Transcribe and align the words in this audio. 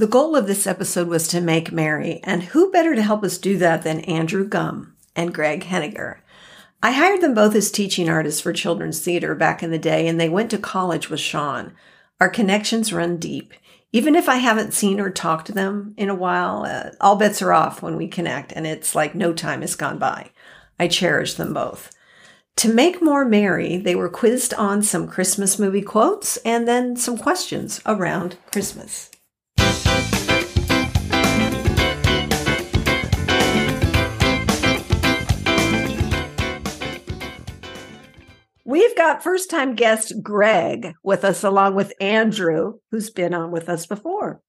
The 0.00 0.06
goal 0.06 0.34
of 0.34 0.46
this 0.46 0.66
episode 0.66 1.08
was 1.08 1.28
to 1.28 1.42
make 1.42 1.72
merry, 1.72 2.22
and 2.24 2.42
who 2.42 2.72
better 2.72 2.94
to 2.94 3.02
help 3.02 3.22
us 3.22 3.36
do 3.36 3.58
that 3.58 3.82
than 3.82 4.00
Andrew 4.00 4.48
Gum 4.48 4.94
and 5.14 5.34
Greg 5.34 5.64
Henniger? 5.64 6.20
I 6.82 6.92
hired 6.92 7.20
them 7.20 7.34
both 7.34 7.54
as 7.54 7.70
teaching 7.70 8.08
artists 8.08 8.40
for 8.40 8.54
children's 8.54 9.00
theater 9.00 9.34
back 9.34 9.62
in 9.62 9.70
the 9.70 9.78
day, 9.78 10.08
and 10.08 10.18
they 10.18 10.30
went 10.30 10.50
to 10.52 10.58
college 10.58 11.10
with 11.10 11.20
Sean. 11.20 11.74
Our 12.18 12.30
connections 12.30 12.94
run 12.94 13.18
deep. 13.18 13.52
Even 13.92 14.14
if 14.14 14.26
I 14.26 14.36
haven't 14.36 14.72
seen 14.72 15.00
or 15.00 15.10
talked 15.10 15.48
to 15.48 15.52
them 15.52 15.92
in 15.98 16.08
a 16.08 16.14
while, 16.14 16.64
uh, 16.64 16.92
all 16.98 17.16
bets 17.16 17.42
are 17.42 17.52
off 17.52 17.82
when 17.82 17.98
we 17.98 18.08
connect, 18.08 18.52
and 18.52 18.66
it's 18.66 18.94
like 18.94 19.14
no 19.14 19.34
time 19.34 19.60
has 19.60 19.76
gone 19.76 19.98
by. 19.98 20.30
I 20.78 20.88
cherish 20.88 21.34
them 21.34 21.52
both. 21.52 21.94
To 22.56 22.72
make 22.72 23.02
more 23.02 23.26
merry, 23.26 23.76
they 23.76 23.94
were 23.94 24.08
quizzed 24.08 24.54
on 24.54 24.82
some 24.82 25.06
Christmas 25.06 25.58
movie 25.58 25.82
quotes 25.82 26.38
and 26.38 26.66
then 26.66 26.96
some 26.96 27.18
questions 27.18 27.82
around 27.84 28.38
Christmas. 28.50 29.09
We've 38.70 38.96
got 38.96 39.24
first 39.24 39.50
time 39.50 39.74
guest 39.74 40.12
Greg 40.22 40.94
with 41.02 41.24
us, 41.24 41.42
along 41.42 41.74
with 41.74 41.92
Andrew, 42.00 42.74
who's 42.92 43.10
been 43.10 43.34
on 43.34 43.50
with 43.50 43.68
us 43.68 43.84
before. 43.84 44.40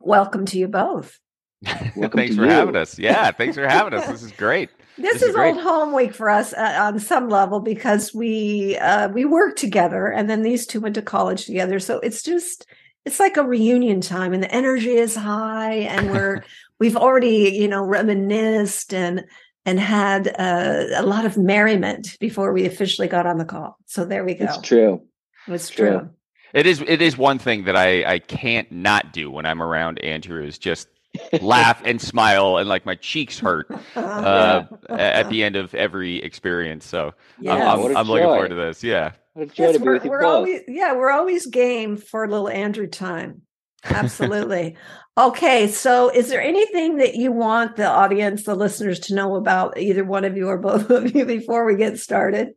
Welcome 0.00 0.44
to 0.46 0.58
you 0.58 0.66
both. 0.66 1.20
thanks 1.64 2.34
for 2.34 2.46
you. 2.46 2.50
having 2.50 2.74
us. 2.74 2.98
Yeah, 2.98 3.30
thanks 3.30 3.54
for 3.54 3.68
having 3.68 3.94
us. 3.94 4.08
This 4.08 4.24
is 4.24 4.32
great. 4.32 4.70
This, 4.98 5.14
this 5.14 5.22
is, 5.22 5.28
is 5.30 5.36
old 5.36 5.60
home 5.60 5.94
week 5.94 6.12
for 6.12 6.28
us 6.28 6.52
uh, 6.52 6.76
on 6.78 6.98
some 6.98 7.30
level 7.30 7.60
because 7.60 8.12
we 8.12 8.76
uh, 8.76 9.08
we 9.08 9.24
work 9.24 9.56
together, 9.56 10.08
and 10.08 10.28
then 10.28 10.42
these 10.42 10.66
two 10.66 10.80
went 10.80 10.96
to 10.96 11.00
college 11.00 11.46
together. 11.46 11.78
So 11.78 12.00
it's 12.00 12.22
just 12.22 12.66
it's 13.06 13.18
like 13.18 13.38
a 13.38 13.44
reunion 13.44 14.02
time, 14.02 14.34
and 14.34 14.42
the 14.42 14.52
energy 14.52 14.90
is 14.90 15.14
high, 15.14 15.74
and 15.74 16.10
we're 16.10 16.44
we've 16.80 16.98
already 16.98 17.56
you 17.56 17.68
know 17.68 17.82
reminisced 17.82 18.92
and 18.92 19.24
and 19.66 19.78
had 19.78 20.28
uh, 20.38 20.84
a 20.96 21.02
lot 21.02 21.24
of 21.24 21.36
merriment 21.36 22.16
before 22.18 22.52
we 22.52 22.66
officially 22.66 23.08
got 23.08 23.26
on 23.26 23.38
the 23.38 23.44
call. 23.44 23.76
So 23.86 24.04
there 24.04 24.24
we 24.24 24.34
go. 24.34 24.44
It's 24.44 24.58
true. 24.58 25.02
It's 25.46 25.68
true. 25.68 25.90
true. 25.90 26.10
It 26.52 26.66
is. 26.66 26.82
It 26.86 27.00
is 27.00 27.16
one 27.16 27.38
thing 27.38 27.64
that 27.64 27.76
I 27.76 28.04
I 28.14 28.18
can't 28.18 28.70
not 28.72 29.12
do 29.12 29.30
when 29.30 29.46
I'm 29.46 29.62
around 29.62 29.98
Andrew 30.00 30.42
is 30.42 30.58
just 30.58 30.88
laugh 31.40 31.80
and 31.84 32.00
smile 32.00 32.56
and 32.56 32.68
like 32.68 32.86
my 32.86 32.94
cheeks 32.96 33.38
hurt 33.38 33.68
uh, 33.96 34.64
at 34.88 35.24
the 35.30 35.44
end 35.44 35.56
of 35.56 35.74
every 35.74 36.16
experience. 36.22 36.86
So 36.86 37.14
yeah. 37.40 37.54
I'm, 37.54 37.80
I'm, 37.80 37.96
I'm 37.96 38.08
looking 38.08 38.26
forward 38.26 38.48
to 38.48 38.54
this. 38.54 38.82
Yeah. 38.82 39.12
Yes, 39.54 39.78
we're, 39.78 40.00
we're 40.00 40.24
always 40.24 40.62
yeah 40.66 40.94
we're 40.94 41.10
always 41.10 41.46
game 41.46 41.96
for 41.96 42.24
a 42.24 42.28
little 42.28 42.48
Andrew 42.48 42.88
time. 42.88 43.42
Absolutely. 43.84 44.76
okay. 45.18 45.68
So, 45.68 46.10
is 46.10 46.28
there 46.28 46.42
anything 46.42 46.96
that 46.98 47.14
you 47.14 47.32
want 47.32 47.76
the 47.76 47.86
audience, 47.86 48.44
the 48.44 48.54
listeners 48.54 49.00
to 49.00 49.14
know 49.14 49.36
about 49.36 49.78
either 49.78 50.04
one 50.04 50.24
of 50.24 50.36
you 50.36 50.48
or 50.48 50.58
both 50.58 50.90
of 50.90 51.14
you 51.14 51.24
before 51.24 51.64
we 51.64 51.76
get 51.76 51.98
started? 51.98 52.54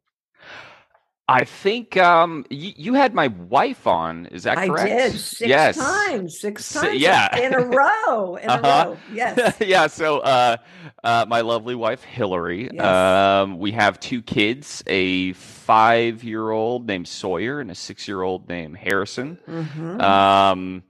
I 1.27 1.45
think 1.45 1.95
um, 1.95 2.45
y- 2.51 2.73
you 2.75 2.95
had 2.95 3.13
my 3.13 3.27
wife 3.27 3.87
on. 3.87 4.25
Is 4.27 4.43
that 4.43 4.57
correct? 4.57 4.91
I 4.91 5.09
did 5.09 5.11
six 5.13 5.49
yes. 5.49 5.77
times, 5.77 6.39
six 6.39 6.73
times, 6.73 6.99
yeah, 6.99 7.37
in 7.37 7.53
a 7.53 7.61
row, 7.61 8.35
in 8.35 8.49
uh-huh. 8.49 8.83
a 8.85 8.89
row. 8.89 8.97
Yes, 9.13 9.55
yeah. 9.61 9.87
So, 9.87 10.19
uh, 10.19 10.57
uh, 11.01 11.25
my 11.29 11.39
lovely 11.39 11.75
wife 11.75 12.03
Hillary. 12.03 12.69
Yes. 12.73 12.83
Um, 12.83 13.57
we 13.57 13.71
have 13.71 14.01
two 14.01 14.21
kids: 14.21 14.83
a 14.85 15.31
five-year-old 15.33 16.87
named 16.87 17.07
Sawyer 17.07 17.61
and 17.61 17.71
a 17.71 17.75
six-year-old 17.75 18.49
named 18.49 18.75
Harrison. 18.75 19.37
Mm-hmm. 19.47 20.01
Um, 20.01 20.83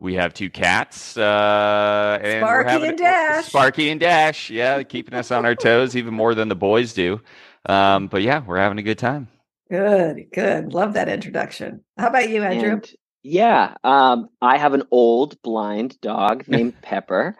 we 0.00 0.14
have 0.14 0.34
two 0.34 0.50
cats. 0.50 1.16
Uh, 1.16 2.18
and 2.22 2.42
Sparky 2.42 2.86
and 2.86 2.98
Dash. 2.98 3.46
Sparky 3.46 3.90
and 3.90 4.00
Dash. 4.00 4.50
Yeah, 4.50 4.82
keeping 4.82 5.14
us 5.14 5.30
on 5.30 5.44
our 5.44 5.54
toes 5.54 5.96
even 5.96 6.14
more 6.14 6.34
than 6.34 6.48
the 6.48 6.56
boys 6.56 6.92
do. 6.92 7.20
Um, 7.66 8.06
but 8.08 8.22
yeah, 8.22 8.42
we're 8.44 8.58
having 8.58 8.78
a 8.78 8.82
good 8.82 8.98
time. 8.98 9.28
Good, 9.70 10.28
good. 10.32 10.72
Love 10.72 10.94
that 10.94 11.08
introduction. 11.08 11.84
How 11.98 12.08
about 12.08 12.30
you, 12.30 12.42
Andrew? 12.42 12.72
And, 12.72 12.90
yeah, 13.22 13.74
um, 13.84 14.28
I 14.40 14.56
have 14.56 14.72
an 14.74 14.84
old 14.90 15.40
blind 15.42 16.00
dog 16.00 16.44
named 16.48 16.80
Pepper, 16.80 17.36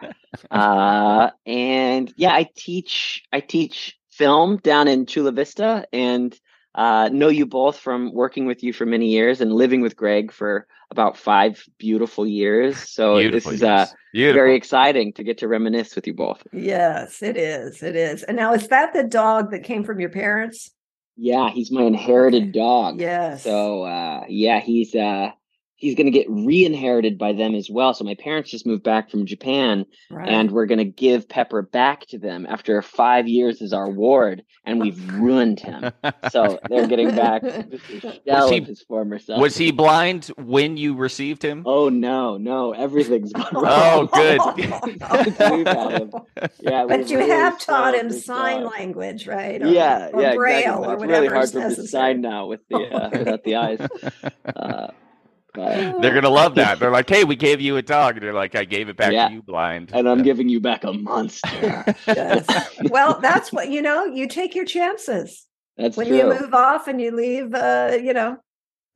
uh, 0.51 1.29
and 1.45 2.13
yeah, 2.17 2.33
I 2.33 2.49
teach. 2.55 3.23
I 3.31 3.39
teach 3.39 3.97
film 4.11 4.57
down 4.57 4.87
in 4.87 5.05
Chula 5.05 5.31
Vista, 5.31 5.85
and 5.93 6.37
uh, 6.79 7.09
know 7.09 7.27
you 7.27 7.45
both 7.45 7.77
from 7.77 8.13
working 8.13 8.45
with 8.45 8.63
you 8.63 8.71
for 8.71 8.85
many 8.85 9.07
years 9.07 9.41
and 9.41 9.51
living 9.51 9.81
with 9.81 9.97
Greg 9.97 10.31
for 10.31 10.65
about 10.91 11.17
five 11.17 11.61
beautiful 11.77 12.25
years. 12.25 12.77
So 12.77 13.17
beautiful 13.17 13.51
this 13.51 13.59
is 13.59 13.63
uh, 13.63 13.85
very 14.13 14.55
exciting 14.55 15.11
to 15.13 15.23
get 15.25 15.39
to 15.39 15.49
reminisce 15.49 15.93
with 15.93 16.07
you 16.07 16.13
both. 16.13 16.41
Yes, 16.53 17.21
it 17.21 17.35
is. 17.35 17.83
It 17.83 17.97
is. 17.97 18.23
And 18.23 18.37
now, 18.37 18.53
is 18.53 18.69
that 18.69 18.93
the 18.93 19.03
dog 19.03 19.51
that 19.51 19.65
came 19.65 19.83
from 19.83 19.99
your 19.99 20.09
parents? 20.09 20.71
Yeah, 21.17 21.49
he's 21.49 21.69
my 21.69 21.81
inherited 21.81 22.53
dog. 22.53 23.01
Yes. 23.01 23.43
So 23.43 23.83
uh, 23.83 24.23
yeah, 24.29 24.61
he's 24.61 24.95
uh, 24.95 25.31
he's 25.79 25.95
going 25.95 26.05
to 26.05 26.11
get 26.11 26.29
re-inherited 26.29 27.17
by 27.17 27.33
them 27.33 27.55
as 27.55 27.69
well. 27.69 27.93
So 27.93 28.03
my 28.03 28.15
parents 28.15 28.51
just 28.51 28.67
moved 28.67 28.83
back 28.83 29.09
from 29.09 29.25
Japan, 29.25 29.85
right. 30.11 30.27
and 30.27 30.51
we're 30.51 30.65
going 30.65 30.79
to 30.79 30.85
give 30.85 31.27
Pepper 31.27 31.61
back 31.61 32.05
to 32.07 32.19
them 32.19 32.45
after 32.47 32.81
five 32.81 33.27
years 33.27 33.61
as 33.61 33.73
our 33.73 33.89
ward, 33.89 34.43
and 34.65 34.79
we've 34.79 35.11
ruined 35.13 35.59
him. 35.59 35.91
so 36.31 36.59
they're 36.69 36.87
getting 36.87 37.15
back 37.15 37.41
was 38.25 38.49
he, 38.49 38.59
his 38.61 38.81
former 38.83 39.17
self. 39.17 39.41
Was 39.41 39.57
he 39.57 39.71
blind 39.71 40.27
when 40.37 40.77
you 40.77 40.95
received 40.95 41.41
him? 41.41 41.63
Oh 41.65 41.89
no, 41.89 42.37
no, 42.37 42.73
everything's 42.73 43.33
gone 43.39 43.53
wrong. 43.53 43.65
Oh, 43.65 44.07
good. 44.13 44.39
yeah, 46.59 46.85
but 46.87 47.09
you 47.09 47.17
really 47.17 47.29
have 47.29 47.59
taught 47.59 47.95
him 47.95 48.11
sign 48.11 48.63
dog. 48.63 48.73
language, 48.73 49.27
right? 49.27 49.61
Or, 49.61 49.67
yeah, 49.67 50.09
or 50.11 50.21
yeah, 50.21 50.35
braille 50.35 50.57
exactly. 50.57 50.87
or 50.87 50.93
it's 50.93 50.99
whatever. 50.99 51.21
really 51.21 51.33
hard 51.33 51.49
for 51.49 51.61
him 51.61 51.75
to 51.75 51.87
sign 51.87 52.21
now 52.21 52.47
with 52.47 52.67
the 52.69 52.77
uh, 52.77 53.09
without 53.11 53.43
the 53.43 53.55
eyes. 53.55 53.79
Uh, 54.45 54.91
they're 55.53 56.13
gonna 56.13 56.29
love 56.29 56.55
that. 56.55 56.79
They're 56.79 56.91
like, 56.91 57.09
"Hey, 57.09 57.23
we 57.23 57.35
gave 57.35 57.61
you 57.61 57.77
a 57.77 57.81
dog," 57.81 58.15
and 58.15 58.23
they're 58.23 58.33
like, 58.33 58.55
"I 58.55 58.65
gave 58.65 58.89
it 58.89 58.97
back 58.97 59.11
yeah. 59.11 59.27
to 59.27 59.33
you, 59.35 59.41
blind." 59.41 59.91
And 59.93 60.07
I'm 60.07 60.19
yeah. 60.19 60.23
giving 60.23 60.49
you 60.49 60.59
back 60.59 60.83
a 60.83 60.93
monster. 60.93 61.85
yes. 62.07 62.45
Well, 62.83 63.19
that's 63.19 63.51
what 63.51 63.69
you 63.69 63.81
know. 63.81 64.05
You 64.05 64.27
take 64.27 64.55
your 64.55 64.65
chances. 64.65 65.45
That's 65.77 65.97
when 65.97 66.07
true. 66.07 66.17
you 66.17 66.23
move 66.25 66.53
off 66.53 66.87
and 66.87 67.01
you 67.01 67.15
leave. 67.15 67.53
Uh, 67.53 67.97
you 68.01 68.13
know, 68.13 68.37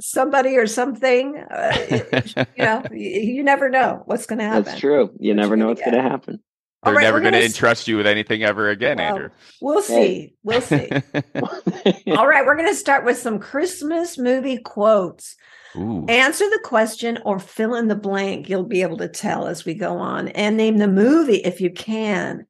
somebody 0.02 0.58
or 0.58 0.68
something. 0.68 1.38
Uh, 1.38 1.78
you 2.36 2.66
know, 2.66 2.84
you, 2.92 3.10
you, 3.22 3.44
never 3.44 3.70
know 3.70 4.04
what's 4.06 4.26
going 4.26 4.40
to 4.40 4.46
happen. 4.46 4.64
That's 4.64 4.80
true. 4.80 5.12
You 5.20 5.34
never 5.34 5.56
know 5.56 5.68
what's 5.68 5.82
going 5.82 5.94
to 5.94 6.02
happen. 6.02 6.40
They're 6.84 6.96
right, 6.96 7.04
never 7.04 7.22
going 7.22 7.34
to 7.34 7.44
entrust 7.44 7.88
you 7.88 7.96
with 7.96 8.08
anything 8.08 8.44
ever 8.44 8.70
again, 8.70 8.98
well, 8.98 9.08
Andrew. 9.08 9.30
We'll 9.62 9.82
see. 9.82 10.34
We'll 10.44 10.60
see. 10.60 10.90
All 12.08 12.28
right, 12.28 12.46
we're 12.46 12.58
going 12.58 12.68
to 12.68 12.76
start 12.76 13.06
with 13.06 13.18
some 13.18 13.40
Christmas 13.40 14.18
movie 14.18 14.58
quotes. 14.58 15.38
Ooh. 15.76 16.06
Answer 16.08 16.50
the 16.50 16.62
question 16.64 17.20
or 17.26 17.40
fill 17.40 17.76
in 17.76 17.88
the 17.88 17.96
blank. 17.96 18.50
You'll 18.50 18.64
be 18.64 18.82
able 18.82 18.98
to 18.98 19.08
tell 19.08 19.48
as 19.48 19.66
we 19.66 19.74
go 19.74 19.98
on 19.98 20.28
and 20.30 20.56
name 20.56 20.78
the 20.78 20.88
movie 20.88 21.38
if 21.38 21.60
you 21.60 21.72
can. 21.72 22.46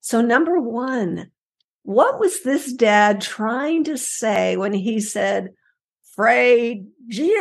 So, 0.00 0.20
number 0.20 0.60
one, 0.60 1.30
what 1.82 2.20
was 2.20 2.42
this 2.42 2.72
dad 2.72 3.20
trying 3.20 3.84
to 3.84 3.96
say 3.96 4.56
when 4.56 4.72
he 4.72 5.00
said, 5.00 5.54
Fragile? 6.14 6.90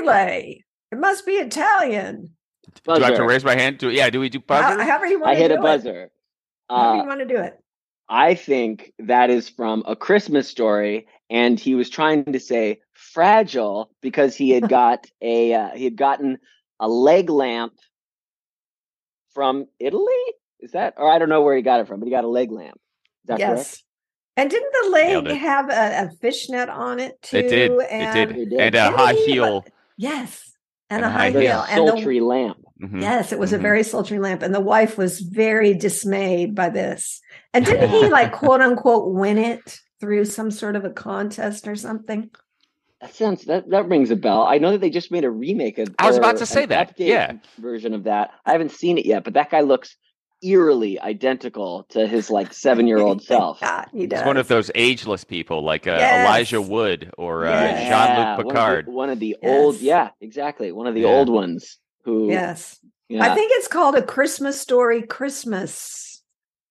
It 0.08 1.00
must 1.00 1.26
be 1.26 1.34
Italian. 1.34 2.36
Buzzer. 2.84 3.00
Do 3.00 3.06
I 3.06 3.10
have 3.10 3.18
to 3.18 3.26
raise 3.26 3.44
my 3.44 3.56
hand? 3.56 3.78
Do 3.78 3.90
yeah? 3.90 4.10
Do 4.10 4.20
we 4.20 4.30
do 4.30 4.40
buzzer? 4.40 4.82
How, 4.82 4.86
however 4.86 5.06
you 5.08 5.20
want 5.20 5.32
I 5.32 5.36
hit 5.36 5.52
a 5.52 5.58
buzzer. 5.58 6.04
It. 6.04 6.12
However 6.70 6.90
uh, 6.90 7.02
you 7.02 7.08
want 7.08 7.20
to 7.20 7.26
do 7.26 7.38
it. 7.38 7.60
I 8.10 8.36
think 8.36 8.94
that 9.00 9.30
is 9.30 9.50
from 9.50 9.84
a 9.88 9.96
Christmas 9.96 10.48
story, 10.48 11.08
and 11.30 11.60
he 11.60 11.76
was 11.76 11.90
trying 11.90 12.26
to 12.26 12.40
say 12.40 12.82
fragile 13.16 13.90
because 14.02 14.36
he 14.36 14.52
had 14.52 14.70
got 14.82 15.08
a 15.22 15.54
uh, 15.54 15.70
he 15.70 15.86
had 15.86 15.96
gotten 15.96 16.38
a 16.80 16.88
leg 16.88 17.30
lamp 17.30 17.74
from 19.34 19.66
Italy. 19.80 20.24
Is 20.60 20.74
that 20.74 20.96
or 20.98 21.12
I 21.12 21.18
don't 21.18 21.30
know 21.30 21.42
where 21.42 21.56
he 21.56 21.64
got 21.64 21.80
it 21.80 21.88
from, 21.88 22.00
but 22.00 22.06
he 22.06 22.12
got 22.12 22.26
a 22.26 22.30
leg 22.30 22.52
lamp. 22.52 22.76
Is 23.24 23.28
that 23.30 23.40
yes. 23.40 23.56
Correct? 23.56 23.82
And 24.38 24.50
didn't 24.50 24.74
the 24.84 24.90
leg 24.90 25.28
have 25.38 25.70
a, 25.70 26.08
a, 26.08 26.12
fishnet 26.20 26.68
on 26.68 27.00
it 27.00 27.22
too? 27.22 27.38
It 27.38 27.48
did. 27.48 27.72
And, 27.72 28.32
it 28.32 28.50
did. 28.50 28.60
And 28.60 28.76
a 28.76 28.92
high 28.92 29.14
heel. 29.14 29.64
Yes. 29.98 30.52
And, 30.90 31.06
and 31.06 31.14
a 31.14 31.18
high 31.18 31.30
heel. 31.30 31.66
And 31.70 31.86
a 31.86 31.88
sultry 31.88 32.20
the, 32.20 32.26
lamp. 32.26 32.58
Mhm. 32.84 33.02
Yes, 33.02 33.32
it 33.32 33.40
was 33.40 33.54
a 33.54 33.58
Mhm. 33.58 33.62
very 33.62 33.84
sultry 33.84 34.20
lamp, 34.20 34.42
and 34.42 34.54
the 34.54 34.60
wife 34.60 34.98
was 34.98 35.22
very 35.22 35.74
dismayed 35.74 36.54
by 36.54 36.68
this. 36.68 37.22
And 37.54 37.66
didn't 37.66 37.90
he 37.90 38.10
like 38.10 38.34
quote 38.42 38.60
unquote 38.60 39.14
win 39.14 39.38
it 39.38 39.80
through 40.02 40.26
some 40.26 40.52
sort 40.52 40.76
of 40.76 40.84
a 40.84 40.90
contest 40.90 41.66
or 41.66 41.78
something? 41.78 42.30
That 43.02 43.14
sounds 43.14 43.46
that 43.46 43.70
that 43.70 43.88
rings 43.88 44.10
a 44.12 44.16
bell. 44.16 44.44
I 44.44 44.58
know 44.58 44.72
that 44.72 44.82
they 44.82 44.90
just 44.90 45.12
made 45.12 45.26
a 45.26 45.30
remake 45.30 45.78
of. 45.78 45.94
I 46.00 46.08
was 46.08 46.18
about 46.18 46.38
to 46.38 46.46
say 46.46 46.66
that, 46.68 46.94
yeah. 46.98 47.34
version 47.60 47.94
of 47.94 48.04
that. 48.06 48.32
I 48.46 48.52
haven't 48.54 48.72
seen 48.72 48.98
it 48.98 49.06
yet, 49.06 49.24
but 49.24 49.34
that 49.34 49.50
guy 49.52 49.62
looks 49.62 49.96
eerily 50.44 51.00
identical 51.00 51.86
to 51.90 52.08
his 52.08 52.30
like 52.30 52.54
seven 52.54 52.88
year 52.88 53.00
old 53.00 53.22
self. 53.22 53.60
God, 53.60 53.88
he 53.92 54.08
does. 54.08 54.20
He's 54.22 54.26
one 54.28 54.38
of 54.38 54.48
those 54.48 54.72
ageless 54.76 55.24
people 55.24 55.64
like 55.64 55.88
uh, 55.88 55.92
Yes. 55.98 56.26
Elijah 56.26 56.62
Wood 56.62 57.12
or 57.18 57.46
uh, 57.46 57.50
Yes. 57.52 57.80
Jean 57.82 57.90
Yeah, 57.90 58.08
Luc 58.08 58.18
one 58.18 58.30
of 58.30 58.38
the- 58.38 58.44
Picard. 58.54 58.88
One 58.88 59.10
of 59.10 59.20
the, 59.20 59.38
old, 59.44 59.78
yeah, 59.82 60.10
exactly. 60.22 60.72
One 60.72 60.88
of 60.88 60.94
the 60.94 61.02
Yeah. 61.02 61.08
old 61.08 61.30
ones 61.30 61.78
who, 62.04 62.30
yes, 62.30 62.80
yeah, 63.10 63.24
I 63.24 63.34
think 63.36 63.52
it's 63.56 63.68
called 63.68 63.96
a 63.96 64.02
Christmas 64.04 64.60
story. 64.60 65.02
Christmas, 65.04 66.22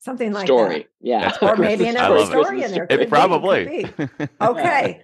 something 0.00 0.32
like 0.32 0.46
story. 0.46 0.86
Yeah, 1.00 1.20
That's 1.20 1.38
or 1.42 1.56
maybe 1.56 1.86
another 1.88 2.24
story 2.26 2.62
in 2.62 2.70
there. 2.72 2.86
It 2.88 2.98
Could 2.98 3.08
probably. 3.08 3.84
could 3.84 4.10
be. 4.18 4.28
Okay, 4.40 5.02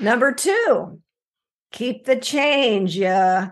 number 0.00 0.32
two, 0.32 1.00
keep 1.72 2.04
the 2.04 2.16
change. 2.16 2.96
Yeah. 2.96 3.50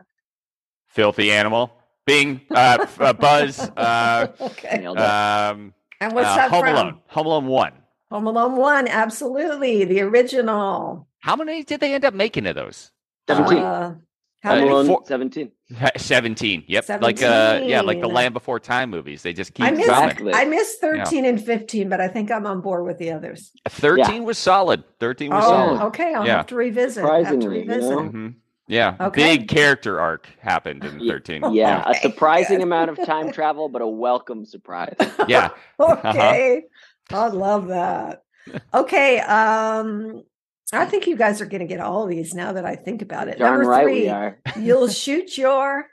Filthy 0.89 1.31
animal. 1.31 1.73
Bing. 2.07 2.41
Uh, 2.51 2.87
uh, 2.99 3.13
Buzz. 3.13 3.71
Uh, 3.77 4.29
okay. 4.41 4.85
Um, 4.87 5.75
And 6.01 6.13
what's 6.15 6.29
uh, 6.29 6.37
that 6.37 6.51
Home 6.51 6.61
from? 6.63 6.75
Alone. 6.75 7.01
Home 7.09 7.27
Alone 7.27 7.47
1. 7.47 7.73
Home 8.13 8.27
Alone 8.29 8.57
One, 8.57 8.89
absolutely 8.89 9.85
the 9.85 10.01
original. 10.03 11.09
How 11.21 11.35
many 11.37 11.65
did 11.65 11.81
they 11.81 11.93
end 11.95 12.05
up 12.05 12.15
making 12.15 12.47
of 12.47 12.55
those? 12.55 12.93
17. 13.27 14.01
How. 14.47 14.59
Home 14.61 14.69
Alone 14.69 14.87
four- 14.87 15.03
17. 15.07 15.51
17. 15.97 16.65
Yep. 16.69 16.89
Like 17.03 17.23
uh 17.23 17.61
yeah, 17.65 17.81
like 17.81 18.01
the 18.01 18.09
Land 18.09 18.33
Before 18.35 18.61
Time 18.61 18.91
movies. 18.91 19.23
They 19.23 19.33
just 19.33 19.55
keep 19.55 19.67
I 19.67 19.71
missed, 19.73 19.89
coming. 19.89 20.35
I 20.35 20.45
missed 20.45 20.81
13 20.81 21.25
and 21.25 21.45
15, 21.45 21.89
but 21.89 22.01
I 22.01 22.09
think 22.09 22.31
I'm 22.31 22.47
on 22.47 22.61
board 22.61 22.85
with 22.85 22.99
the 22.99 23.11
others. 23.13 23.51
13 23.69 24.25
was 24.25 24.39
solid. 24.39 24.85
13 25.01 25.31
was 25.31 25.45
Oh, 25.45 25.49
solid. 25.49 25.83
okay. 25.89 26.15
I'll 26.15 26.25
Yeah. 26.27 26.37
have 26.39 26.47
to 26.47 26.55
revisit. 26.55 27.03
Have 27.05 27.11
to 27.13 27.19
Surprisingly, 27.25 27.57
you 27.57 27.69
revisit. 27.69 27.91
know? 27.91 27.99
Mhm. 28.03 28.35
Yeah. 28.69 28.97
Okay. 29.01 29.37
Big 29.39 29.49
character 29.49 30.01
arc 30.01 30.29
happened 30.41 30.85
in 30.85 30.99
13. 31.07 31.43
Yeah, 31.53 31.89
a 31.89 31.95
surprising 31.95 32.59
good. 32.59 32.65
amount 32.71 32.91
of 32.91 33.05
time 33.05 33.31
travel, 33.33 33.69
but 33.69 33.83
a 33.83 33.87
welcome 33.87 34.45
surprise. 34.45 34.95
Yeah. 35.29 35.51
okay. 35.81 36.65
I 37.13 37.27
love 37.29 37.69
that. 37.69 38.23
Okay. 38.75 39.19
Um, 39.21 40.23
I 40.73 40.85
think 40.85 41.07
you 41.07 41.17
guys 41.17 41.41
are 41.41 41.47
going 41.47 41.61
to 41.61 41.67
get 41.67 41.81
all 41.81 42.03
of 42.05 42.09
these 42.09 42.35
now 42.35 42.53
that 42.55 42.65
I 42.65 42.75
think 42.77 43.01
about 43.03 43.29
it. 43.29 43.39
Darn 43.39 43.55
Number 43.61 43.69
right 43.71 43.85
three, 43.85 44.03
we 44.03 44.09
are. 44.09 44.39
you'll 44.61 44.89
shoot 44.89 45.39
your. 45.39 45.87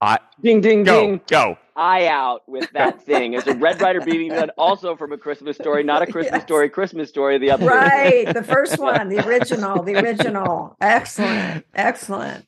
I 0.00 0.18
Ding, 0.42 0.60
ding, 0.60 0.82
go. 0.82 1.00
ding. 1.00 1.20
Go. 1.28 1.56
Eye 1.76 2.08
out 2.08 2.42
with 2.48 2.68
that 2.72 3.02
thing. 3.06 3.34
It's 3.34 3.46
a 3.46 3.54
Red 3.54 3.80
Ryder 3.80 4.00
BB 4.00 4.30
gun, 4.30 4.50
also 4.58 4.96
from 4.96 5.12
a 5.12 5.16
Christmas 5.18 5.56
story, 5.56 5.84
not 5.84 6.02
a 6.02 6.06
Christmas 6.06 6.38
Yes. 6.40 6.42
story, 6.42 6.68
Christmas 6.68 7.08
story. 7.08 7.38
The 7.38 7.48
update. 7.48 7.68
Right. 7.68 8.34
The 8.34 8.42
first 8.42 8.78
one, 8.80 9.08
the 9.08 9.24
original, 9.26 9.82
the 9.84 9.94
original. 9.96 10.76
Excellent. 10.80 11.64
Excellent. 11.72 12.44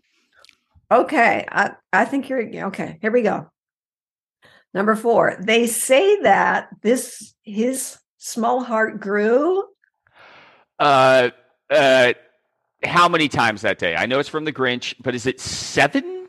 Okay. 0.91 1.47
I, 1.49 1.71
I 1.93 2.05
think 2.07 2.29
you're 2.29 2.67
okay. 2.67 2.99
Here 3.01 3.13
we 3.13 3.23
go. 3.23 3.49
Number 4.75 4.97
four. 4.97 5.37
They 5.41 5.69
say 5.69 6.21
that 6.23 6.69
this 6.83 7.35
his 7.45 7.99
small 8.19 8.65
heart 8.65 9.01
grew. 9.01 9.65
Uh 10.79 11.31
uh 11.71 12.13
how 12.85 13.09
many 13.09 13.29
times 13.29 13.63
that 13.63 13.79
day? 13.79 13.97
I 13.97 14.07
know 14.07 14.19
it's 14.19 14.29
from 14.29 14.45
the 14.45 14.53
Grinch, 14.53 14.95
but 15.03 15.15
is 15.15 15.27
it 15.27 15.41
7? 15.41 16.29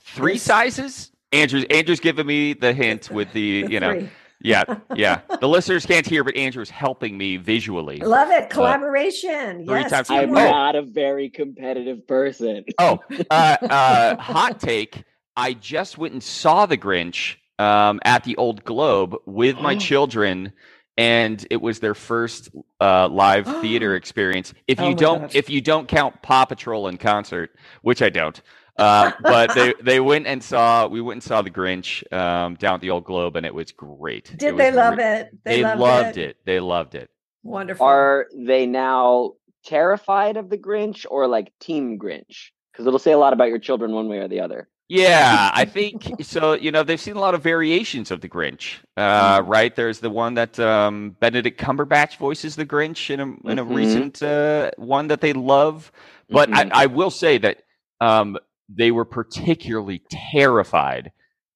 3 0.00 0.38
sizes? 0.38 1.12
Andrew's 1.32 1.64
Andrew's 1.70 2.00
giving 2.00 2.26
me 2.26 2.54
the 2.54 2.72
hint 2.72 3.10
with 3.10 3.32
the, 3.32 3.62
The 3.64 3.72
you 3.72 3.80
know, 3.80 3.92
three. 3.92 4.08
yeah, 4.40 4.64
yeah. 4.94 5.20
The 5.40 5.48
listeners 5.48 5.84
can't 5.86 6.06
hear, 6.06 6.24
but 6.24 6.36
Andrew's 6.36 6.70
helping 6.70 7.16
me 7.18 7.36
visually. 7.36 7.98
Love 8.00 8.30
it. 8.30 8.48
Collaboration. 8.50 9.64
three 9.66 9.80
yes. 9.80 9.90
times- 9.90 10.10
I'm 10.10 10.30
Oh. 10.30 10.34
not 10.50 10.74
a 10.76 10.82
very 10.82 11.28
competitive 11.28 12.06
person. 12.06 12.64
Oh, 12.78 13.00
uh, 13.30 13.56
uh, 13.70 14.16
hot 14.16 14.58
take. 14.60 15.04
I 15.36 15.52
just 15.52 15.98
went 15.98 16.14
and 16.14 16.22
saw 16.22 16.64
The 16.66 16.78
Grinch 16.78 17.36
um, 17.58 18.00
at 18.04 18.24
the 18.24 18.36
Old 18.36 18.64
Globe 18.64 19.14
with 19.26 19.56
my 19.60 19.74
children, 19.88 20.52
and 20.96 21.46
it 21.50 21.60
was 21.60 21.80
their 21.80 21.94
first 21.94 22.50
uh, 22.80 23.08
live 23.08 23.46
theater 23.60 23.94
experience. 23.96 24.54
If 24.66 24.80
Oh 24.80 24.84
you 24.84 24.90
my 24.90 24.94
don't, 24.94 25.20
gosh. 25.22 25.34
if 25.34 25.50
you 25.50 25.60
don't 25.60 25.88
count 25.88 26.22
Paw 26.22 26.44
Patrol 26.44 26.88
in 26.88 26.96
concert, 26.98 27.50
which 27.82 28.02
I 28.02 28.10
don't, 28.10 28.40
uh, 28.78 29.12
but 29.20 29.54
they 29.54 29.74
they 29.82 30.00
went 30.00 30.26
and 30.26 30.42
saw. 30.42 30.86
We 30.86 31.00
went 31.00 31.16
and 31.16 31.22
saw 31.22 31.42
The 31.42 31.50
Grinch 31.50 32.10
um, 32.12 32.54
down 32.56 32.74
at 32.74 32.80
the 32.80 32.90
Old 32.90 33.04
Globe, 33.04 33.36
and 33.36 33.46
it 33.46 33.54
was 33.54 33.72
great. 33.72 34.34
Did 34.36 34.52
was 34.54 34.58
they 34.58 34.72
love 34.72 34.98
re- 34.98 35.04
it? 35.04 35.30
They, 35.44 35.62
loved, 35.62 36.18
it. 36.18 36.36
They 36.44 36.60
loved 36.60 36.94
it. 36.94 37.10
Wonderful. 37.42 37.86
Are 37.86 38.26
they 38.36 38.66
now 38.66 39.32
terrified 39.64 40.36
of 40.36 40.50
the 40.50 40.58
Grinch 40.58 41.06
or 41.08 41.26
like 41.26 41.52
Team 41.60 41.98
Grinch? 41.98 42.50
Because 42.72 42.86
it'll 42.86 42.98
say 42.98 43.12
a 43.12 43.18
lot 43.18 43.32
about 43.32 43.48
your 43.48 43.58
children 43.58 43.92
one 43.92 44.08
way 44.08 44.18
or 44.18 44.28
the 44.28 44.40
other. 44.40 44.68
Yeah, 44.88 45.50
I 45.52 45.64
think 45.76 46.04
so. 46.22 46.54
You 46.54 46.70
know, 46.70 46.82
they've 46.82 47.00
seen 47.00 47.16
a 47.16 47.20
lot 47.20 47.34
of 47.34 47.42
variations 47.42 48.10
of 48.10 48.20
the 48.20 48.28
Grinch, 48.28 48.76
uh, 48.96 49.40
Mm-hmm. 49.40 49.50
right? 49.50 49.74
There's 49.74 50.00
the 50.00 50.10
one 50.10 50.34
that 50.34 50.58
um, 50.60 51.16
Benedict 51.20 51.60
Cumberbatch 51.60 52.16
voices 52.18 52.56
the 52.56 52.66
Grinch 52.66 53.10
in 53.10 53.20
a 53.20 53.50
in 53.50 53.58
a 53.58 53.64
Mhm. 53.64 53.74
recent 53.76 54.22
uh, 54.22 54.70
one 54.76 55.08
that 55.08 55.20
they 55.20 55.32
love. 55.32 55.90
But 56.30 56.50
Mhm. 56.50 56.70
I, 56.72 56.82
I 56.84 56.86
will 56.86 57.10
say 57.10 57.38
that 57.38 57.62
um, 58.00 58.36
they 58.68 58.90
were 58.90 59.04
particularly 59.04 60.02
terrified 60.10 61.10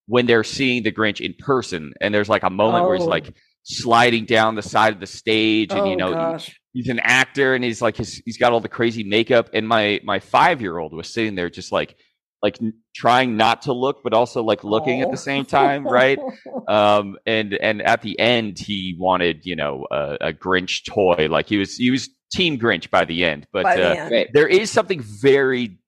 when 0.06 0.26
they're 0.26 0.42
seeing 0.44 0.82
the 0.82 0.90
Grinch 0.92 1.20
in 1.20 1.34
person, 1.38 1.92
and 2.00 2.12
there's 2.12 2.28
like 2.28 2.42
a 2.42 2.50
moment 2.50 2.84
where 2.86 2.96
he's 2.96 3.06
Oh. 3.06 3.10
like 3.10 3.32
sliding 3.62 4.24
down 4.24 4.56
the 4.56 4.62
side 4.62 4.92
of 4.92 4.98
the 5.00 5.06
stage, 5.06 5.70
and 5.70 5.82
oh, 5.82 5.84
you 5.90 5.96
know, 5.96 6.36
he- 6.38 6.52
he's 6.72 6.88
an 6.88 6.98
actor 7.00 7.54
and 7.54 7.62
he's 7.62 7.82
like 7.82 7.96
his, 7.96 8.22
he's 8.24 8.38
got 8.38 8.52
all 8.52 8.60
the 8.60 8.68
crazy 8.68 9.04
makeup 9.04 9.50
and 9.52 9.66
my 9.68 10.00
my 10.04 10.18
five 10.20 10.60
year 10.60 10.78
old 10.78 10.92
was 10.94 11.12
sitting 11.12 11.34
there 11.34 11.50
just 11.50 11.72
like 11.72 11.96
like 12.42 12.60
n- 12.62 12.72
trying 12.94 13.36
not 13.36 13.62
to 13.62 13.72
look 13.72 14.02
but 14.02 14.12
also 14.14 14.42
like 14.42 14.64
looking 14.64 15.00
at 15.02 15.08
Oh. 15.08 15.10
the 15.10 15.16
same 15.16 15.44
time 15.44 15.86
right 15.86 16.18
um 16.68 17.16
and 17.26 17.54
and 17.54 17.82
at 17.82 18.02
the 18.02 18.18
end 18.18 18.58
he 18.58 18.96
wanted 18.98 19.44
you 19.44 19.56
know 19.56 19.86
a, 19.90 20.16
a 20.20 20.32
grinch 20.32 20.84
toy 20.84 21.28
like 21.30 21.48
he 21.48 21.58
was 21.58 21.76
he 21.76 21.90
was 21.90 22.08
team 22.32 22.58
grinch 22.58 22.90
by 22.90 23.04
the 23.04 23.24
end 23.24 23.46
but 23.52 23.64
the 23.76 23.90
uh, 23.90 23.94
end. 24.10 24.28
There 24.32 24.46
is 24.48 24.70
something 24.70 25.00
very 25.00 25.78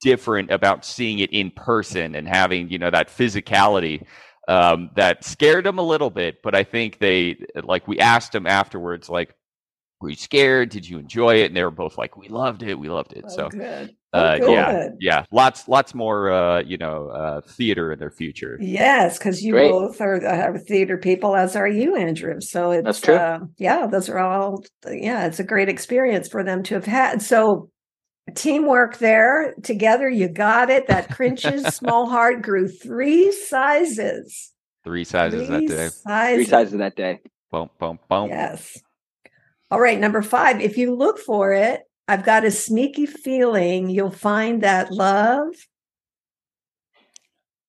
different 0.00 0.50
about 0.50 0.84
seeing 0.84 1.18
it 1.18 1.30
in 1.32 1.50
person 1.50 2.14
and 2.14 2.28
having 2.28 2.70
you 2.70 2.78
know 2.78 2.90
that 2.90 3.08
physicality 3.08 4.06
um, 4.46 4.90
that 4.96 5.24
scared 5.24 5.66
him 5.66 5.78
a 5.78 5.82
little 5.82 6.08
bit 6.08 6.36
but 6.42 6.54
i 6.54 6.62
think 6.64 6.98
they 7.00 7.36
like 7.64 7.86
we 7.88 7.98
asked 7.98 8.34
him 8.34 8.46
afterwards 8.46 9.10
like 9.10 9.34
were 10.00 10.10
you 10.10 10.16
scared 10.16 10.68
did 10.70 10.88
you 10.88 10.98
enjoy 10.98 11.34
it 11.36 11.46
and 11.46 11.56
they 11.56 11.62
were 11.64 11.70
both 11.70 11.98
like 11.98 12.16
we 12.16 12.28
loved 12.28 12.62
it 12.62 12.78
we 12.78 12.88
loved 12.88 13.12
it 13.12 13.24
Oh, 13.26 13.34
so 13.36 13.48
good. 13.48 13.94
uh, 14.12 14.38
Oh, 14.42 14.52
yeah 14.52 14.70
good. 14.72 14.92
yeah 15.00 15.24
lots 15.32 15.66
lots 15.68 15.94
more 15.94 16.30
uh, 16.30 16.60
you 16.62 16.76
know 16.78 17.08
uh, 17.08 17.40
theater 17.42 17.92
in 17.92 17.98
their 17.98 18.10
future 18.10 18.56
Yes, 18.60 19.18
because 19.18 19.42
you 19.42 19.52
Great. 19.52 19.70
both 19.70 20.00
are, 20.00 20.24
are 20.26 20.58
theater 20.58 20.96
people, 20.98 21.34
as 21.36 21.56
are 21.56 21.68
you, 21.68 21.96
Andrew. 21.96 22.40
So 22.40 22.70
it's 22.70 22.84
That's 22.84 23.00
true. 23.00 23.14
Uh, 23.16 23.38
yeah, 23.58 23.86
those 23.86 24.08
are 24.08 24.18
all. 24.18 24.62
Yeah, 24.88 25.26
it's 25.26 25.40
a 25.40 25.44
great 25.44 25.68
experience 25.68 26.28
for 26.28 26.44
them 26.44 26.62
to 26.64 26.74
have 26.74 26.84
had. 26.86 27.20
So 27.22 27.70
teamwork 28.34 28.98
there 28.98 29.54
together. 29.62 30.08
You 30.08 30.28
got 30.28 30.70
it. 30.70 30.86
That 30.88 31.08
Grinch's 31.10 31.74
small 31.74 32.08
heart 32.08 32.42
grew 32.42 32.68
three 32.68 33.32
sizes. 33.32 34.52
three 34.84 35.04
sizes 35.04 35.46
Three 35.48 35.66
that 35.66 35.74
day 35.74 35.88
sizes. 35.88 36.36
Three 36.36 36.44
sizes 36.44 36.78
that 36.78 36.96
day. 36.96 37.20
boom 37.50 37.68
boom 37.80 37.98
boom 38.08 38.28
Yes. 38.28 38.78
All 39.70 39.80
right, 39.80 39.98
number 39.98 40.22
five. 40.22 40.60
If 40.60 40.78
you 40.78 40.94
look 40.94 41.18
for 41.18 41.52
it, 41.52 41.82
I've 42.06 42.24
got 42.24 42.44
a 42.44 42.50
sneaky 42.50 43.04
feeling 43.06 43.90
you'll 43.90 44.10
find 44.10 44.62
that 44.62 44.90
love. 44.90 45.54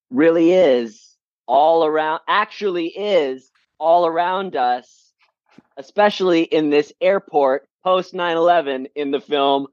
Really 0.10 0.53
is 0.53 1.18
all 1.48 1.86
around, 1.86 2.22
actually 2.27 2.88
is 2.88 3.51
all 3.79 4.06
around 4.08 4.56
us, 4.56 5.12
especially 5.77 6.44
in 6.44 6.70
this 6.70 6.94
airport 7.01 7.68
post 7.84 8.13
9 8.13 8.38
11 8.38 8.88
in 8.96 9.12
the 9.12 9.20
film 9.22 9.68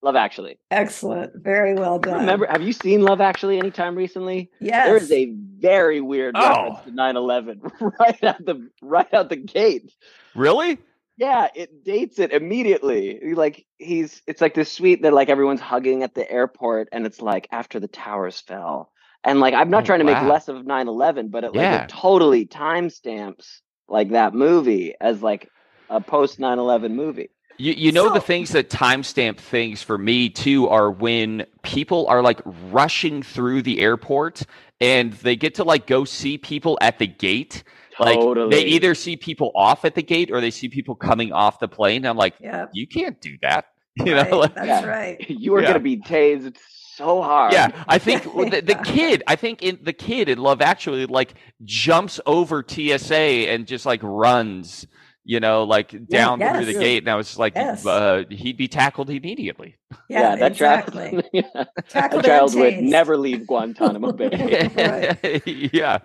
Love 0.00 0.14
Actually. 0.14 0.60
Excellent. 0.70 1.32
Very 1.42 1.74
well 1.74 1.98
done. 1.98 2.20
Remember, 2.20 2.46
have 2.46 2.62
you 2.62 2.72
seen 2.72 3.02
Love 3.02 3.20
Actually 3.20 3.58
anytime 3.58 3.96
recently? 3.96 4.48
yes. 4.60 4.86
There 4.86 4.96
is 4.96 5.10
a 5.10 5.32
very 5.58 6.00
weird 6.00 6.36
Oh. 6.38 6.48
reference 6.68 6.84
to 6.84 6.90
9 6.92 7.16
11 7.16 7.60
right 8.00 8.24
out 8.24 8.44
the 8.44 8.70
right 8.80 9.12
out 9.12 9.28
the 9.28 9.36
gate. 9.36 9.92
really 10.36 10.78
Yeah, 11.18 11.48
it 11.54 11.84
dates 11.84 12.18
it 12.20 12.32
immediately. 12.32 13.34
Like 13.34 13.66
he's 13.78 14.22
it's 14.26 14.40
like 14.40 14.54
this 14.54 14.72
suite 14.72 15.02
that 15.02 15.12
like 15.12 15.28
everyone's 15.28 15.60
hugging 15.60 16.02
at 16.04 16.14
the 16.14 16.30
airport 16.30 16.88
and 16.92 17.04
it's 17.06 17.20
like 17.20 17.48
after 17.50 17.80
the 17.80 17.88
towers 17.88 18.40
fell. 18.40 18.92
And 19.24 19.40
like 19.40 19.52
I'm 19.52 19.68
not 19.68 19.82
Oh, 19.82 19.86
trying 19.86 19.98
to 19.98 20.04
make 20.04 20.22
less 20.22 20.46
of 20.48 20.64
9/11, 20.64 21.30
but 21.30 21.42
it 21.44 21.48
like 21.48 21.62
Yeah. 21.62 21.82
it 21.84 21.88
totally 21.88 22.46
timestamps 22.46 23.60
like 23.88 24.10
that 24.10 24.32
movie 24.32 24.94
as 25.00 25.20
like 25.22 25.48
a 25.90 26.00
post 26.00 26.38
9/11 26.38 26.92
movie. 26.94 27.30
You, 27.60 27.72
you 27.72 27.90
know 27.90 28.06
So- 28.08 28.14
the 28.14 28.20
things 28.20 28.50
that 28.50 28.70
timestamp 28.70 29.38
things 29.38 29.82
for 29.82 29.98
me 29.98 30.28
too 30.30 30.68
are 30.68 30.88
when 30.92 31.44
people 31.62 32.06
are 32.06 32.22
like 32.22 32.40
rushing 32.70 33.24
through 33.24 33.62
the 33.62 33.80
airport 33.80 34.42
and 34.80 35.12
they 35.14 35.34
get 35.34 35.56
to 35.56 35.64
like 35.64 35.88
go 35.88 36.04
see 36.04 36.38
people 36.38 36.78
at 36.80 37.00
the 37.00 37.08
gate. 37.08 37.64
Like 37.98 38.18
Totally. 38.18 38.50
they 38.50 38.62
either 38.64 38.94
see 38.94 39.16
people 39.16 39.50
off 39.54 39.84
at 39.84 39.94
the 39.94 40.02
gate 40.02 40.30
or 40.30 40.40
they 40.40 40.50
see 40.50 40.68
people 40.68 40.94
coming 40.94 41.32
off 41.32 41.58
the 41.58 41.68
plane. 41.68 42.06
I'm 42.06 42.16
like, 42.16 42.34
Yeah. 42.40 42.66
you 42.72 42.86
can't 42.86 43.20
do 43.20 43.36
that. 43.42 43.66
You 44.04 44.14
right, 44.14 44.30
know, 44.30 44.38
like, 44.38 44.54
that's 44.54 44.66
Yeah. 44.68 44.84
right. 44.86 45.18
You 45.28 45.54
are 45.56 45.60
Yeah. 45.62 45.68
gonna 45.68 45.80
be 45.80 45.96
tased 45.98 46.56
so 46.96 47.20
hard. 47.22 47.52
yeah. 47.52 47.70
I 47.88 47.98
think 47.98 48.22
the, 48.50 48.60
the 48.64 48.76
kid, 48.84 49.22
I 49.26 49.34
think 49.36 49.62
in 49.62 49.78
the 49.82 49.92
kid 49.92 50.28
in 50.28 50.38
Love 50.38 50.60
Actually, 50.62 51.06
like 51.06 51.34
jumps 51.64 52.20
over 52.26 52.64
TSA 52.66 53.14
and 53.50 53.66
just 53.66 53.84
like 53.86 54.00
runs. 54.02 54.86
You 55.24 55.40
know, 55.40 55.64
like 55.64 56.06
down 56.08 56.38
through 56.38 56.64
the 56.64 56.72
gate, 56.72 57.02
and 57.02 57.10
I 57.10 57.16
was 57.16 57.38
like, 57.38 57.52
Yes. 57.54 57.84
uh, 57.84 58.22
he'd 58.30 58.56
be 58.56 58.66
tackled 58.66 59.10
immediately. 59.10 59.76
Yeah, 60.08 60.36
that 60.36 60.52
exactly. 60.52 61.10
child. 61.10 61.24
yeah. 61.34 61.64
That 61.92 62.24
child 62.24 62.54
would 62.54 62.78
never 62.78 63.14
leave 63.18 63.46
Guantanamo 63.46 64.12
Bay. 64.12 64.30
Right. 64.74 65.46
yeah. 65.74 65.98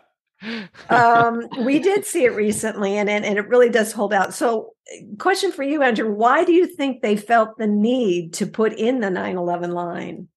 Um, 0.89 1.47
we 1.65 1.79
did 1.79 2.05
see 2.05 2.25
it 2.25 2.33
recently, 2.35 2.97
and, 2.97 3.09
and 3.09 3.25
and 3.25 3.37
it 3.37 3.47
really 3.47 3.69
does 3.69 3.91
hold 3.91 4.13
out. 4.13 4.33
So, 4.33 4.73
question 5.17 5.51
for 5.51 5.63
you, 5.63 5.81
Andrew: 5.81 6.11
Why 6.11 6.43
do 6.43 6.53
you 6.53 6.67
think 6.67 7.01
they 7.01 7.15
felt 7.15 7.57
the 7.57 7.67
need 7.67 8.33
to 8.35 8.47
put 8.47 8.73
in 8.73 8.99
the 8.99 9.09
9/11 9.09 9.71
line? 9.73 10.27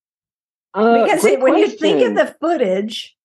Uh, 0.74 1.02
Because 1.02 1.24
it- 1.24 1.40
when 1.40 1.56
you 1.58 1.68
think 1.68 2.02
of 2.06 2.14
the 2.14 2.34
footage 2.40 3.16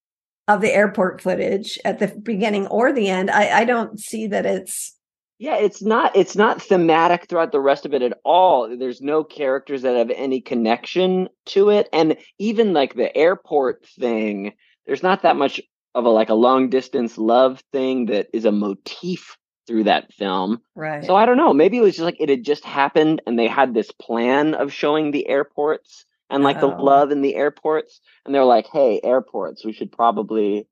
of 0.48 0.62
the 0.62 0.74
airport 0.74 1.22
footage 1.22 1.80
at 1.86 2.00
the 2.00 2.08
beginning 2.08 2.68
or 2.68 2.92
the 2.92 3.10
end, 3.10 3.30
I, 3.30 3.60
I 3.60 3.64
don't 3.66 4.00
see 4.00 4.28
that 4.28 4.46
it's 4.46 4.98
Yeah, 5.38 5.56
it's 5.58 5.82
not 5.82 6.16
it's 6.16 6.36
not 6.36 6.62
thematic 6.62 7.28
throughout 7.28 7.52
the 7.52 7.60
rest 7.60 7.86
of 7.86 7.94
it 7.94 8.02
at 8.02 8.18
all. 8.24 8.76
There's 8.78 9.02
no 9.02 9.24
characters 9.24 9.82
that 9.84 9.96
have 9.96 10.12
any 10.12 10.42
connection 10.42 11.30
to 11.48 11.70
it 11.70 11.90
and 11.94 12.18
even 12.40 12.74
like 12.74 12.96
the 12.96 13.16
airport 13.16 13.86
thing, 14.00 14.54
there's 14.86 15.04
not 15.04 15.22
that 15.22 15.36
much 15.36 15.62
of 15.96 16.06
a 16.06 16.10
like 16.10 16.30
a 16.30 16.34
long 16.34 16.70
distance 16.70 17.18
love 17.18 17.62
thing 17.72 18.06
that 18.08 18.28
is 18.34 18.46
a 18.46 18.52
motif 18.52 19.38
through 19.68 19.84
that 19.86 20.12
film. 20.14 20.62
right. 20.76 21.06
So 21.06 21.16
I 21.16 21.26
don't 21.26 21.38
know, 21.38 21.54
maybe 21.54 21.78
it 21.78 21.82
was 21.82 21.96
just 21.96 22.04
like 22.06 22.20
it 22.20 22.30
had 22.30 22.44
just 22.44 22.66
happened 22.66 23.22
and 23.28 23.38
they 23.38 23.48
had 23.48 23.74
this 23.74 23.92
plan 23.92 24.54
of 24.56 24.74
showing 24.74 25.12
the 25.12 25.28
airports 25.28 26.06
and 26.30 26.44
like 26.44 26.60
the 26.60 26.74
Oh. 26.74 26.82
love 26.84 27.12
in 27.12 27.22
the 27.22 27.36
airports 27.36 28.02
and 28.26 28.34
they're 28.34 28.46
like, 28.46 28.68
"Hey, 28.72 29.00
airports, 29.04 29.64
we 29.66 29.74
should 29.74 29.92
probably 29.92 30.68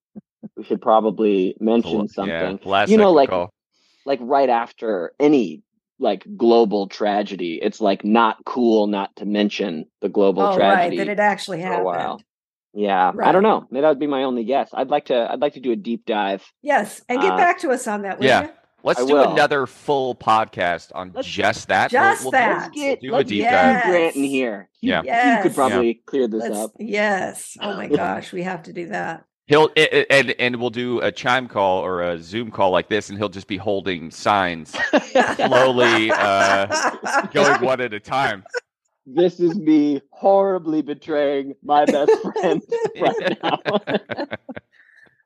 we 0.56 0.64
should 0.64 0.82
probably 0.82 1.56
mention 1.60 2.08
something." 2.08 2.60
Yeah, 2.66 2.86
You 2.88 2.98
know, 2.98 3.12
like- 3.12 3.30
call. 3.30 3.52
like 4.06 4.20
right 4.22 4.50
after 4.50 5.14
any 5.20 5.62
like 6.02 6.26
global 6.38 6.88
tragedy 6.88 7.60
it's 7.62 7.82
like 7.82 8.06
not 8.06 8.38
cool 8.46 8.88
not 8.88 9.14
to 9.18 9.26
mention 9.26 9.86
the 10.00 10.08
global 10.08 10.42
oh, 10.44 10.48
right, 10.52 10.56
tragedy 10.56 10.98
that 10.98 11.10
it 11.10 11.20
actually 11.20 11.60
happened. 11.60 12.24
While. 12.72 12.84
yeah 12.84 13.12
i 13.24 13.32
don't 13.32 13.44
know 13.44 13.66
maybe 13.72 13.82
that 13.82 13.90
would 13.90 14.00
be 14.00 14.08
my 14.08 14.24
only 14.24 14.44
guess 14.44 14.70
i'd 14.74 14.90
like 14.90 15.06
to 15.06 15.32
i'd 15.32 15.40
like 15.42 15.54
to 15.54 15.60
do 15.60 15.72
a 15.72 15.76
deep 15.76 16.06
dive 16.06 16.44
Yes, 16.62 17.02
and 17.10 17.22
get 17.22 17.32
Uh, 17.34 17.38
back 17.38 17.60
to 17.60 17.70
us 17.72 17.88
on 17.88 18.02
that. 18.04 18.22
Yeah. 18.22 18.44
you? 18.44 18.50
Let's 18.82 19.02
I 19.02 19.06
do 19.06 19.14
will. 19.14 19.34
another 19.34 19.66
full 19.68 20.16
podcast 20.16 20.92
on 20.96 21.12
Let's- 21.14 21.28
just 21.28 21.68
that. 21.68 21.92
just 21.92 22.24
do- 22.24 22.32
that. 22.32 22.62
let's 22.72 22.76
get 22.76 23.02
do 23.02 23.12
a 23.12 23.16
let's 23.18 23.30
deep 23.30 23.44
get 23.44 23.52
dive. 23.52 23.84
Grant 23.92 24.16
in 24.16 24.24
here 24.24 24.70
Hugh- 24.82 25.02
Yeah. 25.04 25.38
you 25.38 25.44
could 25.44 25.54
probably 25.56 25.96
clear 26.06 26.28
this 26.30 26.44
Let's, 26.44 26.58
up 26.58 26.72
yes. 26.80 27.58
Oh 27.62 27.76
my 27.76 27.88
gosh, 28.02 28.32
we 28.32 28.44
have 28.44 28.64
to 28.64 28.74
do 28.74 28.88
that. 28.88 29.26
He'll 29.48 29.70
i- 29.76 29.90
i- 29.92 30.06
and 30.12 30.32
and 30.40 30.56
we'll 30.62 30.70
do 30.70 31.02
a 31.02 31.12
chime 31.12 31.48
call 31.50 31.84
or 31.84 32.04
a 32.04 32.20
Zoom 32.22 32.52
call 32.52 32.70
like 32.72 32.88
this, 32.88 33.10
and 33.10 33.18
he'll 33.18 33.28
just 33.30 33.48
be 33.48 33.58
holding 33.58 34.12
signs, 34.12 34.70
slowly 35.36 36.12
uh, 36.12 36.68
going 37.34 37.62
one 37.66 37.82
at 37.82 37.94
a 37.94 38.00
time. 38.00 38.44
This 39.16 39.40
is 39.40 39.58
me 39.58 40.02
horribly 40.12 40.82
betraying 40.82 41.56
my 41.64 41.86
best 41.86 42.12
friend 42.22 42.62
right 43.02 43.38
now 43.42 43.60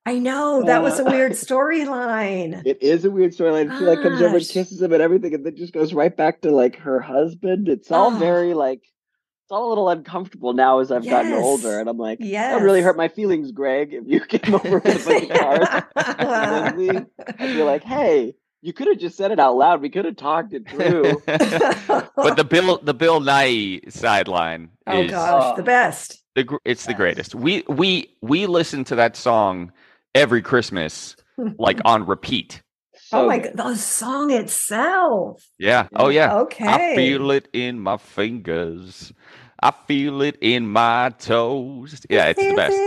I 0.06 0.20
know 0.20 0.64
that 0.66 0.82
was 0.84 1.00
a 1.00 1.06
weird 1.06 1.32
storyline. 1.32 2.62
It 2.66 2.84
is 2.84 3.06
a 3.06 3.10
weird 3.12 3.32
storyline. 3.32 3.78
She 3.78 3.86
like 3.86 4.02
comes 4.02 4.20
over 4.22 4.36
and 4.36 4.46
Gosh. 4.46 4.50
kisses 4.52 4.82
him 4.82 4.92
and 4.92 5.02
everything, 5.02 5.34
and 5.34 5.46
then 5.46 5.56
just 5.56 5.72
goes 5.72 5.94
right 5.94 6.14
back 6.16 6.42
to 6.42 6.52
like 6.52 6.76
her 6.80 7.00
husband. 7.00 7.70
It's 7.70 7.90
all 7.90 8.14
Oh. 8.14 8.18
very 8.20 8.54
like 8.54 8.80
it's 8.80 9.52
all 9.52 9.68
a 9.68 9.70
little 9.70 9.88
uncomfortable 9.88 10.52
now 10.52 10.80
as 10.80 10.92
I've 10.92 11.06
gotten 11.06 11.32
Yes. 11.32 11.42
older, 11.42 11.80
and 11.80 11.88
I'm 11.88 11.98
like, 11.98 12.18
Yes, 12.20 12.52
that 12.52 12.56
would 12.60 12.66
really 12.66 12.82
hurt 12.82 12.98
my 12.98 13.08
feelings, 13.08 13.54
Greg. 13.54 13.94
If 13.94 14.04
you 14.06 14.20
came 14.20 14.54
over 14.56 14.80
with 14.80 15.08
a 15.08 15.10
bunch 15.10 15.30
of 15.32 15.38
cards, 15.38 15.86
and 15.96 16.66
then 16.66 16.76
we, 16.76 16.90
I'd 17.40 17.54
be 17.56 17.64
like, 17.64 17.84
hey, 17.84 18.36
you 18.64 18.72
could 18.72 18.88
have 18.88 18.98
just 18.98 19.18
said 19.18 19.32
it 19.32 19.40
out 19.40 19.58
loud. 19.58 19.82
We 19.82 19.90
could 19.90 20.06
have 20.06 20.16
talked 20.16 20.54
it 20.54 20.68
through. 20.70 21.22
but 21.26 22.38
the 22.38 22.46
Bill 22.50 22.80
the 22.82 22.94
Bill 22.94 23.20
Nighy 23.20 23.92
sideline 23.92 24.70
oh 24.88 25.02
is 25.02 25.12
gosh, 25.12 25.58
the 25.58 25.64
best. 25.64 26.24
the 26.36 26.46
gr- 26.46 26.64
it's 26.64 26.86
the 26.86 26.94
greatest. 26.94 27.36
We 27.36 27.64
we 27.68 28.16
we 28.22 28.46
listen 28.46 28.86
to 28.86 28.96
that 28.96 29.18
song 29.18 29.74
every 30.16 30.42
Christmas 30.42 31.18
like 31.58 31.82
on 31.86 32.06
repeat. 32.06 32.62
Oh 32.96 33.00
so 33.00 33.24
oh 33.24 33.28
my 33.28 33.40
good. 33.40 33.58
god, 33.58 33.74
the 33.74 33.78
song 33.78 34.32
itself. 34.32 35.46
Yeah. 35.60 35.90
Oh 35.98 36.08
yeah. 36.08 36.34
Okay. 36.40 36.66
I 36.66 36.96
feel 36.96 37.32
it 37.32 37.50
in 37.52 37.82
my 37.82 37.98
fingers. 37.98 39.12
I 39.62 39.72
feel 39.88 40.22
it 40.22 40.38
in 40.42 40.68
my 40.68 41.10
toes. 41.20 42.06
Yeah, 42.10 42.26
it's 42.26 42.40
the 42.40 42.54
best. 42.54 42.78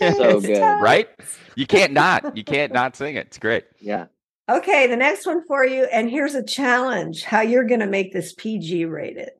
Yeah, 0.00 0.12
so 0.12 0.40
good. 0.40 0.80
Right? 0.82 1.08
You 1.54 1.66
can't 1.66 1.92
not. 1.92 2.36
You 2.36 2.44
can't 2.44 2.72
not 2.72 2.96
sing 2.96 3.16
it. 3.16 3.26
It's 3.26 3.38
great. 3.38 3.64
Yeah. 3.80 4.06
Okay, 4.48 4.86
the 4.86 4.96
next 4.96 5.24
one 5.26 5.44
for 5.46 5.64
you, 5.64 5.84
and 5.84 6.10
here's 6.10 6.34
a 6.34 6.44
challenge: 6.44 7.24
how 7.24 7.40
you're 7.40 7.64
going 7.64 7.80
to 7.80 7.86
make 7.86 8.12
this 8.12 8.34
PG 8.34 8.84
rated. 8.86 9.30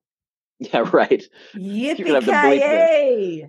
Yeah, 0.58 0.88
right. 0.92 1.22
Yippee 1.54 1.98
gonna 1.98 2.14
have 2.14 2.24
to 2.24 2.30
bleep 2.30 2.60
this. 2.60 2.90
ki 2.90 3.46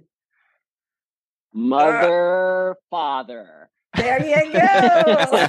Mother, 1.54 2.76
father. 2.90 3.70
There 3.96 4.26
you 4.26 4.52
go. 4.54 5.48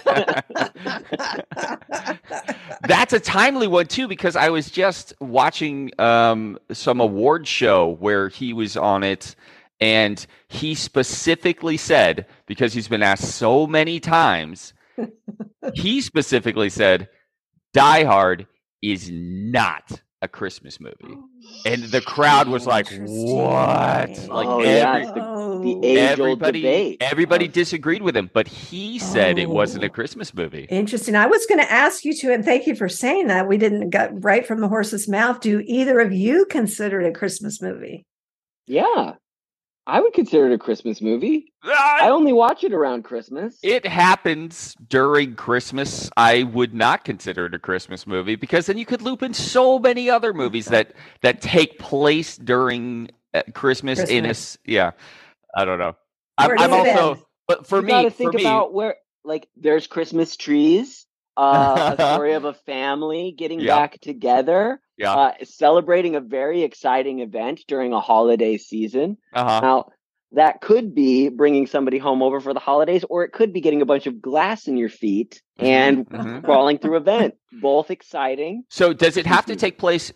That's 2.87 3.13
a 3.13 3.19
timely 3.21 3.67
one 3.67 3.87
too 3.87 4.07
because 4.07 4.37
I 4.37 4.51
was 4.51 4.71
just 4.71 5.15
watching 5.21 5.91
um, 5.99 6.59
some 6.73 7.01
award 7.01 7.49
show 7.49 7.97
where 7.99 8.29
he 8.29 8.53
was 8.53 8.77
on 8.77 9.03
it, 9.03 9.35
and 9.81 10.25
he 10.49 10.77
specifically 10.77 11.77
said 11.77 12.27
because 12.47 12.73
he's 12.73 12.87
been 12.87 13.03
asked 13.03 13.25
so 13.25 13.67
many 13.67 13.99
times, 13.99 14.73
he 15.75 16.01
specifically 16.01 16.69
said, 16.71 17.09
"Die 17.75 18.05
Hard 18.05 18.47
is 18.83 19.11
not 19.13 20.01
a 20.23 20.29
Christmas 20.29 20.81
movie," 20.81 20.95
oh, 21.05 21.29
and 21.67 21.83
the 21.85 22.01
crowd 22.01 22.49
was 22.49 22.67
like, 22.67 22.87
"What?" 22.91 24.09
Like 24.29 24.47
Oh, 24.47 24.61
every, 24.61 24.67
yeah, 24.73 25.05
the- 25.07 25.13
the 25.15 25.21
oh. 25.21 25.81
age-old 25.85 25.99
everybody, 26.43 26.61
debate 26.63 26.97
everybody 27.01 27.45
oh. 27.47 27.51
disagreed 27.51 28.03
with 28.03 28.17
him, 28.17 28.31
but 28.35 28.47
he 28.49 28.99
said 28.99 29.39
it 29.39 29.49
wasn't 29.49 29.85
a 29.85 29.89
Oh. 29.89 29.91
Christmas 29.91 30.35
movie. 30.35 30.67
Interesting. 30.71 31.17
I 31.17 31.27
was 31.27 31.47
going 31.47 31.61
to 31.61 31.71
ask 31.73 32.05
you 32.05 32.15
to, 32.15 32.33
and 32.33 32.45
thank 32.45 32.67
you 32.67 32.75
for 32.75 32.89
saying 32.89 33.29
that. 33.29 33.49
We 33.49 33.57
didn't 33.59 33.91
get 33.91 34.11
right 34.25 34.47
from 34.47 34.61
the 34.61 34.69
horse's 34.69 35.09
mouth. 35.09 35.41
Do 35.41 35.63
either 35.67 35.99
of 36.01 36.13
you 36.13 36.45
consider 36.47 37.01
it 37.01 37.09
a 37.09 37.13
Christmas 37.13 37.61
movie? 37.63 38.05
Yeah. 38.67 39.15
I 39.87 40.01
would 40.01 40.13
consider 40.13 40.51
it 40.51 40.53
a 40.53 40.59
Christmas 40.59 41.01
movie. 41.01 41.53
Ah! 41.65 41.99
I 42.07 42.11
only 42.11 42.33
watch 42.33 42.65
it 42.65 42.73
around 42.73 43.05
Christmas. 43.05 43.59
It 43.63 43.87
happens 43.87 44.75
during 44.89 45.37
Christmas. 45.37 46.11
I 46.17 46.43
would 46.43 46.75
not 46.75 47.05
consider 47.05 47.47
it 47.47 47.55
a 47.55 47.59
Christmas 47.59 48.07
movie 48.07 48.35
because 48.35 48.67
then 48.67 48.79
you 48.79 48.87
could 48.87 49.03
loop 49.03 49.23
in 49.23 49.33
so 49.33 49.79
many 49.79 50.11
other 50.11 50.33
movies 50.33 50.67
that 50.67 50.95
that 51.23 51.41
take 51.41 51.79
place 51.79 52.37
during 52.37 53.11
uh, 53.33 53.43
Christmas, 53.55 54.01
in 54.01 54.27
a 54.27 54.35
yeah. 54.65 54.91
I 55.57 55.65
don't 55.65 55.79
know. 55.79 55.97
I'm, 56.37 56.59
I'm 56.59 56.73
also, 56.73 57.27
but 57.47 57.67
for 57.67 57.79
you 57.79 57.87
me, 57.87 57.93
gotta 57.93 58.11
for 58.11 58.17
think 58.17 58.35
me, 58.35 58.43
about 58.43 58.75
where 58.75 58.97
like 59.25 59.49
there's 59.57 59.87
Christmas 59.87 60.37
trees, 60.37 61.06
uh, 61.37 61.97
a 61.99 62.03
story 62.15 62.35
of 62.35 62.45
a 62.45 62.55
family 62.55 63.33
getting 63.37 63.61
Yeah. 63.61 63.77
back 63.79 64.01
together, 64.01 64.81
yeah, 64.97 65.15
uh, 65.15 65.33
celebrating 65.45 66.17
a 66.17 66.21
very 66.21 66.63
exciting 66.63 67.21
event 67.21 67.65
during 67.69 67.93
a 67.93 68.01
holiday 68.01 68.57
season. 68.57 69.19
uh-huh. 69.33 69.61
Now, 69.63 69.87
that 70.33 70.61
could 70.61 70.95
be 70.95 71.29
bringing 71.29 71.67
somebody 71.67 71.99
home 71.99 72.23
over 72.23 72.41
for 72.41 72.53
the 72.53 72.61
holidays, 72.61 73.05
or 73.09 73.25
it 73.25 73.33
could 73.33 73.53
be 73.53 73.61
getting 73.61 73.81
a 73.83 73.87
bunch 73.87 74.07
of 74.07 74.21
glass 74.21 74.67
in 74.67 74.77
your 74.77 74.89
feet 74.89 75.41
and 75.59 76.07
mhm. 76.09 76.43
crawling 76.45 76.79
through 76.79 76.97
a 76.97 77.01
vent. 77.01 77.35
Both 77.53 77.91
exciting. 77.91 78.65
So 78.69 78.93
does 78.93 79.17
it 79.17 79.25
have 79.27 79.47
to 79.47 79.57
take 79.65 79.79
place? 79.79 80.13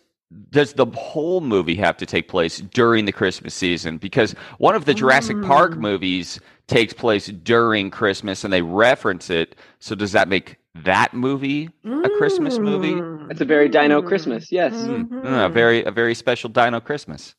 Does 0.49 0.73
the 0.73 0.85
whole 0.85 1.41
movie 1.41 1.75
have 1.75 1.97
to 1.97 2.05
take 2.05 2.27
place 2.27 2.59
during 2.59 3.05
the 3.05 3.11
Christmas 3.11 3.53
season? 3.53 3.97
Because 3.97 4.33
one 4.59 4.75
of 4.75 4.85
the 4.85 4.93
Jurassic 4.93 5.41
Park 5.41 5.73
Mm. 5.73 5.79
movies 5.79 6.39
takes 6.67 6.93
place 6.93 7.27
during 7.27 7.89
Christmas 7.89 8.43
and 8.43 8.53
they 8.53 8.61
reference 8.61 9.29
it. 9.29 9.55
So 9.79 9.93
does 9.95 10.11
that 10.13 10.29
make 10.29 10.57
that 10.75 11.13
movie 11.13 11.69
a 11.85 12.09
Christmas 12.17 12.57
movie? 12.57 12.95
It's 13.29 13.41
a 13.41 13.45
very 13.45 13.69
Dino 13.69 14.01
Mm. 14.01 14.07
Christmas. 14.07 14.51
Yes. 14.51 14.73
Mm, 14.73 15.07
Mhm. 15.09 15.23
mm, 15.25 15.45
a 15.45 15.49
very 15.49 15.83
a 15.83 15.91
very 15.91 16.15
special 16.15 16.49
Dino 16.49 16.79
Christmas. 16.79 17.35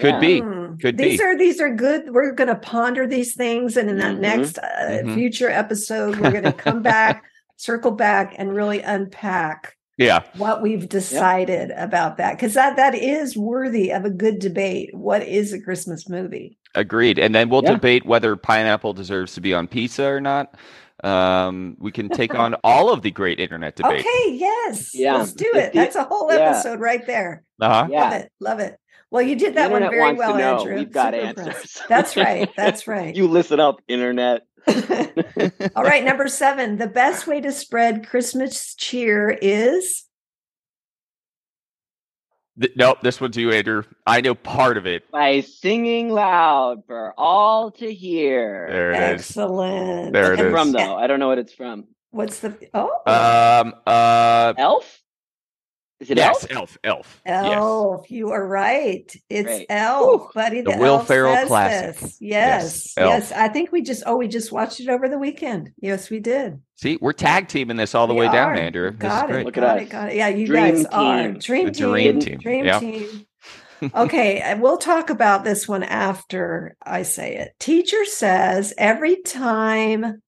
Could 0.00 0.14
Yeah. 0.14 0.20
be. 0.20 0.40
Could 0.80 0.98
these 0.98 1.18
be. 1.18 1.24
are 1.24 1.36
these 1.38 1.60
are 1.60 1.74
good. 1.74 2.10
We're 2.12 2.32
going 2.32 2.48
to 2.48 2.54
ponder 2.56 3.06
these 3.06 3.34
things, 3.34 3.76
and 3.76 3.88
in 3.88 3.96
that 3.98 4.16
Mhm. 4.16 4.20
next 4.20 4.58
uh, 4.58 4.64
Mhm. 5.04 5.14
future 5.14 5.50
episode, 5.50 6.16
we're 6.20 6.30
going 6.32 6.44
to 6.44 6.52
come 6.52 6.82
back, 6.82 7.24
circle 7.56 7.92
back, 7.92 8.34
and 8.36 8.54
really 8.54 8.80
unpack 8.82 9.74
Yeah. 9.96 10.20
what 10.36 10.60
we've 10.60 10.86
decided 10.88 11.70
about 11.78 12.18
that 12.18 12.36
because 12.36 12.52
that 12.54 12.76
that 12.76 12.94
is 12.94 13.36
worthy 13.38 13.90
of 13.90 14.04
a 14.04 14.10
good 14.10 14.38
debate. 14.38 14.90
What 14.94 15.22
is 15.22 15.52
a 15.54 15.60
Christmas 15.60 16.08
movie? 16.10 16.58
Agreed. 16.74 17.18
And 17.18 17.34
then 17.34 17.48
we'll 17.48 17.62
Yeah. 17.64 17.72
debate 17.72 18.04
whether 18.04 18.36
pineapple 18.36 18.92
deserves 18.92 19.32
to 19.34 19.40
be 19.40 19.54
on 19.54 19.66
pizza 19.66 20.04
or 20.06 20.20
not. 20.20 20.54
Um, 21.04 21.76
we 21.78 21.92
can 21.92 22.08
take 22.08 22.34
on 22.34 22.54
all 22.64 22.92
of 22.92 23.02
the 23.02 23.10
great 23.10 23.38
internet 23.38 23.76
debates. 23.76 24.06
Okay, 24.06 24.34
yes, 24.36 24.94
Yeah. 24.94 25.16
let's 25.18 25.32
do 25.32 25.50
it. 25.54 25.72
That's 25.72 25.96
a 25.96 26.04
whole 26.04 26.32
yeah. 26.32 26.50
episode 26.50 26.80
right 26.80 27.06
there. 27.06 27.44
Uh-huh. 27.60 27.88
Love 27.90 28.12
it, 28.14 28.32
love 28.40 28.60
it. 28.60 28.78
Well, 29.10 29.22
you 29.22 29.36
did 29.36 29.54
that 29.54 29.70
one 29.70 29.82
very 29.82 30.14
well. 30.14 30.36
Andrew. 30.36 30.74
We've 30.74 30.90
got 30.90 31.14
Super 31.14 31.26
answers. 31.26 31.46
impressed. 31.46 31.82
That's 31.88 32.16
right. 32.16 32.50
That's 32.56 32.88
right. 32.88 33.14
You 33.14 33.28
listen 33.28 33.60
up, 33.60 33.76
internet. 33.86 34.42
All 35.76 35.84
right, 35.84 36.04
number 36.04 36.26
seven. 36.28 36.76
The 36.78 36.88
best 36.88 37.26
way 37.28 37.40
to 37.40 37.52
spread 37.52 38.08
Christmas 38.08 38.74
cheer 38.74 39.30
is 39.30 40.05
Th- 42.60 42.72
nope, 42.76 42.98
this 43.02 43.20
one's 43.20 43.36
you, 43.36 43.52
Andrew. 43.52 43.82
I 44.06 44.20
know 44.20 44.34
part 44.34 44.76
of 44.78 44.86
it. 44.86 45.10
By 45.10 45.40
singing 45.42 46.08
loud 46.10 46.84
for 46.86 47.12
all 47.18 47.70
to 47.72 47.92
hear. 47.92 48.66
There 48.70 48.90
it 48.92 49.14
is. 49.16 49.20
excellent. 49.28 50.12
There 50.12 50.32
it 50.32 50.38
What's 50.38 50.40
it 50.42 50.46
is. 50.46 50.52
from 50.52 50.72
though? 50.72 50.96
I 50.96 51.06
don't 51.06 51.18
know 51.20 51.28
what 51.28 51.38
it's 51.38 51.52
from. 51.52 51.84
What's 52.12 52.40
the 52.40 52.56
oh 52.72 52.90
Um, 53.06 53.74
uh, 53.86 54.54
Elf? 54.56 55.02
Is 55.98 56.10
it 56.10 56.18
yes, 56.18 56.46
Elf? 56.50 56.76
Elf, 56.84 57.20
Elf. 57.24 57.54
Elf? 57.54 58.10
You 58.10 58.30
are 58.32 58.46
right. 58.46 59.10
It's 59.30 59.46
Great. 59.46 59.66
Elf, 59.70 60.04
Whew. 60.04 60.30
buddy. 60.34 60.60
The 60.60 60.72
The, 60.72 60.76
Will 60.76 60.94
Elf 60.96 61.06
Ferrell 61.06 61.46
classic. 61.46 61.98
this. 62.00 62.18
Yes, 62.20 62.92
Yes, 62.98 63.30
yes. 63.30 63.32
I 63.32 63.48
think 63.48 63.72
we 63.72 63.80
just 63.80 64.02
oh 64.04 64.16
we 64.16 64.28
just 64.28 64.52
watched 64.52 64.78
it 64.80 64.90
over 64.90 65.08
the 65.08 65.18
weekend. 65.18 65.70
Yes, 65.80 66.10
we 66.10 66.20
did. 66.20 66.60
See, 66.76 66.98
we're 67.00 67.14
tag 67.14 67.48
teaming 67.48 67.78
this 67.78 67.94
all 67.94 68.06
the 68.06 68.12
We 68.12 68.20
way 68.20 68.26
down, 68.26 68.50
are. 68.50 68.54
Andrew. 68.56 68.90
This 68.90 68.96
is 68.96 69.00
Got 69.00 69.30
it. 69.30 69.32
great. 69.32 69.46
Look 69.46 69.56
at 69.56 69.60
got 69.62 69.76
us. 69.78 69.82
it. 69.84 69.88
Got 69.88 70.08
it. 70.10 70.16
Yeah, 70.16 70.28
you 70.28 70.46
Dream 70.46 70.74
guys 70.74 70.84
are 70.86 71.32
dream 71.32 71.66
The 71.66 71.72
team. 71.72 71.90
dream 71.92 72.20
team. 72.20 72.38
Dream 72.40 72.64
Yeah. 72.66 72.78
team. 72.78 73.26
okay, 73.94 74.40
and 74.40 74.60
we'll 74.60 74.76
talk 74.78 75.08
about 75.08 75.44
this 75.44 75.66
one 75.66 75.82
after 75.82 76.76
I 76.84 77.02
say 77.04 77.36
it. 77.36 77.54
Teacher 77.58 78.04
says 78.04 78.74
every 78.76 79.16
time. 79.16 80.20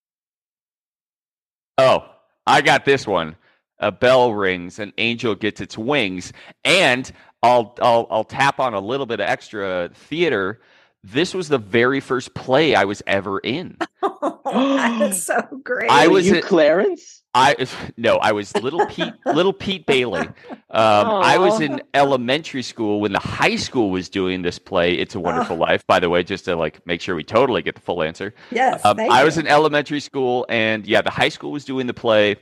Oh, 1.77 2.07
I 2.47 2.63
got 2.63 2.85
this 2.87 3.07
one. 3.07 3.37
A 3.80 3.92
bell 3.92 4.32
rings, 4.35 4.78
an 4.78 4.92
angel 4.99 5.35
gets 5.35 5.61
its 5.61 5.78
wings, 5.78 6.32
and 6.64 7.11
I'll 7.42 7.76
I'll 7.80 8.06
I'll 8.11 8.25
tap 8.25 8.58
on 8.61 8.75
a 8.75 8.80
little 8.80 9.06
bit 9.06 9.20
of 9.20 9.28
extra 9.28 9.90
theater. 9.94 10.61
This 11.04 11.32
was 11.32 11.49
the 11.49 11.58
very 11.58 12.00
first 12.00 12.35
play 12.35 12.75
I 12.75 12.85
was 12.85 13.02
ever 13.06 13.38
in. 13.38 13.76
That's 14.44 15.23
so 15.23 15.40
great. 15.62 15.90
I 15.90 16.08
Were 16.08 16.14
was 16.14 16.26
you 16.26 16.37
at- 16.37 16.42
Clarence? 16.44 17.23
I 17.35 17.66
no, 17.97 18.16
I 18.16 18.32
was 18.32 18.54
little 18.56 18.85
Pete, 18.87 19.12
little 19.26 19.52
Pete 19.52 19.87
Bailey. 19.87 20.26
Um, 20.26 20.35
I 20.70 21.38
was 21.38 21.61
in 21.61 21.82
elementary 21.94 22.62
school 22.62 23.00
when 23.00 23.12
the 23.12 23.18
high 23.20 23.56
school 23.56 23.90
was 23.90 24.08
doing 24.08 24.42
this 24.42 24.58
play. 24.58 24.94
It's 24.94 25.14
a 25.14 25.20
Wonderful 25.20 25.56
Life, 25.56 25.87
by 25.87 26.00
the 26.00 26.08
way, 26.11 26.25
just 26.25 26.47
to 26.47 26.56
like 26.56 26.85
make 26.87 27.00
sure 27.00 27.14
we 27.14 27.23
totally 27.25 27.62
get 27.62 27.75
the 27.76 27.80
full 27.82 28.02
answer. 28.02 28.35
yes. 28.50 28.85
Um, 28.85 28.97
thank 28.97 29.12
I 29.12 29.20
you. 29.20 29.25
was 29.26 29.38
in 29.38 29.47
elementary 29.47 30.00
school, 30.00 30.47
and 30.49 30.85
yeah, 30.87 31.02
the 31.02 31.11
high 31.11 31.28
school 31.28 31.52
was 31.52 31.64
doing 31.64 31.87
the 31.87 31.94
play, 31.94 32.37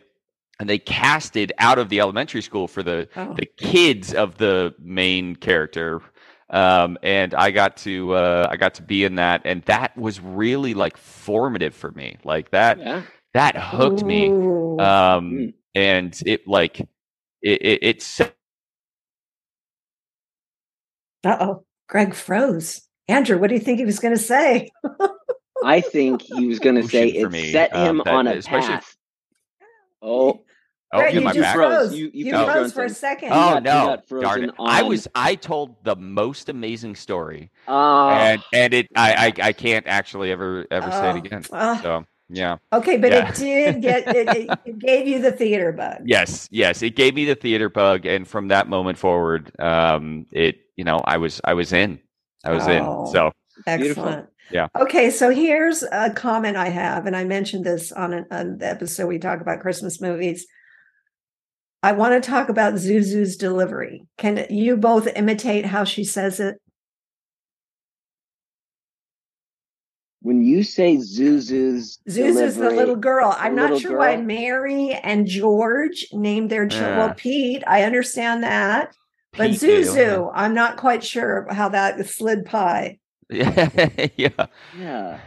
and 0.59 0.69
they 0.69 0.79
casted 0.79 1.53
out 1.59 1.79
of 1.79 1.89
the 1.89 2.01
elementary 2.01 2.43
school 2.43 2.69
for 2.69 2.83
the 2.83 3.09
Oh. 3.17 3.35
the 3.35 3.47
kids 3.47 4.15
of 4.15 4.39
the 4.39 4.75
main 4.79 5.37
character. 5.37 6.01
Um, 6.49 6.97
and 7.03 7.35
I 7.35 7.51
got 7.51 7.77
to 7.79 8.15
uh, 8.15 8.49
I 8.51 8.57
got 8.57 8.75
to 8.75 8.83
be 8.83 9.05
in 9.05 9.17
that, 9.17 9.43
and 9.45 9.63
that 9.65 9.97
was 9.97 10.21
really 10.21 10.75
like 10.75 10.97
formative 10.97 11.75
for 11.75 11.91
me. 11.91 12.19
Like 12.25 12.51
that 12.53 12.79
Yeah. 12.79 13.03
that 13.35 13.57
hooked 13.57 14.05
me 14.05 14.29
um 14.29 14.79
Mm. 14.79 15.55
and 15.75 16.23
it 16.25 16.47
like 16.47 16.81
it, 16.81 16.89
it 17.63 17.79
it's 17.83 18.21
Uh 18.21 18.29
oh, 21.41 21.65
Greg 21.89 22.15
froze. 22.15 22.83
Andrew, 23.09 23.39
what 23.39 23.49
do 23.49 23.55
you 23.55 23.61
think 23.61 23.79
he 23.79 23.85
was 23.85 23.99
going 23.99 24.15
to 24.15 24.23
say? 24.23 24.71
I 25.65 25.81
think 25.81 26.23
he 26.23 26.47
was 26.47 26.59
going 26.59 26.77
to 26.77 26.87
say 26.89 27.09
it 27.09 27.31
me, 27.31 27.53
set 27.53 27.75
um, 27.75 27.89
him 27.89 28.03
that- 28.05 28.15
on 28.15 28.27
a 28.27 28.33
especially- 28.37 28.75
path. 28.75 28.97
Oh, 30.03 30.45
oh 30.93 30.99
Greg, 30.99 31.15
you 31.15 31.21
you 31.21 31.25
my 31.25 31.33
just 31.33 31.43
back 31.43 31.55
froze. 31.57 31.89
froze. 31.89 31.95
You- 31.99 32.11
you 32.15 32.25
You, 32.27 32.31
got 32.33 32.53
froze 32.53 32.73
for 32.73 32.85
a 32.85 32.91
second. 32.91 33.31
oh 33.33 33.55
got- 33.61 33.63
no 33.65 33.71
darn 33.87 34.03
frozen 34.09 34.45
it 34.51 34.55
i 34.61 34.83
was 34.83 35.09
i 35.15 35.35
told 35.35 35.83
the 35.85 35.97
most 35.97 36.49
amazing 36.49 36.95
story 36.95 37.51
uh, 37.69 38.09
and 38.09 38.43
and 38.53 38.75
it 38.75 38.87
I, 38.97 39.27
I 39.41 39.49
i 39.49 39.53
can't 39.53 39.87
actually 39.87 40.31
ever 40.33 40.67
ever 40.71 40.91
say 40.91 41.11
it 41.11 41.17
again 41.17 41.45
ah. 41.53 41.81
so 41.83 42.05
yeah 42.29 42.57
okay, 42.73 42.97
but 42.97 43.13
Yeah. 43.13 43.29
it 43.29 43.35
did 43.37 43.83
get 43.83 44.09
it, 44.17 44.29
it, 44.37 44.59
it 44.65 44.79
gave 44.81 45.07
you 45.07 45.21
the 45.23 45.31
theater 45.33 45.73
bug. 45.73 45.99
yes 46.05 46.49
yes 46.51 46.83
it 46.83 46.97
gave 46.97 47.15
me 47.15 47.25
the 47.25 47.35
theater 47.37 47.69
bug 47.69 48.05
and 48.07 48.27
from 48.27 48.49
that 48.49 48.69
moment 48.69 48.99
forward 48.99 49.53
um 49.61 50.27
it 50.33 50.57
you 50.77 50.85
know 50.85 50.99
i 51.05 51.17
was 51.19 51.41
i 51.45 51.55
was 51.55 51.73
in 51.73 52.01
i 52.45 52.51
was 52.53 52.67
Oh. 52.67 52.71
in 52.71 53.07
so 53.13 53.33
Beautiful. 53.65 54.05
Excellent. 54.05 54.29
Yeah. 54.53 54.69
Okay, 54.79 55.11
so 55.11 55.31
here's 55.31 55.83
a 55.83 56.11
comment 56.11 56.57
I 56.59 56.69
have, 56.69 57.07
and 57.07 57.17
I 57.17 57.25
mentioned 57.25 57.65
this 57.65 57.91
on, 57.91 58.13
an, 58.13 58.27
on 58.31 58.59
the 58.59 58.69
episode 58.69 59.07
we 59.07 59.19
talk 59.19 59.41
about 59.41 59.61
Christmas 59.61 59.99
movies. 60.01 60.47
I 61.87 61.93
want 61.93 62.21
to 62.21 62.31
talk 62.31 62.49
about 62.49 62.75
Zuzu's 62.75 63.37
delivery. 63.37 64.03
Can 64.19 64.45
you 64.51 64.77
both 64.77 65.07
imitate 65.15 65.67
how 65.67 65.85
she 65.85 66.03
says 66.03 66.41
it? 66.41 66.57
when 70.21 70.43
you 70.43 70.65
say 70.65 70.97
Zuzu's 70.97 72.01
Zuzu's 72.09 72.57
the 72.57 72.71
little 72.71 72.97
girl. 72.97 73.33
I'm 73.39 73.55
not 73.55 73.71
little 73.71 73.79
sure 73.79 73.99
why? 73.99 74.17
Mary 74.17 74.91
and 75.05 75.29
George 75.29 76.09
named 76.13 76.51
their 76.51 76.67
children. 76.67 76.97
Well, 76.97 77.11
ah. 77.11 77.15
Pete, 77.17 77.63
I 77.65 77.85
understand 77.85 78.43
that, 78.43 78.93
but 79.37 79.53
Pete 79.53 79.61
Dale, 79.61 79.85
Zuzu, 79.85 80.33
I'm 80.35 80.55
not 80.55 80.79
quite 80.79 81.05
sure 81.05 81.47
how 81.53 81.69
that 81.69 82.05
slid 82.09 82.45
pie. 82.45 82.99
yeah 83.31 83.69
yeah 84.17 84.47
Yeah. 84.77 85.21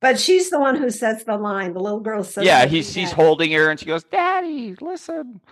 But 0.00 0.18
she's 0.18 0.48
the 0.48 0.58
one 0.58 0.76
who 0.76 0.88
says 0.88 1.24
the 1.24 1.36
line. 1.36 1.74
The 1.74 1.80
little 1.80 2.00
girl 2.00 2.24
says, 2.24 2.46
yeah 2.46 2.60
what 2.60 2.70
he's 2.70 2.90
she's 2.90 3.12
holding 3.12 3.52
her 3.52 3.68
and 3.68 3.78
she 3.78 3.84
goes 3.84 4.04
daddy 4.04 4.74
listen 4.80 5.42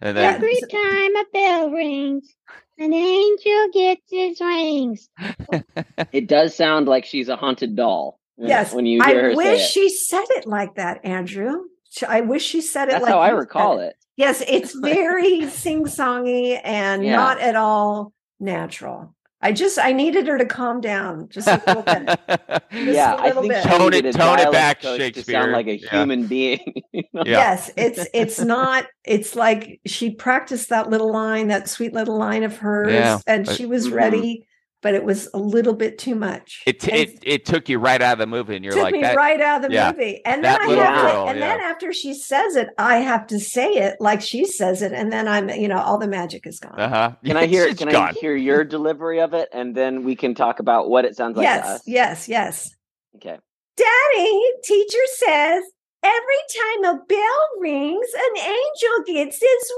and 0.00 0.16
then 0.16 0.34
Every 0.34 0.54
time 0.70 1.16
a 1.16 1.24
bell 1.32 1.70
rings, 1.70 2.34
an 2.78 2.92
angel 2.92 3.68
gets 3.72 4.02
his 4.10 4.40
wings. 4.40 5.08
It 6.12 6.28
does 6.28 6.54
sound 6.54 6.86
like 6.88 7.04
she's 7.04 7.28
a 7.28 7.36
haunted 7.36 7.74
doll. 7.76 8.18
when- 8.36 8.48
Yes, 8.48 8.72
When 8.72 8.86
you 8.86 9.02
hear 9.02 9.18
I 9.18 9.22
her 9.22 9.34
wish 9.36 9.60
say 9.74 9.80
she 9.82 9.88
said 9.88 10.24
it 10.30 10.46
like 10.46 10.76
that, 10.76 11.04
Andrew. 11.04 11.64
I 12.06 12.20
wish 12.20 12.44
she 12.44 12.60
said 12.60 12.88
it 12.88 12.92
That's 12.92 13.02
like 13.04 13.12
how 13.12 13.18
I 13.18 13.28
you 13.28 13.32
said 13.32 13.38
recall 13.38 13.78
it. 13.80 13.96
Yes, 14.16 14.42
it's 14.46 14.74
very 14.78 15.48
sing-songy 15.48 16.60
and 16.62 17.04
Yeah. 17.04 17.16
not 17.16 17.40
at 17.40 17.56
all 17.56 18.12
natural. 18.40 19.14
I 19.40 19.52
just 19.52 19.78
I 19.78 19.92
needed 19.92 20.26
her 20.26 20.36
to 20.36 20.44
calm 20.44 20.80
down 20.80 21.28
just 21.28 21.46
a 21.46 21.62
little 21.66 21.82
bit. 21.82 22.18
Yeah, 22.72 23.14
a 23.14 23.16
I 23.16 23.24
little 23.28 23.42
think 23.42 23.54
bit. 23.54 23.62
she 23.62 23.68
Tone 23.68 23.92
it- 23.94 24.12
tone 24.14 24.38
it 24.40 24.52
back, 24.52 24.82
coach 24.82 24.98
To 24.98 25.04
Shakespeare. 25.04 25.40
sound 25.40 25.52
like 25.52 25.66
a 25.66 25.78
Yeah. 25.78 25.90
human 25.90 26.26
being. 26.26 26.60
you 26.92 27.02
know? 27.12 27.22
Yeah. 27.24 27.38
Yes, 27.38 27.70
it's 27.76 28.06
it's 28.12 28.40
not. 28.40 28.86
It's 29.04 29.34
like 29.36 29.80
she 29.86 30.10
practiced 30.10 30.68
that 30.70 30.90
little 30.90 31.12
line, 31.12 31.48
that 31.48 31.68
sweet 31.68 31.92
little 31.92 32.18
line 32.18 32.42
of 32.42 32.56
hers, 32.58 32.92
Yeah, 32.92 33.18
and 33.26 33.46
but- 33.46 33.56
she 33.56 33.66
was 33.66 33.88
Mhm. 33.88 33.94
ready, 33.94 34.46
but 34.82 34.94
it 34.94 35.04
was 35.04 35.28
a 35.34 35.38
little 35.38 35.74
bit 35.74 35.98
too 35.98 36.14
much. 36.14 36.62
It, 36.66 36.82
And 36.88 36.92
it 36.96 37.18
it 37.22 37.44
took 37.44 37.68
you 37.68 37.78
right 37.78 38.00
out 38.00 38.14
of 38.14 38.18
the 38.18 38.26
movie, 38.26 38.56
and 38.56 38.64
you're 38.64 38.74
took 38.74 38.84
like 38.84 38.92
me 38.92 39.02
that. 39.02 39.16
right 39.16 39.40
out 39.40 39.64
of 39.64 39.70
the 39.70 39.74
yeah, 39.74 39.90
movie. 39.92 40.20
And 40.24 40.44
then 40.44 40.60
I 40.60 40.66
have 40.74 41.02
girl, 41.02 41.24
to, 41.24 41.30
and 41.30 41.38
yeah. 41.38 41.48
then 41.48 41.60
after 41.60 41.92
she 41.92 42.14
says 42.14 42.56
it, 42.56 42.68
I 42.78 42.96
have 42.98 43.26
to 43.28 43.40
say 43.40 43.68
it 43.70 43.96
like 44.00 44.20
she 44.20 44.44
says 44.44 44.82
it, 44.82 44.92
and 44.92 45.12
then 45.12 45.26
I'm, 45.26 45.48
you 45.50 45.68
know, 45.68 45.78
all 45.78 45.98
the 45.98 46.08
magic 46.08 46.46
is 46.46 46.60
gone. 46.60 46.78
Uh 46.78 46.88
huh. 46.88 47.12
Can 47.24 47.36
I 47.36 47.46
hear? 47.46 47.66
It's 47.66 47.78
Can 47.78 47.88
gone. 47.90 48.10
I 48.10 48.12
hear 48.12 48.36
your 48.36 48.64
delivery 48.64 49.20
of 49.20 49.34
it, 49.34 49.48
and 49.52 49.74
then 49.74 50.04
we 50.04 50.14
can 50.14 50.34
talk 50.34 50.60
about 50.60 50.88
what 50.88 51.04
it 51.04 51.16
sounds 51.16 51.36
like 51.36 51.46
to 51.46 51.54
yes, 51.54 51.66
us? 51.66 51.82
yes, 51.86 52.28
yes. 52.28 52.70
Okay. 53.16 53.38
Daddy, 53.76 54.42
teacher 54.64 55.06
says 55.16 55.62
every 56.02 56.42
time 56.84 56.96
a 56.96 57.04
bell 57.08 57.48
rings, 57.60 58.06
an 58.16 58.38
angel 58.38 59.14
gets 59.14 59.40
his 59.40 59.72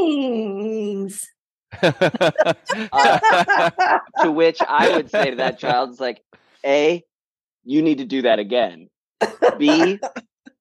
wings. 0.00 1.20
To 4.22 4.30
which 4.30 4.58
I 4.66 4.90
would 4.96 5.10
say 5.10 5.30
to 5.30 5.36
that 5.36 5.58
child, 5.58 5.90
"It's 5.90 6.00
like, 6.00 6.22
a, 6.64 7.02
you 7.64 7.82
need 7.82 7.98
to 7.98 8.04
do 8.04 8.22
that 8.22 8.38
again. 8.38 8.88
B, 9.58 9.98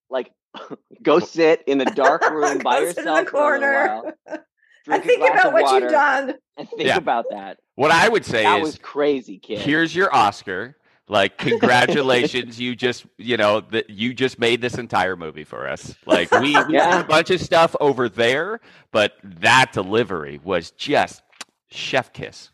like, 0.09 0.31
go 1.01 1.19
sit 1.19 1.63
in 1.67 1.77
the 1.77 1.85
dark 1.85 2.21
room 2.31 2.59
by 2.59 2.79
Go 2.81 2.87
sit 2.87 2.97
in 2.99 3.05
the 3.05 3.11
yourself 3.11 3.29
for 3.29 3.55
a 3.55 3.59
little 3.59 3.69
corner. 3.69 3.87
while, 3.87 4.13
and 4.27 4.39
drink 4.85 5.05
a 5.05 5.07
think 5.07 5.19
glass 5.19 5.31
about 5.33 5.45
of 5.47 5.53
what 5.53 5.63
water, 5.63 5.79
you've 5.85 5.91
done. 5.91 6.33
and 6.57 6.69
think 6.69 6.81
Yeah. 6.87 6.97
about 6.97 7.25
that. 7.31 7.57
what 7.75 7.91
I 7.91 8.09
would 8.09 8.25
say 8.25 8.43
That 8.43 8.57
is, 8.59 8.63
was 8.63 8.77
crazy, 8.79 9.37
kid. 9.39 9.59
here's 9.59 9.95
your 9.95 10.13
Oscar. 10.13 10.75
Like, 11.11 11.37
congratulations, 11.39 12.59
you 12.59 12.75
just 12.75 13.05
you 13.19 13.37
know 13.37 13.61
that 13.71 13.91
you 13.91 14.15
just 14.15 14.39
made 14.39 14.61
this 14.61 14.75
entire 14.79 15.17
movie 15.17 15.43
for 15.45 15.69
us. 15.69 15.95
Like, 16.07 16.31
we, 16.31 16.63
we 16.69 16.75
Yeah. 16.75 16.89
did 16.89 17.01
a 17.01 17.05
bunch 17.05 17.31
of 17.31 17.41
stuff 17.41 17.75
over 17.81 18.09
there, 18.09 18.61
but 18.93 19.13
that 19.23 19.73
delivery 19.73 20.39
was 20.43 20.71
just 20.71 21.23
chef 21.71 22.13
kiss. 22.13 22.51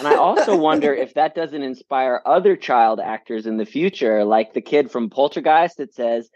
And 0.00 0.08
I 0.08 0.16
also 0.16 0.56
wonder 0.56 0.94
if 0.94 1.14
that 1.14 1.34
doesn't 1.36 1.62
inspire 1.62 2.22
other 2.26 2.56
child 2.56 3.00
actors 3.00 3.46
in 3.46 3.58
the 3.58 3.66
future, 3.66 4.24
like 4.24 4.54
the 4.54 4.62
kid 4.62 4.90
from 4.90 5.10
Poltergeist 5.10 5.78
that 5.78 5.94
says, 5.94 6.30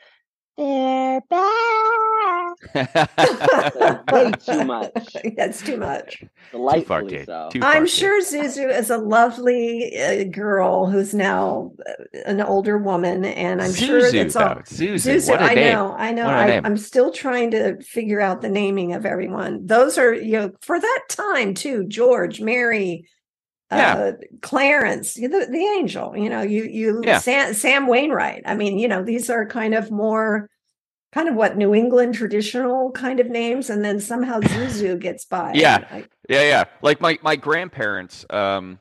They're 0.58 1.22
back. 1.30 2.43
Way 2.74 4.32
too 4.44 4.64
much. 4.64 5.16
That's 5.36 5.62
too 5.62 5.76
much. 5.76 6.24
Delightfully 6.50 7.08
kid. 7.10 7.26
so. 7.26 7.48
Too 7.52 7.60
far, 7.60 7.72
I'm 7.72 7.84
kid. 7.84 7.90
sure 7.90 8.22
Zuzu 8.22 8.70
is 8.76 8.90
a 8.90 8.98
lovely 8.98 9.96
uh, 10.00 10.24
girl 10.24 10.86
who's 10.90 11.14
now 11.14 11.72
uh, 11.88 12.20
an 12.26 12.40
older 12.40 12.78
woman, 12.78 13.24
and 13.24 13.60
I'm 13.62 13.72
sure 13.72 14.00
Zuzu, 14.02 14.12
that's 14.12 14.36
all. 14.36 14.54
though. 14.56 14.60
Zuzu, 14.62 14.94
Zuzu, 15.16 15.30
what 15.30 15.40
a 15.42 15.44
I 15.44 15.54
name. 15.54 15.72
know, 15.72 15.94
I 15.96 16.12
know. 16.12 16.24
What 16.26 16.34
a 16.34 16.38
I, 16.38 16.46
name. 16.46 16.66
I'm 16.66 16.76
still 16.76 17.10
trying 17.12 17.50
to 17.52 17.80
figure 17.82 18.20
out 18.20 18.40
the 18.42 18.48
naming 18.48 18.92
of 18.94 19.04
everyone. 19.06 19.66
Those 19.66 19.98
are, 19.98 20.12
you 20.14 20.32
know, 20.32 20.50
for 20.62 20.78
that 20.80 21.00
time 21.08 21.54
too. 21.54 21.86
George, 21.88 22.40
Mary, 22.40 23.06
Yeah. 23.72 23.94
uh, 23.94 24.12
Clarence, 24.42 25.14
the, 25.14 25.28
the 25.28 25.66
angel. 25.78 26.16
You 26.16 26.28
know, 26.30 26.42
you 26.42 26.64
you 26.64 27.02
Yeah. 27.04 27.18
Sam, 27.18 27.54
Sam 27.54 27.86
Wainwright. 27.86 28.42
I 28.46 28.54
mean, 28.54 28.78
you 28.78 28.88
know, 28.88 29.02
these 29.02 29.30
are 29.30 29.46
kind 29.46 29.74
of 29.74 29.90
more. 29.90 30.48
Kind 31.14 31.29
of 31.29 31.37
what 31.37 31.57
New 31.57 31.72
England 31.72 32.16
traditional 32.16 32.90
kind 32.90 33.20
of 33.20 33.29
names, 33.29 33.70
and 33.70 33.85
then 33.85 34.00
somehow 34.00 34.40
Zuzu 34.40 34.98
gets 34.98 35.24
by. 35.24 35.53
Yeah. 35.55 35.87
I- 35.88 36.05
Yeah, 36.29 36.42
yeah. 36.42 36.64
Like 36.83 37.00
my 37.00 37.18
my 37.22 37.37
grandparents, 37.37 38.27
um, 38.31 38.81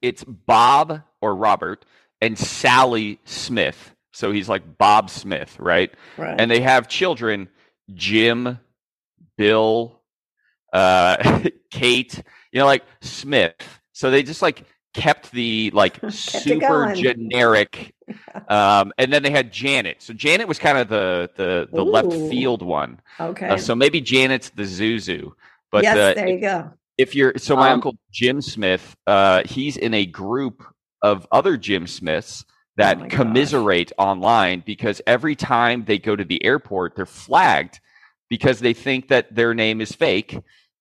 it's 0.00 0.22
Bob 0.22 1.02
or 1.20 1.34
Robert 1.34 1.84
and 2.20 2.38
Sally 2.38 3.18
Smith. 3.24 3.92
So 4.12 4.30
he's 4.30 4.48
like 4.48 4.78
Bob 4.78 5.10
Smith, 5.10 5.56
right? 5.58 5.92
right. 6.16 6.40
And 6.40 6.48
they 6.48 6.60
have 6.60 6.86
children, 6.86 7.48
Jim, 7.92 8.58
Bill, 9.36 10.00
uh, 10.72 11.40
Kate. 11.72 12.22
You 12.52 12.60
know, 12.60 12.66
like 12.66 12.84
Smith. 13.00 13.56
So 13.92 14.10
they 14.12 14.22
just 14.22 14.42
like 14.42 14.62
kept 14.94 15.30
the 15.32 15.70
like 15.72 15.98
it 16.02 16.12
super 16.12 16.92
generic. 16.94 17.94
Um, 18.48 18.92
and 18.96 19.12
then 19.12 19.22
they 19.22 19.30
had 19.30 19.52
Janet. 19.52 20.00
So 20.00 20.14
Janet 20.14 20.48
was 20.48 20.58
kind 20.58 20.78
of 20.78 20.88
the 20.88 21.30
the 21.36 21.68
the 21.70 21.84
left 21.84 22.10
field 22.30 22.62
one. 22.62 23.00
okay. 23.20 23.48
Uh, 23.48 23.56
so 23.58 23.74
maybe 23.74 24.00
Janet's 24.00 24.48
the 24.50 24.62
Zuzu. 24.62 25.32
But 25.70 25.84
yes, 25.84 25.96
uh, 25.96 26.14
there 26.14 26.28
you 26.28 26.40
go. 26.40 26.72
if 26.96 27.14
you're 27.14 27.34
so 27.36 27.54
my 27.56 27.68
Um, 27.68 27.74
uncle 27.74 27.96
Jim 28.10 28.40
Smith, 28.40 28.96
uh, 29.06 29.42
he's 29.44 29.76
in 29.76 29.92
a 29.92 30.06
group 30.06 30.64
of 31.02 31.26
other 31.30 31.58
Jim 31.58 31.86
Smiths 31.86 32.46
that 32.78 32.96
Oh 32.96 33.00
my 33.00 33.08
gosh. 33.08 33.18
commiserate 33.18 33.92
online 33.98 34.62
because 34.64 35.02
every 35.06 35.36
time 35.36 35.84
they 35.84 35.98
go 35.98 36.16
to 36.16 36.24
the 36.24 36.42
airport, 36.44 36.96
they're 36.96 37.04
flagged 37.04 37.80
because 38.30 38.60
they 38.60 38.72
think 38.72 39.08
that 39.08 39.34
their 39.34 39.52
name 39.52 39.82
is 39.82 39.92
fake, 39.92 40.38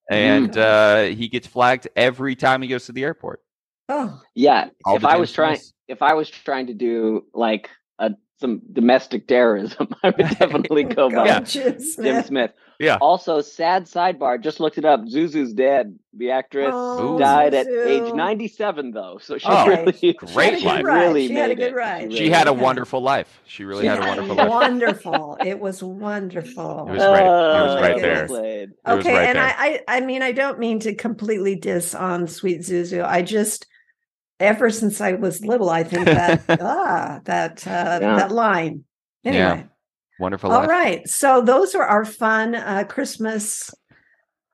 and 0.10 0.52
Mm. 0.52 0.58
uh, 0.58 1.16
he 1.16 1.28
gets 1.28 1.48
flagged 1.48 1.90
every 1.98 2.36
time 2.38 2.62
he 2.62 2.70
goes 2.70 2.86
to 2.86 2.94
the 2.94 3.04
airport. 3.04 3.42
Oh, 3.90 4.22
Yeah, 4.36 4.70
All 4.86 4.96
if 4.98 5.06
I 5.06 5.18
was 5.18 5.32
trying, 5.32 5.60
if 5.88 6.02
I 6.02 6.14
was 6.14 6.30
trying 6.30 6.68
to 6.68 6.74
do 6.74 7.26
like 7.34 7.70
a 8.00 8.12
some 8.40 8.62
domestic 8.72 9.28
terrorism, 9.28 9.88
I 10.04 10.10
would 10.10 10.28
definitely 10.38 10.84
go 11.00 11.10
by 11.10 11.26
Yeah. 11.26 11.40
Jim 11.40 11.72
Jim 11.74 11.80
Smith. 11.82 12.26
Smith. 12.28 12.52
Yeah. 12.80 12.98
Also, 13.02 13.42
sad 13.42 13.86
sidebar. 13.86 14.40
Just 14.40 14.60
looked 14.60 14.78
it 14.78 14.86
up. 14.86 15.02
Zuzu's 15.06 15.52
dead. 15.54 15.98
The 16.16 16.30
actress 16.30 16.70
Oh, 16.72 17.18
died 17.18 17.56
at 17.56 17.66
age 17.66 18.14
97, 18.14 18.92
though. 18.92 19.18
So 19.20 19.40
she 19.40 19.48
Oh, 19.50 19.66
really, 19.68 19.94
She 19.94 20.14
great 20.14 20.54
had 20.54 20.54
a 20.54 20.58
good 20.58 20.66
life. 20.66 20.86
ride. 20.86 21.02
really 21.08 21.28
She 21.28 21.34
had 21.34 21.50
a 21.50 21.56
good 21.56 21.74
ride. 21.74 22.14
She 22.14 22.30
had 22.30 22.48
a 22.48 22.54
wonderful 22.54 23.02
life. 23.02 23.42
She 23.48 23.64
really 23.64 23.82
She 23.82 23.88
had 23.88 23.98
a 23.98 24.02
wonderful 24.08 24.36
life. 24.36 24.50
wonderful. 24.50 25.38
It 25.44 25.60
was 25.60 25.82
wonderful. 25.82 26.88
It 26.88 26.92
was 26.92 27.00
right- 27.02 27.22
it 27.22 27.26
was 27.26 27.76
Oh, 27.78 27.82
right 27.82 27.96
well 27.96 28.00
there. 28.00 28.24
It 28.26 28.30
was 28.86 29.00
okay, 29.00 29.14
right 29.16 29.28
and 29.30 29.38
there. 29.40 29.56
I, 29.58 29.80
I, 29.88 29.98
I 29.98 30.00
mean, 30.02 30.22
I 30.22 30.32
don't 30.32 30.60
mean 30.60 30.80
to 30.82 30.94
completely 30.94 31.56
diss 31.56 31.96
on 31.96 32.28
Sweet 32.28 32.62
Zuzu. 32.62 33.04
I 33.04 33.24
just, 33.24 33.66
ever 34.40 34.70
since 34.70 35.02
I 35.02 35.14
was 35.14 35.44
little, 35.46 35.70
I 35.70 35.84
think 35.84 36.06
that 36.06 36.44
ah, 36.62 37.22
that 37.26 37.66
uh, 37.68 38.00
Yeah. 38.02 38.16
that 38.18 38.32
line. 38.32 38.84
Anyway, 39.24 39.42
Yeah. 39.42 39.64
Wonderful 40.20 40.52
all 40.52 40.62
life. 40.62 40.70
right. 40.70 41.08
So 41.08 41.42
those 41.42 41.76
are 41.76 41.84
our 41.84 42.06
fun 42.06 42.56
uh, 42.56 42.84
Christmas 42.88 43.70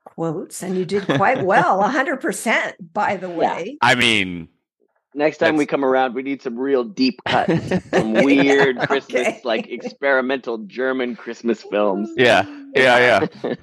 quotes, 0.04 0.62
and 0.62 0.76
you 0.76 0.84
did 0.84 1.06
quite 1.06 1.42
well, 1.44 1.82
hundred 1.82 2.20
percent. 2.20 2.76
By 2.92 3.16
the 3.16 3.28
Yeah. 3.28 3.34
way, 3.34 3.78
I 3.80 3.94
mean, 3.94 4.48
Next 5.16 5.38
time 5.38 5.56
we 5.56 5.64
come 5.64 5.84
around, 5.84 6.14
we 6.14 6.24
need 6.24 6.42
some 6.42 6.58
real 6.58 6.82
deep 6.82 7.22
cuts, 7.24 7.80
some 7.92 8.14
weird 8.24 8.80
Christmas, 8.80 9.28
Okay. 9.28 9.40
like 9.44 9.68
experimental 9.68 10.58
German 10.58 11.14
Christmas 11.14 11.62
films. 11.62 12.10
yeah, 12.16 12.44
yeah, 12.74 13.26
yeah. 13.44 13.54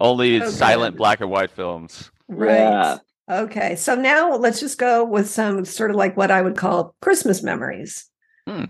Only 0.00 0.36
Okay. 0.42 0.50
silent 0.50 0.98
black 0.98 1.22
and 1.22 1.30
white 1.30 1.50
films. 1.50 2.10
right? 2.28 2.98
Yeah. 3.32 3.40
Okay, 3.42 3.76
so 3.76 3.94
now 3.94 4.36
let's 4.36 4.60
just 4.60 4.78
go 4.78 5.04
with 5.04 5.28
some 5.28 5.64
sort 5.64 5.90
of 5.90 5.96
like 5.96 6.16
what 6.16 6.30
I 6.30 6.42
would 6.42 6.56
call 6.56 6.94
Christmas 7.00 7.42
memories. 7.42 8.06
Hmm. 8.46 8.64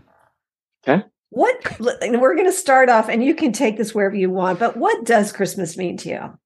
Okay. 0.86 1.04
What 1.30 1.80
and 2.02 2.20
we're 2.20 2.34
going 2.34 2.46
to 2.46 2.52
start 2.52 2.88
off, 2.88 3.08
and 3.08 3.24
you 3.24 3.34
can 3.34 3.52
take 3.52 3.76
this 3.76 3.94
wherever 3.94 4.14
you 4.14 4.30
want. 4.30 4.58
But 4.58 4.76
what 4.76 5.04
does 5.04 5.32
Christmas 5.32 5.76
mean 5.76 5.96
to 5.98 6.08
you? 6.08 6.38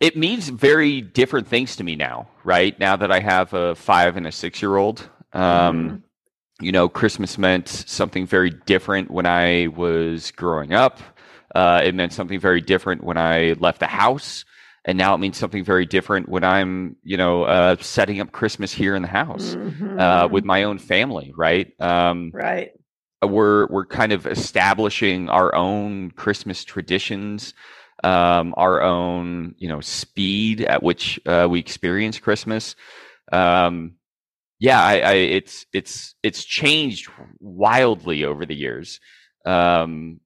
It 0.00 0.16
means 0.16 0.48
very 0.48 1.00
different 1.00 1.46
things 1.46 1.76
to 1.76 1.84
me 1.84 1.94
now, 1.94 2.28
right? 2.42 2.78
Now 2.80 2.96
that 2.96 3.12
I 3.12 3.20
have 3.20 3.52
a 3.54 3.74
five 3.74 4.16
and 4.16 4.26
a 4.26 4.32
six 4.32 4.60
year 4.60 4.76
old. 4.76 5.08
Um, 5.32 6.02
You 6.60 6.70
know, 6.70 6.88
Christmas 6.88 7.36
meant 7.36 7.68
something 7.68 8.26
very 8.26 8.50
different 8.50 9.10
when 9.10 9.26
I 9.26 9.66
was 9.76 10.30
growing 10.30 10.72
up. 10.72 11.00
Uh, 11.54 11.80
it 11.84 11.94
meant 11.94 12.12
something 12.12 12.40
very 12.40 12.60
different 12.60 13.04
when 13.04 13.16
I 13.16 13.54
left 13.58 13.80
the 13.80 13.86
house. 13.86 14.44
And 14.86 14.98
now 14.98 15.14
it 15.14 15.18
means 15.18 15.38
something 15.38 15.64
very 15.64 15.86
different 15.86 16.28
when 16.28 16.44
I'm, 16.44 16.96
you 17.02 17.16
know, 17.16 17.44
uh, 17.44 17.76
setting 17.80 18.20
up 18.20 18.32
Christmas 18.32 18.72
here 18.72 18.94
in 18.94 19.02
the 19.02 19.08
house 19.08 19.56
Mhm. 19.56 19.98
uh, 19.98 20.28
with 20.30 20.44
my 20.44 20.64
own 20.64 20.78
family, 20.78 21.32
right? 21.36 21.72
Um, 21.80 22.30
right, 22.34 22.72
we're 23.22 23.66
we're 23.68 23.86
kind 23.86 24.12
of 24.12 24.26
establishing 24.26 25.30
our 25.30 25.54
own 25.54 26.10
Christmas 26.10 26.64
traditions, 26.64 27.54
um, 28.02 28.52
our 28.58 28.82
own 28.82 29.54
you 29.56 29.68
know 29.68 29.80
speed 29.80 30.60
at 30.60 30.82
which 30.82 31.18
uh, 31.24 31.46
we 31.48 31.58
experience 31.60 32.18
Christmas. 32.18 32.76
Um, 33.32 33.92
yeah, 34.58 34.82
I, 34.82 34.98
I 34.98 35.12
it's 35.14 35.66
it's 35.72 36.14
it's 36.22 36.44
changed 36.44 37.08
wildly 37.40 38.24
over 38.24 38.44
the 38.44 38.54
years. 38.54 39.00
Um, 39.46 40.20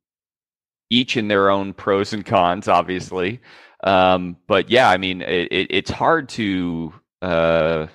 each 0.91 1.17
in 1.17 1.29
their 1.29 1.51
own 1.51 1.73
pros 1.73 2.13
and 2.13 2.25
cons, 2.25 2.69
obviously. 2.69 3.41
Um, 3.85 4.37
but 4.47 4.71
yeah, 4.71 4.91
I 4.91 4.97
mean, 4.97 5.23
it, 5.23 5.53
it, 5.53 5.67
it's 5.71 5.91
hard 5.91 6.29
to 6.31 6.93
uh, 7.23 7.87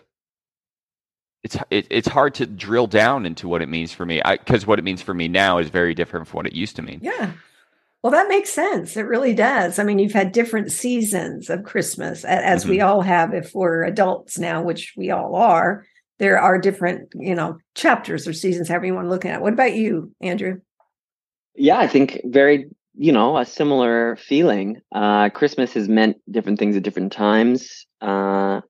it's 1.43 1.57
it, 1.69 1.87
it's 1.89 2.07
hard 2.07 2.35
to 2.35 2.45
drill 2.45 2.87
down 2.87 3.25
into 3.25 3.47
what 3.47 3.61
it 3.61 3.69
means 3.69 3.91
for 3.91 4.05
me 4.05 4.21
because 4.25 4.65
what 4.65 4.79
it 4.79 4.83
means 4.83 5.01
for 5.01 5.13
me 5.13 5.27
now 5.27 5.57
is 5.57 5.69
very 5.69 5.93
different 5.93 6.27
from 6.27 6.37
what 6.37 6.47
it 6.47 6.53
used 6.53 6.75
to 6.77 6.81
mean. 6.81 6.99
yeah. 7.01 7.31
Well, 8.01 8.11
that 8.11 8.27
makes 8.27 8.49
sense. 8.51 8.97
It 8.97 9.05
really 9.05 9.33
does. 9.33 9.79
I 9.79 9.85
mean, 9.85 9.97
you've 9.97 10.11
had 10.11 10.33
different 10.33 10.73
seasons 10.73 11.49
of 11.49 11.63
Christmas, 11.63 12.25
a- 12.25 12.45
as 12.45 12.67
we 12.67 12.81
all 12.81 12.99
have. 12.99 13.33
If 13.33 13.55
we're 13.55 13.85
adults 13.85 14.37
now, 14.37 14.61
which 14.61 14.93
we 14.97 15.09
all 15.09 15.35
are, 15.35 15.85
there 16.19 16.37
are 16.37 16.59
different, 16.59 17.13
you 17.15 17.33
know, 17.33 17.59
chapters 17.75 18.27
or 18.27 18.33
seasons. 18.33 18.67
However 18.67 18.87
you 18.87 18.93
want 18.93 19.05
to 19.05 19.09
look 19.09 19.23
at 19.23 19.35
it. 19.35 19.41
What 19.41 19.53
about 19.53 19.73
you, 19.73 20.11
Andrew? 20.19 20.59
Yeah, 21.55 21.77
I 21.79 21.87
think 21.87 22.19
very, 22.25 22.69
you 22.95 23.11
know, 23.11 23.37
a 23.37 23.45
similar 23.45 24.15
feeling. 24.15 24.81
Uh, 24.93 25.29
Christmas 25.29 25.73
has 25.73 25.89
meant 25.89 26.17
different 26.29 26.59
things 26.59 26.75
at 26.75 26.83
different 26.83 27.11
times. 27.11 27.85
Uh, 28.01 28.61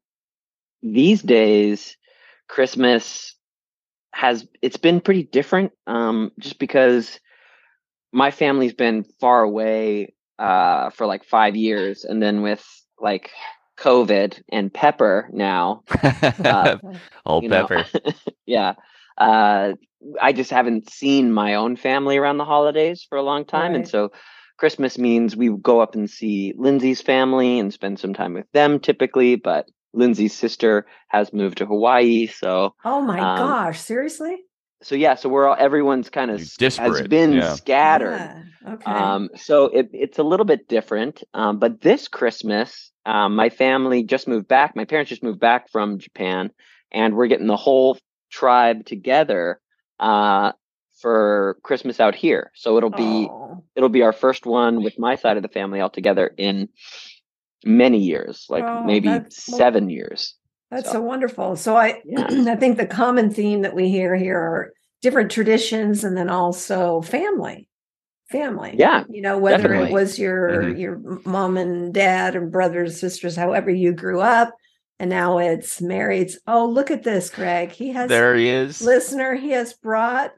these 0.81 1.21
days, 1.21 1.97
Christmas 2.47 3.35
has 4.13 4.47
it's 4.61 4.77
been 4.77 5.01
pretty 5.01 5.23
different. 5.23 5.71
Um, 5.87 6.31
just 6.39 6.59
because 6.59 7.19
my 8.11 8.31
family's 8.31 8.73
been 8.73 9.03
far 9.19 9.41
away 9.41 10.13
uh, 10.39 10.89
for 10.91 11.05
like 11.05 11.25
five 11.25 11.55
years, 11.55 12.03
and 12.03 12.21
then 12.21 12.41
with 12.41 12.63
like 12.99 13.31
COVID 13.77 14.41
and 14.49 14.73
Pepper 14.73 15.29
now, 15.33 15.83
Uh, 16.13 16.77
Old 17.25 17.43
you 17.43 17.49
know, 17.49 17.67
Pepper. 17.67 17.85
yeah. 18.45 18.73
Uh, 19.17 19.73
I 20.21 20.33
just 20.33 20.51
haven't 20.51 20.89
seen 20.89 21.31
my 21.31 21.55
own 21.55 21.75
family 21.75 22.17
around 22.17 22.37
the 22.37 22.45
holidays 22.45 23.05
for 23.07 23.17
a 23.17 23.23
long 23.23 23.45
time. 23.45 23.73
And 23.73 23.87
so 23.87 24.11
Christmas 24.57 24.97
means 24.97 25.35
we 25.35 25.49
go 25.61 25.79
up 25.81 25.95
and 25.95 26.09
see 26.09 26.53
Lindsay's 26.57 27.01
family 27.01 27.59
and 27.59 27.73
spend 27.73 27.99
some 27.99 28.13
time 28.13 28.33
with 28.33 28.51
them 28.53 28.79
typically. 28.79 29.35
But 29.35 29.69
Lindsay's 29.93 30.33
sister 30.33 30.85
has 31.09 31.31
moved 31.31 31.59
to 31.59 31.65
Hawaii. 31.65 32.27
So, 32.27 32.73
Oh 32.83 33.01
my 33.01 33.19
Um, 33.19 33.37
gosh! 33.37 33.79
Seriously? 33.79 34.37
so 34.81 34.95
yeah, 34.95 35.15
so 35.15 35.29
we're 35.29 35.47
all, 35.47 35.55
everyone's 35.57 36.09
kind 36.09 36.29
of 36.29 36.39
You're 36.59 36.71
has 36.71 37.07
been 37.07 37.33
yeah. 37.33 37.53
scattered. 37.53 38.19
Yeah, 38.19 38.43
Okay. 38.73 38.91
Um, 38.91 39.29
so 39.35 39.65
it, 39.65 39.89
it's 39.93 40.19
a 40.19 40.23
little 40.23 40.45
bit 40.45 40.67
different. 40.67 41.23
Um, 41.33 41.59
but 41.59 41.81
this 41.81 42.07
Christmas, 42.07 42.91
um, 43.05 43.35
my 43.35 43.49
family 43.49 44.03
just 44.03 44.27
moved 44.27 44.47
back. 44.47 44.75
My 44.75 44.85
parents 44.85 45.09
just 45.09 45.23
moved 45.23 45.39
back 45.39 45.69
from 45.71 45.99
Japan, 45.99 46.51
and 46.91 47.15
we're 47.15 47.27
getting 47.27 47.47
the 47.47 47.57
whole 47.57 47.97
tribe 48.43 48.85
together 48.85 49.59
uh, 49.99 50.51
for 51.01 51.57
Christmas 51.63 51.99
out 51.99 52.15
here. 52.15 52.51
So 52.55 52.77
it'll 52.77 52.89
be 52.89 53.27
Oh. 53.29 53.63
it'll 53.75 53.89
be 53.89 54.01
our 54.01 54.13
first 54.13 54.45
one 54.45 54.83
with 54.83 54.97
my 54.97 55.15
side 55.15 55.37
of 55.37 55.43
the 55.43 55.49
family 55.49 55.79
all 55.79 55.89
together 55.89 56.33
in 56.37 56.69
many 57.65 57.99
years, 57.99 58.45
like 58.49 58.63
Oh, 58.67 58.83
maybe 58.83 59.09
seven 59.29 59.89
years. 59.89 60.35
That's 60.71 60.87
So- 60.87 60.93
so 60.93 61.01
wonderful. 61.01 61.55
So 61.55 61.75
I 61.77 62.01
Yeah. 62.05 62.27
I 62.53 62.55
think 62.55 62.77
the 62.77 62.87
common 62.87 63.29
theme 63.29 63.61
that 63.61 63.75
we 63.75 63.89
hear 63.89 64.15
here 64.15 64.37
are 64.37 64.73
different 65.01 65.31
traditions 65.31 66.03
and 66.03 66.17
then 66.17 66.29
also 66.29 67.01
family. 67.01 67.69
Family. 68.31 68.73
Yeah, 68.79 69.03
You 69.09 69.21
know, 69.21 69.37
whether 69.37 69.57
definitely. 69.67 69.89
it 69.89 69.93
was 69.93 70.17
your 70.17 70.63
Mhm. 70.63 70.79
your 70.79 71.01
mom 71.25 71.57
and 71.57 71.93
dad 71.93 72.35
and 72.35 72.51
brothers, 72.51 72.99
sisters, 72.99 73.35
however 73.35 73.69
you 73.69 73.93
grew 73.93 74.21
up, 74.21 74.49
and 74.99 75.09
now 75.09 75.37
it's 75.39 75.81
married. 75.81 76.31
Oh, 76.47 76.65
look 76.67 76.91
at 76.91 77.03
this, 77.03 77.29
Greg. 77.29 77.71
He 77.71 77.89
has 77.89 78.09
There 78.09 78.35
he 78.35 78.49
is. 78.49 78.81
listener, 78.81 79.35
he 79.35 79.49
has 79.51 79.73
brought 79.73 80.33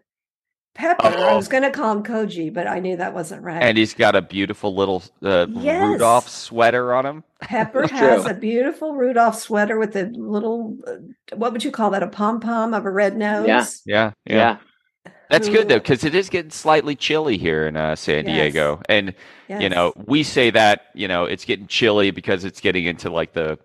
Pepper. 0.74 1.06
I 1.08 1.32
Oh. 1.32 1.36
was 1.38 1.48
gonna 1.48 1.72
call 1.72 1.94
him 1.94 2.04
Koji, 2.04 2.54
but 2.54 2.68
I 2.68 2.80
knew 2.80 2.98
that 2.98 3.14
wasn't 3.14 3.44
right. 3.44 3.64
And 3.64 3.78
he's 3.78 3.94
got 3.94 4.14
a 4.16 4.22
beautiful 4.22 4.76
little 4.76 5.04
uh, 5.24 5.48
Yes. 5.50 5.82
Rudolph 5.88 6.28
sweater 6.28 6.94
on 6.94 7.06
him. 7.06 7.24
Pepper 7.42 7.88
has 7.88 8.24
true. 8.24 8.32
a 8.32 8.34
beautiful 8.34 8.94
Rudolph 8.94 9.38
sweater 9.40 9.78
with 9.80 9.96
a 9.96 10.06
little, 10.14 10.76
uh, 10.86 10.96
what 11.38 11.54
would 11.54 11.64
you 11.64 11.72
call 11.72 11.92
that? 11.92 12.04
A 12.04 12.08
pom 12.08 12.40
pom 12.42 12.74
of 12.74 12.86
a 12.86 12.92
red 12.92 13.16
nose. 13.16 13.48
Yeah. 13.48 13.66
Yeah, 13.86 14.12
yeah, 14.26 14.58
That's 15.30 15.48
good 15.48 15.70
though, 15.70 15.80
because 15.80 16.04
it 16.04 16.14
is 16.14 16.30
getting 16.30 16.52
slightly 16.52 16.96
chilly 16.96 17.38
here 17.38 17.68
in 17.68 17.78
uh, 17.78 17.96
San 17.96 18.26
Yes. 18.28 18.52
Diego, 18.52 18.82
and 18.90 19.14
you 19.48 19.70
know 19.70 19.94
we 20.08 20.24
say 20.24 20.50
that 20.50 20.88
you 20.94 21.08
know 21.08 21.24
it's 21.26 21.46
getting 21.46 21.68
chilly 21.68 22.12
because 22.12 22.44
it's 22.44 22.60
getting 22.60 22.86
into 22.86 23.10
like 23.10 23.32
the 23.34 23.58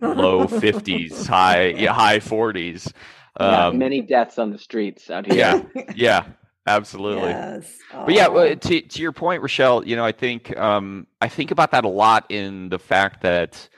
low 0.00 0.46
fifties, 0.48 1.26
high 1.26 1.66
yeah, 1.68 1.92
high 1.92 2.20
forties. 2.20 2.92
Yeah, 3.40 3.68
Um, 3.68 3.78
Many 3.78 4.02
deaths 4.02 4.38
on 4.38 4.50
the 4.52 4.58
streets 4.58 5.10
out 5.10 5.26
here. 5.26 5.36
yeah, 5.36 5.62
yeah, 5.94 6.24
absolutely. 6.66 7.30
Yes. 7.30 7.78
But 7.92 8.14
yeah, 8.14 8.28
well, 8.28 8.54
to 8.56 8.80
to 8.82 9.02
your 9.02 9.12
point, 9.12 9.42
Rochelle, 9.42 9.86
you 9.86 9.96
know, 9.96 10.04
I 10.04 10.12
think 10.12 10.56
um, 10.56 11.06
I 11.20 11.28
think 11.28 11.50
about 11.50 11.70
that 11.72 11.84
a 11.84 11.88
lot 11.88 12.30
in 12.30 12.68
the 12.68 12.78
fact 12.78 13.22
that 13.22 13.68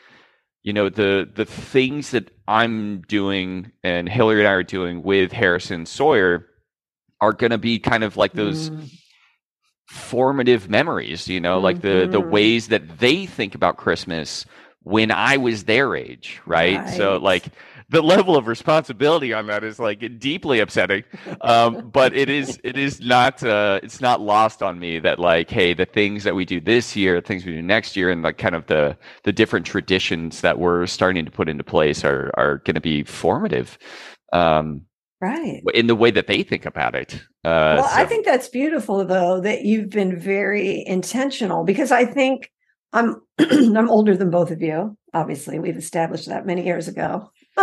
you 0.63 0.73
know 0.73 0.89
the 0.89 1.29
the 1.33 1.45
things 1.45 2.11
that 2.13 2.31
I'm 2.49 3.03
doing 3.03 3.73
and 3.83 4.09
Hillary 4.09 4.41
and 4.41 4.49
I 4.49 4.53
are 4.53 4.63
doing 4.63 5.03
with 5.03 5.33
Harrison 5.33 5.87
Sawyer 5.87 6.47
are 7.21 7.33
going 7.33 7.51
to 7.53 7.59
be 7.59 7.79
kind 7.79 8.05
of 8.05 8.17
like 8.17 8.33
those 8.35 8.71
Mm. 8.71 8.91
formative 9.87 10.69
memories. 10.69 11.29
You 11.29 11.41
know, 11.41 11.59
like 11.59 11.81
the 11.81 12.09
the 12.11 12.21
Mhm. 12.21 12.31
ways 12.31 12.69
that 12.69 12.99
they 12.99 13.27
think 13.27 13.55
about 13.55 13.77
Christmas 13.77 14.47
when 14.85 15.11
I 15.11 15.39
was 15.39 15.65
their 15.65 15.97
age, 15.97 16.41
right? 16.47 16.89
So 16.91 17.17
like 17.17 17.47
the 17.89 18.03
level 18.03 18.37
of 18.37 18.47
responsibility 18.47 19.33
on 19.33 19.47
that 19.47 19.63
is 19.63 19.79
like 19.79 20.19
deeply 20.19 20.61
upsetting 20.61 21.05
um, 21.43 21.91
but 21.93 22.15
it 22.15 22.29
is 22.29 22.59
it 22.65 22.77
is 22.77 23.01
not 23.01 23.43
uh, 23.43 23.81
it's 23.83 24.01
not 24.01 24.21
lost 24.21 24.63
on 24.63 24.79
me 24.79 24.99
that 24.99 25.19
like 25.19 25.51
hey 25.51 25.75
the 25.75 25.85
things 25.85 26.25
that 26.25 26.35
we 26.35 26.45
do 26.45 26.61
this 26.61 26.97
year 26.97 27.21
the 27.21 27.27
things 27.27 27.45
we 27.45 27.53
do 27.53 27.63
next 27.63 27.97
year 27.97 28.11
and 28.11 28.23
like 28.23 28.39
kind 28.39 28.55
of 28.55 28.67
the 28.67 28.97
the 29.25 29.33
different 29.33 29.67
traditions 29.67 30.41
that 30.41 30.59
we're 30.59 30.87
starting 30.87 31.25
to 31.25 31.31
put 31.31 31.49
into 31.49 31.65
place 31.65 32.05
are 32.05 32.31
are 32.37 32.59
going 32.59 32.75
to 32.75 32.81
be 32.81 33.03
formative 33.05 33.79
um, 34.33 34.83
right. 35.21 35.63
in 35.75 35.87
the 35.87 35.95
way 35.95 36.11
that 36.11 36.27
they 36.27 36.43
think 36.43 36.67
about 36.67 36.95
it 36.95 37.15
uh, 37.45 37.77
well, 37.79 37.91
I 37.91 38.07
think 38.07 38.25
that's 38.25 38.49
beautiful 38.49 39.05
though 39.05 39.41
that 39.41 39.65
you've 39.65 39.91
been 39.91 40.19
very 40.19 40.85
intentional 40.87 41.65
because 41.65 41.93
I 41.93 42.07
think 42.07 42.51
I'm 42.95 43.21
I'm 43.39 43.91
older 43.91 44.17
than 44.17 44.31
both 44.31 44.51
of 44.51 44.63
you. 44.63 44.97
Obviously, 45.13 45.59
we've 45.59 45.77
established 45.77 46.29
that 46.29 46.47
many 46.47 46.65
years 46.65 46.89
ago. 46.89 47.31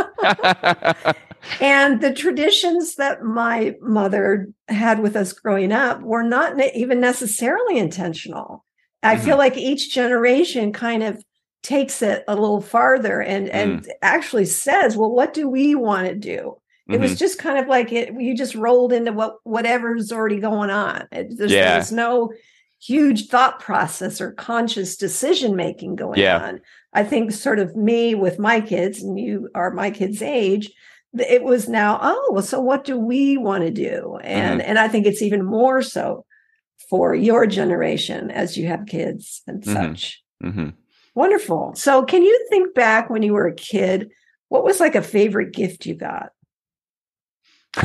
And 1.60 2.02
the 2.02 2.14
traditions 2.14 2.96
that 2.96 3.24
my 3.24 3.76
mother 3.82 4.48
had 4.68 5.00
with 5.00 5.16
us 5.16 5.34
growing 5.34 5.72
up 5.72 6.00
were 6.02 6.22
not 6.24 6.54
even 6.76 7.00
necessarily 7.02 7.80
intentional. 7.80 8.64
I 9.02 9.16
Mm-hmm. 9.16 9.26
feel 9.26 9.38
like 9.38 9.58
each 9.58 9.92
generation 9.92 10.72
kind 10.72 11.02
of 11.02 11.24
takes 11.64 12.04
it 12.04 12.24
a 12.28 12.36
little 12.36 12.62
farther 12.62 13.22
and 13.22 13.50
and 13.50 13.82
Mm. 13.84 13.90
actually 14.04 14.46
says, 14.46 14.96
"Well, 14.96 15.12
what 15.12 15.34
do 15.34 15.50
we 15.50 15.74
want 15.74 16.08
to 16.08 16.16
do?" 16.16 16.58
It 16.90 17.00
was 17.00 17.14
Mhm. 17.14 17.20
just 17.20 17.40
kind 17.40 17.58
of 17.58 17.68
like 17.68 17.92
it. 17.92 18.14
You 18.20 18.36
just 18.36 18.54
rolled 18.56 18.94
into 18.94 19.12
what 19.12 19.38
whatever's 19.44 20.12
already 20.12 20.40
going 20.40 20.70
on. 20.70 21.08
It, 21.12 21.38
there's, 21.38 21.52
Yeah. 21.52 21.74
there's 21.74 21.92
no 21.92 22.32
huge 22.82 23.28
thought 23.28 23.60
process 23.60 24.20
or 24.20 24.32
conscious 24.32 24.98
decision 24.98 25.56
making 25.56 25.96
going 25.96 26.20
Yeah. 26.20 26.40
on. 26.44 26.62
I 26.94 27.04
think 27.04 27.32
sort 27.32 27.60
of 27.60 27.76
me 27.76 28.16
with 28.16 28.40
my 28.40 28.60
kids, 28.62 29.02
and 29.04 29.20
you 29.20 29.50
are 29.56 29.72
my 29.72 29.92
kids' 29.92 30.22
age. 30.22 30.72
It 31.18 31.44
was 31.44 31.70
now, 31.70 32.00
oh, 32.02 32.30
well, 32.34 32.42
so 32.44 32.60
what 32.60 32.84
do 32.84 32.98
we 32.98 33.38
want 33.38 33.64
to 33.64 33.72
do? 33.72 34.18
And 34.24 34.62
and 34.62 34.80
I 34.80 34.88
think 34.88 35.06
it's 35.06 35.22
even 35.22 35.44
more 35.46 35.82
so 35.82 36.26
for 36.90 37.14
your 37.16 37.46
generation 37.46 38.32
as 38.32 38.58
you 38.58 38.68
have 38.68 38.86
kids 38.88 39.42
and 39.48 39.64
Mhm. 39.64 39.74
such. 39.74 40.24
Mhm. 40.44 40.74
Wonderful. 41.16 41.74
So, 41.76 42.04
can 42.04 42.24
you 42.24 42.48
think 42.50 42.74
back 42.74 43.10
when 43.10 43.22
you 43.24 43.34
were 43.34 43.48
a 43.48 43.56
kid? 43.56 44.10
What 44.50 44.64
was 44.64 44.80
like 44.80 44.96
a 44.96 45.02
favorite 45.02 45.54
gift 45.54 45.86
you 45.86 45.96
got? 45.96 46.30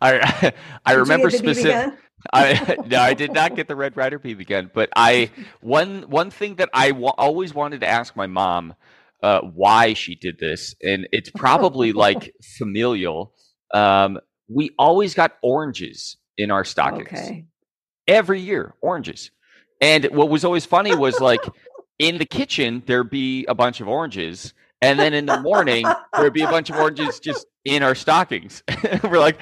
I 0.00 0.52
I 0.86 0.92
remember 0.94 1.30
specific. 1.30 1.94
I 2.32 2.76
no, 2.86 3.00
I 3.00 3.14
did 3.14 3.32
not 3.32 3.56
get 3.56 3.68
the 3.68 3.76
Red 3.76 3.96
Ryder 3.96 4.18
BB 4.18 4.46
gun, 4.46 4.70
but 4.72 4.90
I 4.94 5.30
one 5.60 6.02
one 6.08 6.30
thing 6.30 6.56
that 6.56 6.70
I 6.72 6.90
always 6.92 7.54
wanted 7.54 7.80
to 7.80 7.88
ask 7.88 8.14
my 8.16 8.26
mom 8.26 8.74
uh, 9.22 9.40
why 9.40 9.94
she 9.94 10.14
did 10.14 10.38
this, 10.38 10.74
and 10.82 11.08
it's 11.12 11.30
probably 11.30 11.92
like 12.04 12.34
familial. 12.58 13.32
Um, 13.74 14.18
we 14.48 14.70
always 14.78 15.14
got 15.14 15.32
oranges 15.42 16.16
in 16.36 16.50
our 16.50 16.64
stockings 16.64 17.08
Okay. 17.12 17.46
every 18.06 18.40
year, 18.40 18.74
oranges. 18.80 19.30
And 19.80 20.04
what 20.06 20.28
was 20.28 20.44
always 20.44 20.64
funny 20.66 20.94
was 20.94 21.20
like 21.20 21.44
in 21.98 22.18
the 22.18 22.24
kitchen 22.26 22.82
there'd 22.86 23.10
be 23.10 23.44
a 23.46 23.54
bunch 23.54 23.80
of 23.80 23.88
oranges, 23.88 24.54
and 24.80 24.98
then 24.98 25.14
in 25.14 25.26
the 25.26 25.40
morning 25.40 25.86
there'd 26.16 26.32
be 26.32 26.42
a 26.42 26.48
bunch 26.48 26.70
of 26.70 26.76
oranges 26.76 27.18
just 27.20 27.46
in 27.64 27.82
our 27.82 27.94
stockings. 27.94 28.62
We're 29.04 29.18
like, 29.20 29.40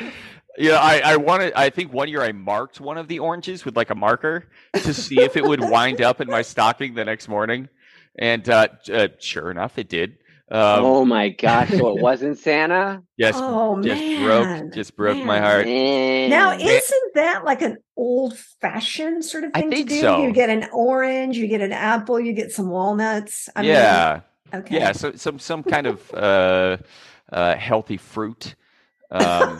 you 0.58 0.70
know, 0.70 0.76
I, 0.76 1.00
I 1.04 1.16
wanted, 1.16 1.52
I 1.54 1.70
think 1.70 1.92
one 1.92 2.08
year 2.08 2.22
I 2.22 2.32
marked 2.32 2.80
one 2.80 2.98
of 2.98 3.08
the 3.08 3.18
oranges 3.18 3.64
with 3.64 3.76
like 3.76 3.90
a 3.90 3.94
marker 3.94 4.48
to 4.74 4.94
see 4.94 5.20
if 5.20 5.36
it 5.36 5.44
would 5.44 5.60
wind 5.60 6.00
up 6.02 6.20
in 6.20 6.28
my 6.28 6.42
stocking 6.42 6.94
the 6.94 7.04
next 7.04 7.28
morning. 7.28 7.68
And 8.18 8.48
uh, 8.48 8.68
uh, 8.92 9.08
sure 9.18 9.50
enough, 9.50 9.78
it 9.78 9.88
did. 9.88 10.18
Um, 10.52 10.84
oh 10.84 11.04
my 11.04 11.28
gosh! 11.28 11.68
So 11.68 11.96
it 11.96 12.02
wasn't 12.02 12.36
Santa. 12.36 13.04
yes, 13.16 13.36
oh 13.38 13.80
just 13.80 14.00
man. 14.00 14.24
broke, 14.24 14.74
just 14.74 14.96
broke 14.96 15.18
my 15.18 15.38
Man. 15.38 15.42
heart. 15.42 15.66
Now, 16.28 16.58
isn't 16.58 17.14
that 17.14 17.44
like 17.44 17.62
an 17.62 17.76
old 17.96 18.36
fashioned 18.60 19.24
sort 19.24 19.44
of 19.44 19.52
I 19.54 19.60
thing 19.60 19.70
think 19.70 19.88
to 19.90 19.94
do? 19.94 20.00
so. 20.00 20.22
You 20.24 20.32
get 20.32 20.50
an 20.50 20.68
orange, 20.72 21.36
you 21.36 21.46
get 21.46 21.60
an 21.60 21.70
apple, 21.72 22.18
you 22.18 22.32
get 22.32 22.50
some 22.50 22.68
walnuts. 22.68 23.48
I 23.54 23.62
mean, 23.62 23.70
yeah, 23.70 24.20
okay. 24.52 24.76
yeah. 24.76 24.90
So 24.90 25.12
some 25.12 25.38
some 25.38 25.62
kind 25.62 25.86
of 25.86 26.12
uh, 26.14 26.78
uh, 27.32 27.54
healthy 27.54 27.96
fruit. 27.96 28.56
Um, 29.10 29.58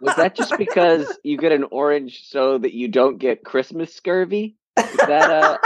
was 0.00 0.16
that 0.16 0.34
just 0.36 0.56
because 0.58 1.18
you 1.22 1.38
get 1.38 1.52
an 1.52 1.64
orange 1.70 2.28
so 2.28 2.58
that 2.58 2.74
you 2.74 2.88
don't 2.88 3.18
get 3.18 3.44
Christmas 3.44 3.94
scurvy? 3.94 4.56
Is 4.76 4.96
that 4.96 5.30
uh 5.30 5.58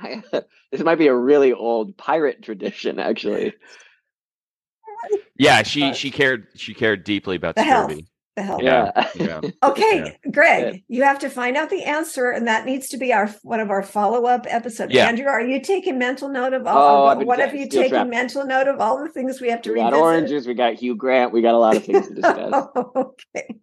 this 0.70 0.82
might 0.82 0.98
be 0.98 1.06
a 1.08 1.14
really 1.14 1.52
old 1.52 1.96
pirate 1.96 2.42
tradition, 2.42 2.98
actually. 2.98 3.54
yeah, 5.36 5.62
she 5.62 5.92
she 5.94 6.10
cared 6.10 6.48
she 6.56 6.74
cared 6.74 7.04
deeply 7.04 7.36
about 7.36 7.56
the 7.56 7.62
health. 7.62 7.92
Scurvy. 8.40 8.40
the 8.40 8.42
hell? 8.42 8.62
Yeah, 8.62 9.06
Yeah. 9.14 9.40
yeah. 9.42 9.50
Okay, 9.62 10.18
Greg, 10.30 10.74
Yeah. 10.74 10.80
you 10.88 11.02
have 11.02 11.18
to 11.20 11.28
find 11.30 11.56
out 11.56 11.70
the 11.70 11.84
answer, 11.84 12.30
and 12.30 12.46
that 12.46 12.64
needs 12.66 12.88
to 12.88 12.96
be 12.96 13.12
our 13.12 13.28
one 13.42 13.60
of 13.60 13.70
our 13.70 13.82
follow 13.82 14.26
up 14.26 14.46
episodes. 14.48 14.92
Yeah. 14.92 15.06
Andrew, 15.06 15.26
are 15.26 15.40
you 15.40 15.60
taking 15.60 15.98
mental 15.98 16.28
note 16.28 16.52
of 16.52 16.62
Oh, 16.66 16.70
all? 16.70 17.08
I've 17.08 17.18
been 17.18 17.26
what 17.26 17.38
have 17.40 17.54
you 17.54 17.66
steel 17.66 17.82
taken 17.82 17.94
trapped. 17.96 18.10
mental 18.10 18.44
note 18.46 18.68
of 18.68 18.80
all 18.80 19.02
the 19.02 19.08
things 19.10 19.40
we 19.40 19.48
have 19.50 19.62
to 19.62 19.72
we 19.72 19.76
got 19.80 19.92
oranges, 19.94 20.46
we 20.46 20.54
got 20.54 20.74
Hugh 20.74 20.94
Grant, 20.96 21.32
we 21.32 21.42
got 21.42 21.54
a 21.54 21.58
lot 21.58 21.76
of 21.76 21.84
things 21.84 22.08
to 22.08 22.14
discuss. 22.22 22.66
okay. 22.96 23.56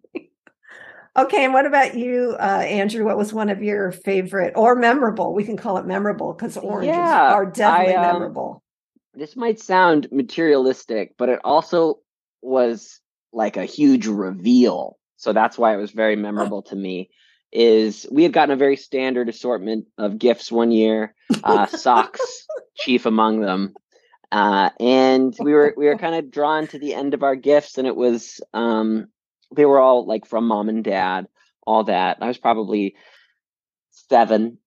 Okay, 1.18 1.44
and 1.46 1.54
what 1.54 1.64
about 1.64 1.96
you, 1.96 2.36
uh, 2.38 2.42
Andrew? 2.68 3.02
What 3.04 3.16
was 3.16 3.32
one 3.32 3.48
of 3.48 3.62
your 3.62 3.90
favorite 3.90 4.52
or 4.54 4.74
memorable? 4.76 5.32
We 5.32 5.44
can 5.44 5.56
call 5.56 5.78
it 5.78 5.86
memorable 5.86 6.34
because 6.34 6.58
oranges 6.58 6.94
Yeah, 6.94 7.32
are 7.32 7.46
definitely 7.46 7.94
I, 7.94 7.96
um, 8.10 8.12
memorable. 8.20 8.62
this 9.14 9.34
might 9.34 9.58
sound 9.58 10.08
materialistic, 10.12 11.14
but 11.16 11.30
it 11.30 11.40
also 11.42 12.00
was 12.42 13.00
like 13.32 13.56
a 13.56 13.64
huge 13.64 14.06
reveal. 14.06 14.98
So 15.16 15.32
that's 15.32 15.58
why 15.58 15.74
it 15.74 15.78
was 15.78 15.90
very 15.90 16.16
memorable 16.16 16.62
to 16.62 16.76
me. 16.76 17.10
Is 17.52 18.06
we 18.10 18.22
had 18.22 18.32
gotten 18.32 18.52
a 18.52 18.56
very 18.56 18.76
standard 18.76 19.28
assortment 19.28 19.86
of 19.96 20.18
gifts 20.18 20.50
one 20.50 20.72
year, 20.72 21.14
uh, 21.44 21.66
socks 21.66 22.46
chief 22.76 23.06
among 23.06 23.40
them, 23.40 23.74
uh, 24.32 24.70
and 24.80 25.34
we 25.40 25.52
were 25.52 25.72
we 25.76 25.86
were 25.86 25.96
kind 25.96 26.16
of 26.16 26.30
drawn 26.30 26.66
to 26.68 26.78
the 26.78 26.94
end 26.94 27.14
of 27.14 27.22
our 27.22 27.36
gifts, 27.36 27.78
and 27.78 27.86
it 27.86 27.96
was 27.96 28.40
um, 28.52 29.06
they 29.54 29.64
were 29.64 29.78
all 29.78 30.06
like 30.06 30.26
from 30.26 30.48
mom 30.48 30.68
and 30.68 30.82
dad, 30.82 31.28
all 31.66 31.84
that. 31.84 32.18
I 32.20 32.26
was 32.26 32.38
probably 32.38 32.96
seven, 33.90 34.58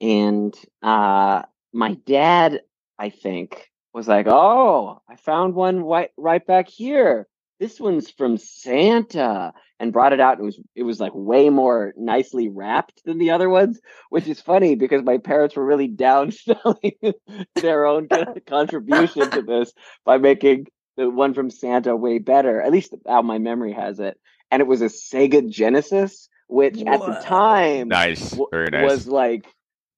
and 0.00 0.54
uh, 0.82 1.42
my 1.72 1.94
dad, 2.06 2.62
I 2.98 3.10
think, 3.10 3.70
was 3.92 4.06
like, 4.06 4.26
"Oh, 4.28 5.02
I 5.08 5.16
found 5.16 5.54
one 5.54 5.80
right 5.80 6.10
right 6.16 6.46
back 6.46 6.68
here. 6.68 7.26
This 7.60 7.80
one's 7.80 8.10
from 8.10 8.36
Santa," 8.36 9.52
and 9.80 9.92
brought 9.92 10.12
it 10.12 10.20
out. 10.20 10.38
And 10.38 10.42
it 10.42 10.46
was 10.46 10.60
it 10.76 10.82
was 10.84 11.00
like 11.00 11.12
way 11.14 11.50
more 11.50 11.92
nicely 11.96 12.48
wrapped 12.48 13.04
than 13.04 13.18
the 13.18 13.30
other 13.32 13.48
ones, 13.48 13.80
which 14.10 14.28
is 14.28 14.40
funny 14.40 14.74
because 14.74 15.02
my 15.02 15.18
parents 15.18 15.56
were 15.56 15.64
really 15.64 15.88
downselling 15.88 17.14
their 17.56 17.84
own 17.84 18.08
contribution 18.46 19.30
to 19.30 19.42
this 19.42 19.72
by 20.04 20.18
making 20.18 20.66
the 20.96 21.08
one 21.08 21.34
from 21.34 21.50
Santa 21.50 21.96
way 21.96 22.18
better, 22.18 22.60
at 22.60 22.72
least 22.72 22.94
how 23.06 23.22
my 23.22 23.38
memory 23.38 23.72
has 23.72 24.00
it. 24.00 24.18
And 24.50 24.60
it 24.60 24.66
was 24.66 24.82
a 24.82 24.86
Sega 24.86 25.48
Genesis, 25.48 26.28
which 26.48 26.82
at 26.82 27.00
the 27.00 27.20
time 27.24 27.88
Nice. 27.88 28.36
Very 28.50 28.70
nice. 28.70 28.90
was 28.90 29.06
like 29.06 29.46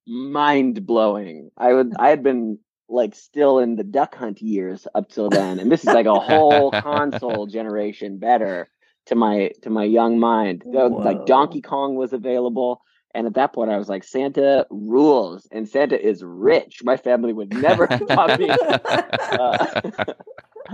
mind 0.07 0.85
blowing. 0.85 1.51
I 1.57 1.73
would 1.73 1.93
I 1.97 2.09
had 2.09 2.23
been 2.23 2.59
like 2.91 3.15
still 3.15 3.59
in 3.59 3.75
the 3.75 3.83
Duck 3.83 4.15
Hunt 4.15 4.41
years 4.41 4.87
up 4.93 5.09
till 5.09 5.29
then, 5.29 5.59
and 5.59 5.71
this 5.71 5.81
is 5.81 5.93
like 5.93 6.05
a 6.05 6.19
whole 6.19 6.71
console 6.81 7.47
generation 7.47 8.17
better 8.17 8.69
to 9.07 9.15
my 9.15 9.51
to 9.63 9.69
my 9.69 9.83
young 9.83 10.19
mind. 10.19 10.63
Though, 10.65 10.89
Whoa. 10.89 11.03
Like 11.03 11.25
Donkey 11.25 11.61
Kong 11.61 11.95
was 11.95 12.13
available. 12.13 12.81
And 13.13 13.27
at 13.27 13.33
that 13.33 13.51
point, 13.51 13.69
I 13.69 13.77
was 13.77 13.89
like, 13.89 14.05
Santa 14.05 14.65
rules, 14.69 15.45
and 15.51 15.67
Santa 15.67 16.01
is 16.01 16.23
rich. 16.23 16.81
My 16.81 16.95
family 16.95 17.33
would 17.33 17.53
never 17.53 17.85
have 18.09 18.39
me 18.39 18.49
uh, 18.49 19.81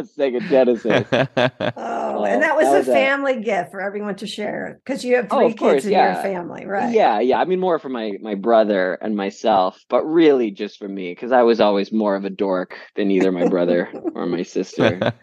Sega 0.18 0.42
Genesis. 0.50 1.08
Oh, 2.20 2.24
and 2.24 2.42
that 2.42 2.56
was 2.56 2.66
That 2.66 2.74
a 2.76 2.78
was 2.80 2.88
a- 2.88 2.94
family 2.94 3.42
gift 3.42 3.70
for 3.70 3.80
everyone 3.80 4.16
to 4.16 4.26
share 4.28 4.80
because 4.84 5.04
you 5.06 5.18
have 5.18 5.28
Oh, 5.30 5.38
three 5.38 5.46
of 5.48 5.52
kids 5.52 5.60
course, 5.60 5.86
in 5.86 5.92
yeah. 5.92 6.14
your 6.14 6.24
family, 6.24 6.66
right? 6.66 6.92
Yeah, 6.92 7.20
yeah. 7.20 7.38
I 7.40 7.46
mean, 7.46 7.60
more 7.60 7.78
for 7.78 7.90
my 7.90 8.14
my 8.22 8.34
brother 8.34 8.96
and 9.02 9.16
myself, 9.16 9.78
but 9.90 10.04
really 10.04 10.50
just 10.50 10.80
for 10.80 10.88
me 10.88 11.12
because 11.12 11.32
I 11.32 11.44
was 11.44 11.60
always 11.62 11.92
more 11.92 12.16
of 12.16 12.26
a 12.26 12.30
dork 12.32 12.76
than 12.96 13.12
either 13.12 13.32
my 13.32 13.48
brother 13.48 13.92
or 14.16 14.26
my 14.26 14.42
sister. 14.44 15.14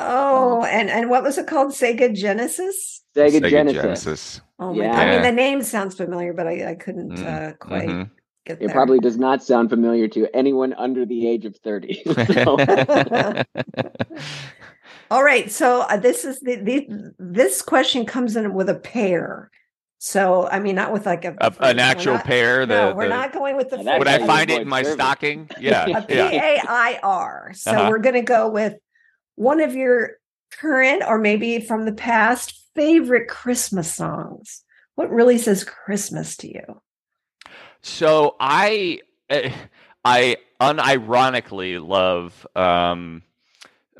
Oh, 0.00 0.62
and 0.64 0.88
and 0.90 1.10
what 1.10 1.24
was 1.24 1.38
it 1.38 1.48
called? 1.48 1.72
Sega 1.72 2.14
Genesis. 2.14 3.02
Sega, 3.16 3.40
Sega 3.40 3.50
Genesis. 3.50 3.82
Genesis. 3.82 4.40
Oh 4.60 4.72
my! 4.72 4.84
Yeah. 4.84 4.92
I 4.96 5.10
mean, 5.10 5.22
the 5.22 5.32
name 5.32 5.60
sounds 5.62 5.96
familiar, 5.96 6.32
but 6.32 6.46
I, 6.46 6.70
I 6.70 6.74
couldn't 6.76 7.16
Mm, 7.18 7.26
uh, 7.26 7.52
quite 7.56 7.88
Mhm. 7.88 8.10
Get 8.48 8.56
It 8.62 8.66
there. 8.66 8.74
probably 8.74 8.98
does 8.98 9.16
not 9.18 9.42
sound 9.42 9.70
familiar 9.70 10.08
to 10.08 10.26
anyone 10.34 10.72
under 10.74 11.04
the 11.06 11.26
age 11.28 11.44
of 11.44 11.56
thirty. 11.58 12.02
All 15.10 15.22
right, 15.24 15.50
so 15.50 15.80
uh, 15.82 15.96
this 15.96 16.24
is 16.24 16.38
the, 16.40 16.56
the 16.56 17.14
this 17.18 17.62
question 17.62 18.04
comes 18.04 18.36
in 18.36 18.52
with 18.52 18.68
a 18.68 18.74
pair. 18.74 19.50
So 19.98 20.46
I 20.48 20.60
mean, 20.60 20.74
not 20.76 20.92
with 20.92 21.06
like 21.06 21.24
a, 21.24 21.34
A- 21.40 21.54
an 21.60 21.78
actual 21.78 22.14
not- 22.14 22.24
pair. 22.24 22.66
The, 22.66 22.74
no, 22.90 22.94
we're 22.94 23.04
the- 23.08 23.14
not 23.14 23.32
going 23.32 23.56
with 23.56 23.70
the. 23.70 23.78
Now 23.78 23.84
that 23.84 23.98
Would. 24.00 24.08
I 24.08 24.26
find 24.26 24.50
it 24.50 24.60
in 24.62 24.68
my 24.68 24.82
service. 24.82 24.94
stocking? 24.96 25.48
Yeah. 25.60 25.86
a 25.86 26.02
P 26.02 26.14
yeah. 26.14 26.30
A 26.30 26.60
I 26.68 27.00
R. 27.02 27.52
So 27.54 27.70
Uh-huh. 27.72 27.88
we're 27.90 27.98
going 27.98 28.14
to 28.16 28.22
go 28.22 28.50
with 28.50 28.74
one 29.36 29.60
of 29.60 29.74
your 29.74 30.18
current 30.60 31.02
or 31.06 31.18
maybe 31.18 31.60
from 31.60 31.84
the 31.84 31.92
past 31.92 32.54
favorite 32.74 33.28
Christmas 33.28 33.92
songs. 33.92 34.62
What 34.94 35.10
really 35.10 35.38
says 35.38 35.64
Christmas 35.64 36.36
to 36.38 36.48
you? 36.48 36.82
So 37.82 38.36
I 38.40 39.00
eh, 39.30 39.52
I 40.04 40.36
unironically 40.60 41.84
love 41.86 42.46
um 42.56 43.22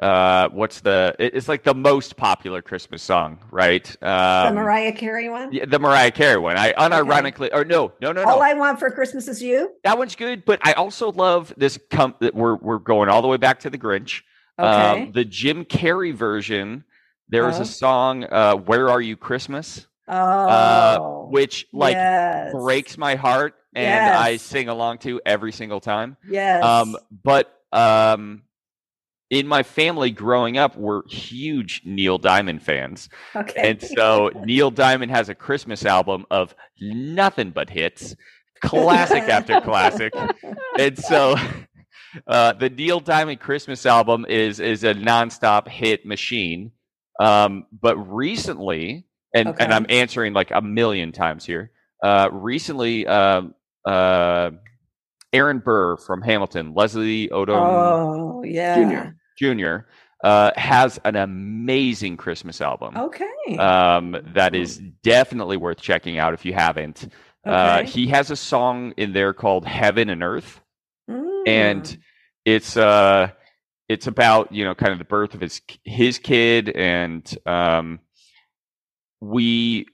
uh 0.00 0.48
what's 0.50 0.80
the 0.80 1.14
it's 1.18 1.48
like 1.48 1.64
the 1.64 1.74
most 1.74 2.16
popular 2.16 2.62
Christmas 2.62 3.02
song, 3.02 3.38
right? 3.50 3.84
The 4.00 4.08
Um 4.48 4.54
Mariah 4.54 4.92
Carey 4.92 5.28
one. 5.28 5.52
yeah, 5.52 5.64
the 5.64 5.78
Mariah 5.78 6.10
Carey 6.12 6.38
one. 6.38 6.56
I 6.56 6.72
unironically 6.72 7.50
or 7.52 7.64
no, 7.64 7.92
no, 8.00 8.12
no, 8.12 8.22
All 8.24 8.36
no. 8.36 8.42
I 8.42 8.54
want 8.54 8.78
for 8.78 8.90
Christmas 8.90 9.26
is 9.28 9.42
you. 9.42 9.72
that 9.84 9.98
one's 9.98 10.14
good, 10.16 10.44
but 10.44 10.60
I 10.62 10.72
also 10.74 11.10
love 11.12 11.52
this 11.56 11.78
com- 11.90 12.14
that 12.20 12.34
we're 12.34 12.56
we're 12.56 12.78
going 12.78 13.08
all 13.08 13.22
the 13.22 13.28
way 13.28 13.38
back 13.38 13.60
to 13.60 13.70
the 13.70 13.78
Grinch. 13.78 14.22
Okay. 14.58 15.02
Um 15.04 15.12
the 15.12 15.24
Jim 15.24 15.64
Carrey 15.64 16.14
version, 16.14 16.84
there 17.28 17.44
was 17.46 17.58
Oh. 17.58 17.62
a 17.62 17.66
song 17.66 18.24
uh 18.24 18.54
Where 18.54 18.88
Are 18.88 19.00
You 19.00 19.16
Christmas? 19.16 19.86
Oh, 20.08 20.14
uh, 20.14 20.98
which 21.28 21.66
like 21.72 21.94
yes. 21.94 22.52
breaks 22.52 22.96
my 22.98 23.14
heart 23.14 23.54
and 23.74 24.14
I 24.14 24.36
sing 24.36 24.68
along 24.68 24.98
to 24.98 25.20
every 25.24 25.52
single 25.52 25.80
time. 25.80 26.16
Yes. 26.28 26.64
Um, 26.64 26.96
but 27.24 27.52
um, 27.72 28.42
in 29.30 29.46
my 29.46 29.62
family 29.62 30.10
growing 30.10 30.56
up, 30.56 30.76
we're 30.76 31.06
huge 31.08 31.82
Neil 31.84 32.18
Diamond 32.18 32.62
fans, 32.62 33.08
okay. 33.36 33.70
and 33.70 33.82
so 33.82 34.30
Neil 34.44 34.70
Diamond 34.70 35.10
has 35.10 35.28
a 35.28 35.34
Christmas 35.34 35.84
album 35.84 36.26
of 36.30 36.54
nothing 36.80 37.50
but 37.50 37.68
hits, 37.70 38.16
classic 38.62 39.24
after 39.24 39.60
classic, 39.60 40.12
and 40.78 40.98
so. 40.98 41.36
Uh, 42.26 42.54
the 42.54 42.70
Neil 42.70 43.00
Diamond 43.00 43.38
Christmas 43.38 43.84
album 43.84 44.24
is 44.26 44.60
is 44.60 44.82
a 44.82 44.94
nonstop 44.94 45.68
hit 45.68 46.06
machine. 46.06 46.72
Um, 47.20 47.66
but 47.70 47.96
recently, 47.96 49.07
and 49.34 49.48
Okay. 49.48 49.64
and 49.64 49.72
I'm 49.74 49.86
answering 49.88 50.32
like 50.32 50.50
a 50.50 50.60
million 50.62 51.12
times 51.12 51.44
here. 51.44 51.70
Uh, 52.02 52.28
recently, 52.32 53.06
um, 53.06 53.54
uh, 53.84 54.50
Aaron 55.32 55.58
Burr 55.58 55.96
from 55.96 56.22
Hamilton, 56.22 56.72
Leslie 56.74 57.28
Odom 57.28 57.56
oh, 57.58 58.42
yeah. 58.44 58.74
Junior. 58.76 59.16
Jr. 59.38 59.86
Uh, 60.24 60.50
has 60.56 60.98
an 61.04 61.14
amazing 61.16 62.16
Christmas 62.16 62.60
album. 62.60 62.96
Okay. 62.96 63.56
Um, 63.56 64.16
that 64.34 64.54
is 64.54 64.78
definitely 65.02 65.56
worth 65.56 65.80
checking 65.80 66.18
out 66.18 66.34
if 66.34 66.44
you 66.44 66.52
haven't. 66.54 67.08
Uh, 67.46 67.78
Okay. 67.80 67.90
he 67.90 68.06
has 68.08 68.30
a 68.30 68.36
song 68.36 68.92
in 68.96 69.12
there 69.12 69.32
called 69.32 69.64
"Heaven 69.64 70.08
and 70.10 70.22
Earth," 70.22 70.60
Mm. 71.08 71.42
and 71.48 71.98
it's 72.44 72.76
uh, 72.76 73.30
it's 73.88 74.06
about 74.08 74.52
you 74.52 74.64
know 74.64 74.74
kind 74.74 74.92
of 74.92 74.98
the 74.98 75.04
birth 75.04 75.34
of 75.34 75.40
his 75.40 75.60
his 75.84 76.18
kid, 76.18 76.68
and 76.70 77.22
um, 77.46 78.00
we 79.20 79.87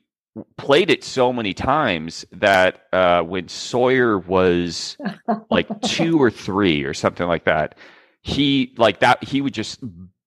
played 0.56 0.90
it 0.90 1.04
so 1.04 1.32
many 1.32 1.54
times 1.54 2.24
that 2.32 2.82
uh, 2.92 3.22
when 3.22 3.48
Sawyer 3.48 4.18
was 4.18 4.96
like 5.50 5.68
two 5.82 6.20
or 6.20 6.30
three 6.30 6.82
or 6.84 6.94
something 6.94 7.26
like 7.26 7.44
that, 7.44 7.76
he 8.22 8.74
like 8.76 9.00
that 9.00 9.22
he 9.24 9.40
would 9.40 9.54
just 9.54 9.78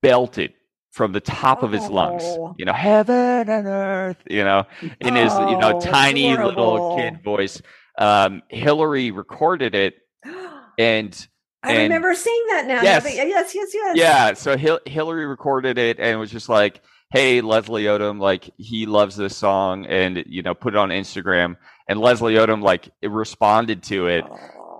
belt 0.01 0.37
it 0.37 0.53
from 0.91 1.11
the 1.11 1.19
top 1.19 1.61
of 1.61 1.71
his 1.71 1.87
lungs. 1.89 2.23
Oh. 2.25 2.55
You 2.57 2.65
know, 2.65 2.73
heaven 2.73 3.49
and 3.49 3.67
earth. 3.67 4.17
You 4.29 4.43
know, 4.43 4.65
in 5.01 5.15
his 5.15 5.33
you 5.33 5.57
know 5.57 5.73
Oh, 5.75 5.79
tiny 5.81 6.35
little 6.35 6.95
kid 6.95 7.23
voice. 7.23 7.61
Um, 7.99 8.43
Hillary 8.49 9.11
recorded 9.11 9.73
it, 9.75 9.95
and 10.79 11.27
I 11.63 11.73
and- 11.73 11.83
remember 11.83 12.13
seeing 12.13 12.45
that 12.49 12.67
now. 12.67 12.81
Yes. 12.81 13.03
Yeah, 13.15 13.23
yes, 13.23 13.53
yes, 13.55 13.69
yes. 13.73 13.97
yeah, 13.97 14.33
so 14.33 14.55
Hil- 14.55 14.79
Hillary 14.85 15.25
recorded 15.25 15.77
it 15.77 15.99
and 15.99 16.19
was 16.19 16.31
just 16.31 16.47
like, 16.49 16.81
"Hey, 17.09 17.41
Leslie 17.41 17.83
Odom, 17.85 18.19
like 18.19 18.49
he 18.57 18.85
loves 18.85 19.15
this 19.15 19.35
song," 19.37 19.85
and 19.85 20.23
you 20.27 20.41
know, 20.43 20.53
put 20.53 20.73
it 20.73 20.77
on 20.77 20.89
Instagram. 20.89 21.57
And 21.87 21.99
Leslie 21.99 22.35
Odom 22.35 22.61
like 22.61 22.89
responded 23.01 23.83
to 23.83 24.07
it, 24.07 24.25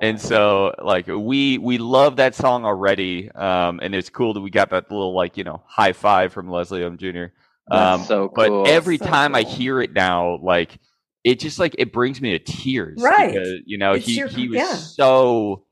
and 0.02 0.20
so 0.20 0.74
like 0.84 1.08
we 1.08 1.58
we 1.58 1.78
love 1.78 2.18
that 2.18 2.36
song 2.36 2.66
already. 2.66 3.32
Um, 3.32 3.80
and 3.82 3.96
it's 3.96 4.10
cool 4.10 4.34
that 4.34 4.42
we 4.42 4.50
got 4.50 4.70
that 4.72 4.92
little 4.92 5.14
like 5.16 5.38
you 5.38 5.44
know 5.44 5.64
high 5.68 5.94
five 5.94 6.34
from 6.34 6.50
Leslie 6.50 6.82
Odom 6.82 6.98
Jr. 6.98 7.34
Um, 7.70 8.04
so 8.04 8.32
but 8.34 8.68
every 8.68 8.98
So 8.98 9.06
time 9.06 9.36
I 9.36 9.42
hear 9.44 9.82
it 9.82 9.94
now, 9.94 10.38
like 10.42 10.80
it 11.24 11.40
just 11.40 11.60
like 11.60 11.76
it 11.78 11.92
brings 11.92 12.22
me 12.22 12.38
to 12.38 12.40
tears. 12.40 13.02
Right. 13.02 13.34
Because, 13.34 13.50
you 13.66 13.78
know, 13.78 13.94
It's 13.94 14.06
he 14.06 14.18
your- 14.18 14.28
he 14.30 14.48
was 14.48 14.58
yeah. 14.58 14.74
so 14.76 15.66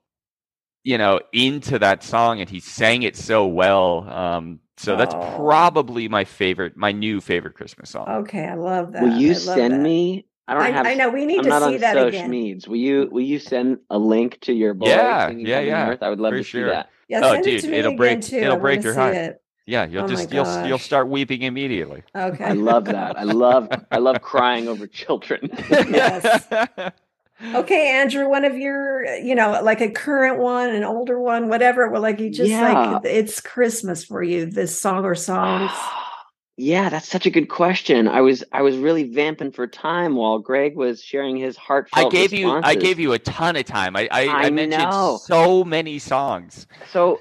you 0.85 0.97
know 0.97 1.19
into 1.33 1.77
that 1.79 2.01
song 2.03 2.39
and 2.39 2.49
he 2.49 2.61
sang 2.61 3.03
it 3.03 3.17
so 3.17 3.45
well. 3.45 4.09
Um, 4.09 4.59
so 4.77 4.95
that's 4.95 5.13
Oh. 5.15 5.33
probably 5.35 6.07
my 6.07 6.23
favorite, 6.23 6.77
my 6.77 6.91
new 6.93 7.19
favorite 7.19 7.55
Christmas 7.55 7.89
song. 7.89 8.07
Okay, 8.07 8.45
I 8.45 8.53
love 8.55 8.93
that. 8.93 9.03
Will 9.03 9.17
you 9.17 9.29
love 9.33 9.37
send 9.37 9.73
that. 9.73 9.79
me? 9.81 10.25
I 10.47 10.53
don't 10.53 10.63
I, 10.63 10.69
have. 10.71 10.85
I 10.85 10.93
know 10.93 11.09
we 11.09 11.25
need 11.25 11.39
I'm 11.39 11.43
to 11.45 11.49
not 11.49 11.61
see 11.63 11.73
on 11.75 11.81
that 11.81 11.93
social 11.95 12.07
again. 12.09 12.29
medias. 12.29 12.67
Will 12.67 12.75
you? 12.77 13.09
Will 13.11 13.23
you 13.23 13.39
send 13.39 13.79
a 13.89 13.97
link 13.97 14.39
to 14.41 14.53
your 14.53 14.73
boy? 14.75 14.87
Yeah, 14.89 15.29
yeah, 15.31 15.59
yeah, 15.59 15.89
Earth? 15.89 16.03
I 16.03 16.09
would 16.09 16.19
love 16.19 16.31
for 16.33 16.37
to 16.37 16.43
sure. 16.43 16.67
see 16.69 16.71
that. 16.71 16.89
Yeah, 17.07 17.21
Oh, 17.23 17.31
send 17.33 17.47
it 17.47 17.49
dude, 17.51 17.61
to 17.61 17.67
me 17.69 17.77
it'll 17.77 17.89
again 17.93 17.97
break- 17.97 18.21
too. 18.21 18.35
it'll 18.37 18.55
I 18.55 18.59
break 18.59 18.83
your 18.83 18.93
heart. 18.93 19.15
it. 19.15 19.41
Yeah, 19.67 19.85
you'll 19.87 20.03
Oh 20.03 20.07
just 20.07 20.31
you'll 20.31 20.67
you'll 20.67 20.77
start 20.77 21.07
weeping 21.07 21.41
immediately. 21.41 22.03
Okay. 22.15 22.43
I 22.43 22.51
love 22.51 22.85
that. 22.85 23.17
I 23.17 23.23
love. 23.23 23.67
I 23.91 23.97
love 23.97 24.21
crying 24.31 24.67
over 24.67 24.85
children. 24.85 25.49
Yes. 25.71 26.45
Okay, 27.43 27.89
Andrew, 27.89 28.29
one 28.29 28.45
of 28.45 28.57
your, 28.57 29.05
you 29.17 29.35
know, 29.35 29.61
like 29.61 29.81
a 29.81 29.89
current 29.89 30.39
one, 30.39 30.69
an 30.69 30.83
older 30.83 31.19
one, 31.19 31.49
whatever. 31.49 31.89
Well, 31.89 32.01
like 32.01 32.19
you 32.19 32.29
just 32.29 32.51
Yeah. 32.51 32.99
like 33.01 33.05
it's 33.05 33.41
Christmas 33.41 34.05
for 34.05 34.23
you, 34.23 34.45
this 34.45 34.79
song 34.79 35.03
or 35.03 35.15
songs. 35.15 35.69
yeah, 36.57 36.87
that's 36.89 37.09
such 37.09 37.25
a 37.25 37.29
good 37.29 37.49
question. 37.49 38.07
I 38.07 38.21
was 38.21 38.43
I 38.53 38.61
was 38.61 38.77
really 38.77 39.03
vamping 39.11 39.51
for 39.51 39.67
time 39.67 40.15
while 40.15 40.39
Greg 40.39 40.77
was 40.77 41.03
sharing 41.03 41.35
his 41.35 41.57
I 41.57 41.61
heartfelt. 41.61 42.11
gave 42.13 42.33
you 42.33 42.49
I 42.49 42.75
gave 42.75 42.99
you 42.99 43.11
a 43.11 43.19
ton 43.19 43.57
of 43.57 43.65
time. 43.65 43.97
I 43.97 44.07
I, 44.11 44.21
I, 44.23 44.45
I 44.45 44.49
mentioned 44.49 44.91
know. 44.91 45.17
so 45.21 45.63
many 45.65 45.99
songs. 45.99 46.67
So 46.91 47.19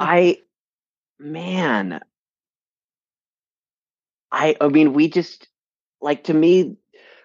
I 0.00 0.38
man 1.20 2.00
I 4.32 4.56
I 4.60 4.68
mean 4.68 4.92
we 4.92 5.08
just 5.08 5.46
like 6.00 6.24
to 6.24 6.34
me 6.34 6.76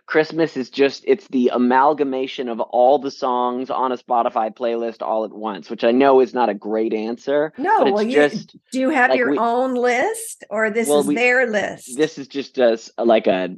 Christmas 0.08 0.56
is 0.56 0.70
just 0.70 1.04
it's 1.06 1.28
the 1.28 1.52
amalgamation 1.54 2.48
of 2.48 2.62
all 2.62 2.98
the 2.98 3.12
songs 3.12 3.70
on 3.70 3.92
a 3.92 3.98
Spotify 3.98 4.56
playlist 4.56 5.02
all 5.02 5.26
at 5.26 5.34
once, 5.34 5.70
which 5.70 5.84
I 5.84 5.92
know 5.92 6.22
is 6.22 6.34
not 6.34 6.48
a 6.48 6.54
great 6.54 6.94
answer. 6.94 7.52
No, 7.58 7.80
but 7.80 7.88
it's 7.88 7.94
well, 7.94 8.04
you 8.04 8.16
just 8.16 8.56
do 8.72 8.80
you 8.80 8.90
have 8.90 9.10
like 9.10 9.20
your 9.20 9.32
we- 9.32 9.38
own 9.38 9.76
list 9.76 10.46
or 10.50 10.70
this 10.70 10.88
Well, 10.88 11.02
is 11.02 11.08
we- 11.08 11.16
their 11.16 11.46
list? 11.48 11.98
this 11.98 12.18
is 12.18 12.30
just 12.30 12.58
a 12.58 12.80
like 12.98 13.28
a 13.28 13.58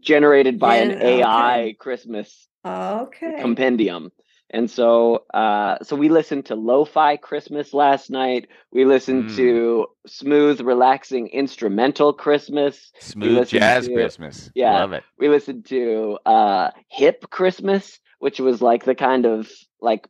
generated 0.00 0.60
by 0.60 0.76
an 0.76 1.02
AI 1.02 1.60
okay. 1.62 1.72
Christmas 1.74 2.46
okay. 2.64 3.38
compendium. 3.40 4.12
And 4.50 4.70
so, 4.70 5.24
uh, 5.34 5.76
so 5.82 5.94
we 5.94 6.08
listened 6.08 6.46
to 6.46 6.54
lo-fi 6.54 7.16
Christmas 7.18 7.74
last 7.74 8.10
night. 8.10 8.48
We 8.72 8.84
listened 8.86 9.26
Mm. 9.26 9.36
to 9.36 9.86
smooth, 10.06 10.60
relaxing 10.62 11.28
instrumental 11.28 12.12
Christmas. 12.14 12.90
Smooth 12.98 13.36
listened 13.36 13.60
jazz 13.60 13.86
to- 13.88 13.92
Christmas. 13.94 14.50
Yeah. 14.54 14.80
Love 14.80 14.92
it. 14.94 15.04
We 15.18 15.28
listened 15.28 15.66
to 15.66 16.18
uh, 16.24 16.70
hip 16.88 17.28
Christmas, 17.28 18.00
which 18.20 18.40
was 18.40 18.62
like 18.62 18.84
the 18.84 18.94
kind 18.94 19.26
of 19.26 19.50
like, 19.82 20.08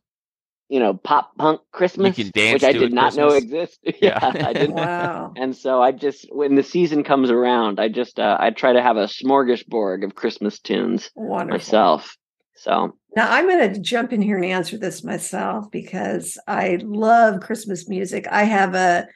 you 0.69 0.79
know, 0.79 0.93
pop 0.93 1.35
punk 1.37 1.61
Christmas, 1.73 2.15
can 2.15 2.29
dance 2.33 2.53
which 2.53 2.63
I 2.63 2.71
did 2.73 2.83
at 2.83 2.91
not 2.93 3.15
know 3.15 3.31
Christmas. 3.31 3.77
existed. 3.81 3.95
Yeah. 4.01 4.19
yeah, 4.35 4.47
I 4.47 4.53
didn't. 4.53 4.75
Wow. 4.75 5.33
And 5.35 5.53
so 5.55 5.81
I 5.81 5.91
just, 5.91 6.27
when 6.31 6.55
the 6.55 6.63
season 6.63 7.03
comes 7.03 7.29
around, 7.31 7.79
I 7.79 7.89
just, 7.89 8.19
uh, 8.19 8.37
I 8.39 8.51
try 8.51 8.71
to 8.73 8.81
have 8.81 8.95
a 8.95 9.05
smorgasbord 9.07 10.05
of 10.05 10.15
Christmas 10.15 10.59
tunes 10.59 11.09
Wonderful. 11.15 11.57
myself. 11.57 12.15
So 12.55 12.95
Now 13.15 13.31
I'm 13.31 13.47
going 13.47 13.73
to 13.73 13.79
jump 13.79 14.13
in 14.13 14.21
here 14.21 14.35
and 14.37 14.45
answer 14.45 14.77
this 14.77 15.03
myself 15.03 15.71
because 15.71 16.37
I 16.47 16.79
love 16.83 17.41
Christmas 17.41 17.89
music. 17.89 18.27
I 18.29 18.43
have 18.43 18.75
a 18.75 19.07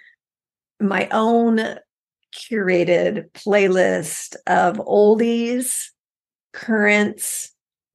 my 0.79 1.07
own 1.11 1.77
curated 2.35 3.29
playlist 3.31 4.35
of 4.47 4.77
oldies, 4.77 5.89
currents, 6.51 7.51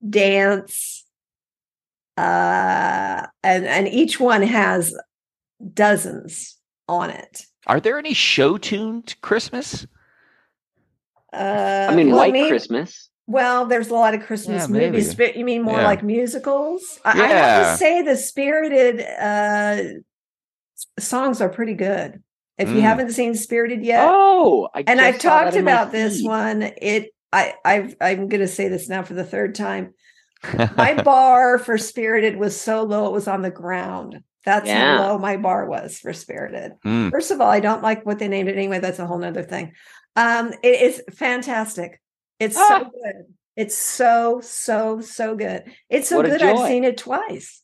dance, 0.09 1.05
uh, 2.17 3.27
and 3.43 3.65
and 3.65 3.87
each 3.87 4.19
one 4.19 4.41
has 4.41 4.95
dozens 5.73 6.57
on 6.87 7.09
it. 7.09 7.43
Are 7.67 7.79
there 7.81 7.99
any 7.99 8.13
show 8.13 8.57
tuned 8.57 9.15
Christmas? 9.21 9.85
Uh, 11.31 11.87
I 11.91 11.95
mean, 11.95 12.07
well, 12.09 12.17
White 12.19 12.33
maybe- 12.33 12.49
Christmas. 12.49 13.08
Well, 13.29 13.67
there's 13.67 13.89
a 13.89 13.93
lot 13.93 14.15
of 14.15 14.23
Christmas 14.23 14.63
Yeah, 14.67 14.75
movies. 14.75 15.13
But 15.13 15.35
you 15.35 15.45
mean 15.45 15.61
more 15.61 15.77
Yeah. 15.77 15.85
like 15.85 16.01
musicals? 16.03 16.99
I, 17.05 17.11
I 17.21 17.27
have 17.27 17.73
to 17.73 17.77
say 17.77 18.01
the 18.01 18.17
spirited 18.17 19.01
uh, 19.01 19.99
songs 20.99 21.39
are 21.39 21.49
pretty 21.49 21.75
good. 21.75 22.23
If 22.57 22.69
you 22.69 22.77
Mm. 22.77 22.81
haven't 22.81 23.11
seen 23.11 23.35
Spirited 23.35 23.85
yet, 23.85 24.05
Oh, 24.09 24.67
I 24.73 24.83
and 24.85 24.99
I've 24.99 25.19
talked 25.19 25.55
about 25.55 25.91
this 25.91 26.21
one, 26.23 26.63
it 26.81 27.11
I 27.31 27.53
I've, 27.63 27.95
I'm 28.01 28.27
going 28.27 28.41
to 28.41 28.47
say 28.47 28.67
this 28.67 28.89
now 28.89 29.03
for 29.03 29.13
the 29.13 29.23
third 29.23 29.53
time. 29.55 29.93
My 30.75 30.99
bar 31.03 31.59
for 31.59 31.77
Spirited 31.77 32.35
was 32.37 32.59
so 32.59 32.81
low 32.83 33.05
it 33.05 33.13
was 33.13 33.27
on 33.27 33.43
the 33.43 33.51
ground. 33.51 34.21
That's 34.43 34.65
Yeah. 34.67 34.97
how 34.97 35.07
low 35.09 35.17
my 35.19 35.37
bar 35.37 35.67
was 35.69 35.99
for 35.99 36.11
Spirited. 36.13 36.71
Mm. 36.83 37.11
First 37.11 37.29
of 37.31 37.39
all, 37.39 37.49
I 37.49 37.59
don't 37.59 37.83
like 37.83 38.05
what 38.07 38.17
they 38.17 38.27
named 38.27 38.49
it 38.49 38.57
anyway. 38.57 38.79
That's 38.79 38.99
a 38.99 39.05
whole 39.05 39.19
nother 39.19 39.43
thing. 39.43 39.73
Um, 40.15 40.51
it 40.63 40.81
is 40.81 41.03
fantastic. 41.15 42.01
It's 42.39 42.57
Ah. 42.57 42.67
so 42.67 42.83
good. 42.85 43.25
It's 43.55 43.75
so, 43.75 44.39
so, 44.41 45.01
so 45.01 45.35
good. 45.35 45.63
It's 45.89 46.07
so 46.09 46.17
What 46.17 46.27
a 46.27 46.29
good. 46.29 46.41
I've 46.41 46.67
seen 46.67 46.83
it 46.85 46.97
twice. 46.97 47.61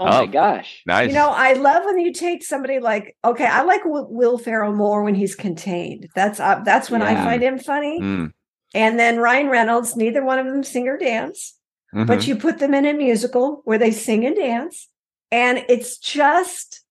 Oh, 0.00 0.04
my 0.06 0.20
Oh. 0.22 0.26
gosh. 0.26 0.82
Nice. 0.86 1.08
You 1.08 1.14
know, 1.14 1.30
I 1.30 1.52
love 1.54 1.84
when 1.84 1.98
you 1.98 2.12
take 2.12 2.44
somebody 2.44 2.78
like, 2.80 3.16
okay, 3.24 3.46
I 3.46 3.62
like 3.62 3.84
Will, 3.84 4.06
Will 4.10 4.38
Ferrell 4.38 4.72
more 4.74 5.02
when 5.02 5.14
he's 5.14 5.34
contained. 5.34 6.08
That's 6.14 6.38
uh, 6.40 6.60
that's 6.64 6.90
when 6.90 7.02
I 7.02 7.14
find 7.14 7.42
him 7.42 7.58
funny. 7.58 8.00
Mm. 8.00 8.32
And 8.74 8.98
then 8.98 9.18
Ryan 9.18 9.48
Reynolds, 9.48 9.96
neither 9.96 10.24
one 10.24 10.38
of 10.38 10.46
them 10.46 10.62
sing 10.62 10.86
or 10.88 10.96
dance, 10.98 11.56
Mhm. 11.94 12.06
but 12.06 12.26
you 12.26 12.36
put 12.36 12.58
them 12.58 12.74
in 12.74 12.84
a 12.86 12.92
musical 12.92 13.62
where 13.64 13.78
they 13.78 13.90
sing 13.90 14.26
and 14.26 14.36
dance, 14.36 14.88
and 15.32 15.64
it's 15.68 15.98
just 15.98 16.82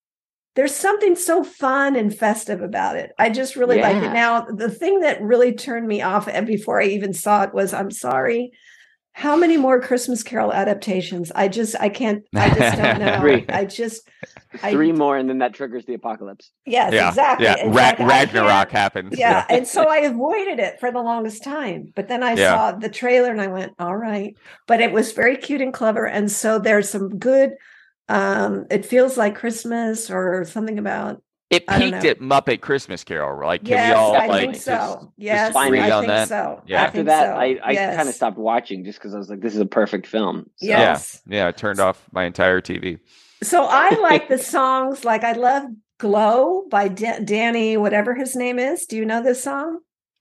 there's 0.57 0.75
something 0.75 1.15
so 1.15 1.43
fun 1.43 1.95
and 1.95 2.13
festive 2.13 2.61
about 2.61 2.97
it. 2.97 3.11
I 3.17 3.29
just 3.29 3.55
really 3.55 3.79
like 3.79 3.95
it. 4.03 4.11
Now, 4.11 4.41
the 4.41 4.69
thing 4.71 4.99
that 5.01 5.21
really 5.21 5.53
turned 5.53 5.87
me 5.87 6.01
off 6.01 6.27
and 6.27 6.45
before 6.47 6.81
I 6.81 6.85
even 6.87 7.13
saw 7.13 7.43
it 7.43 7.53
was 7.53 7.73
I'm 7.73 7.91
sorry. 7.91 8.51
How 9.13 9.35
many 9.35 9.57
more 9.57 9.79
Christmas 9.81 10.21
Carol 10.21 10.53
adaptations? 10.53 11.31
I 11.33 11.47
just 11.47 11.75
I 11.79 11.89
can't 11.89 12.23
I 12.35 12.49
just 12.53 12.77
don't 12.77 12.99
know. 13.05 13.19
Three. 13.19 13.45
I 13.49 13.65
just 13.65 14.07
I- 14.63 14.71
Three 14.71 14.91
more, 14.91 15.15
and 15.17 15.29
then 15.29 15.37
that 15.39 15.53
triggers 15.53 15.85
the 15.85 15.93
apocalypse. 15.93 16.51
yes, 16.65 16.91
yeah, 16.93 17.09
exactly. 17.09 17.45
yeah. 17.45 17.55
It's 17.59 17.63
Ra- 17.67 17.73
like, 17.73 17.99
Ragnarok 17.99 18.69
can't- 18.69 18.71
happens. 18.71 19.17
yeah. 19.17 19.45
and 19.49 19.67
so 19.67 19.83
I 19.89 19.97
avoided 19.99 20.59
it 20.59 20.79
for 20.79 20.91
the 20.91 21.01
longest 21.01 21.43
time. 21.43 21.91
But 21.95 22.07
then 22.07 22.23
I 22.23 22.33
Yeah. 22.33 22.55
saw 22.55 22.71
the 22.77 22.89
trailer 22.89 23.31
and 23.31 23.41
I 23.41 23.47
went, 23.47 23.73
all 23.79 23.95
right. 23.95 24.35
But 24.67 24.81
it 24.81 24.91
was 24.91 25.11
very 25.13 25.37
cute 25.37 25.61
and 25.61 25.73
clever. 25.73 26.05
And 26.07 26.31
so 26.31 26.57
there's 26.59 26.89
some 26.89 27.09
good 27.17 27.51
um 28.09 28.65
it 28.69 28.85
feels 28.85 29.17
like 29.17 29.35
Christmas 29.35 30.09
or 30.09 30.45
something 30.45 30.79
about 30.79 31.21
It 31.49 31.63
I 31.67 31.79
peaked 31.79 32.03
at 32.05 32.19
Muppet 32.19 32.59
Christmas 32.61 33.03
Carol. 33.05 33.45
Like, 33.45 33.61
can 33.61 33.69
yes, 33.71 33.89
we 33.89 33.93
all 33.95 34.15
I 34.15 34.25
like 34.27 34.41
think 34.41 34.53
just- 34.55 34.65
so. 34.65 35.13
Yes, 35.17 35.55
agree 35.55 35.79
I 35.79 35.91
on 35.91 36.01
think 36.03 36.07
that? 36.09 36.27
so. 36.27 36.61
Yeah. 36.65 36.81
I 36.81 36.85
After 36.85 36.97
think 36.97 37.07
that, 37.07 37.25
so. 37.25 37.39
I, 37.39 37.59
I 37.63 37.71
Yes. 37.71 37.95
kind 37.95 38.09
of 38.09 38.15
stopped 38.15 38.37
watching 38.37 38.83
just 38.83 38.99
because 38.99 39.13
I 39.15 39.17
was 39.17 39.29
like, 39.29 39.39
this 39.41 39.53
is 39.55 39.61
a 39.61 39.65
perfect 39.65 40.07
film. 40.07 40.49
So, 40.57 40.67
Yes. 40.67 41.21
Yeah, 41.25 41.47
I 41.47 41.51
turned 41.53 41.79
off 41.79 42.05
my 42.11 42.25
entire 42.25 42.59
TV. 42.61 42.99
So 43.43 43.65
I 43.69 43.91
like 44.01 44.27
the 44.29 44.37
songs. 44.55 45.05
Like 45.05 45.23
I 45.23 45.33
love 45.33 45.63
"Glow" 45.99 46.65
by 46.69 46.87
Da- 46.89 47.19
Danny, 47.23 47.77
whatever 47.77 48.13
his 48.13 48.35
name 48.35 48.59
is. 48.59 48.85
Do 48.85 48.97
you 48.97 49.05
know 49.05 49.23
this 49.23 49.41
song? 49.43 49.79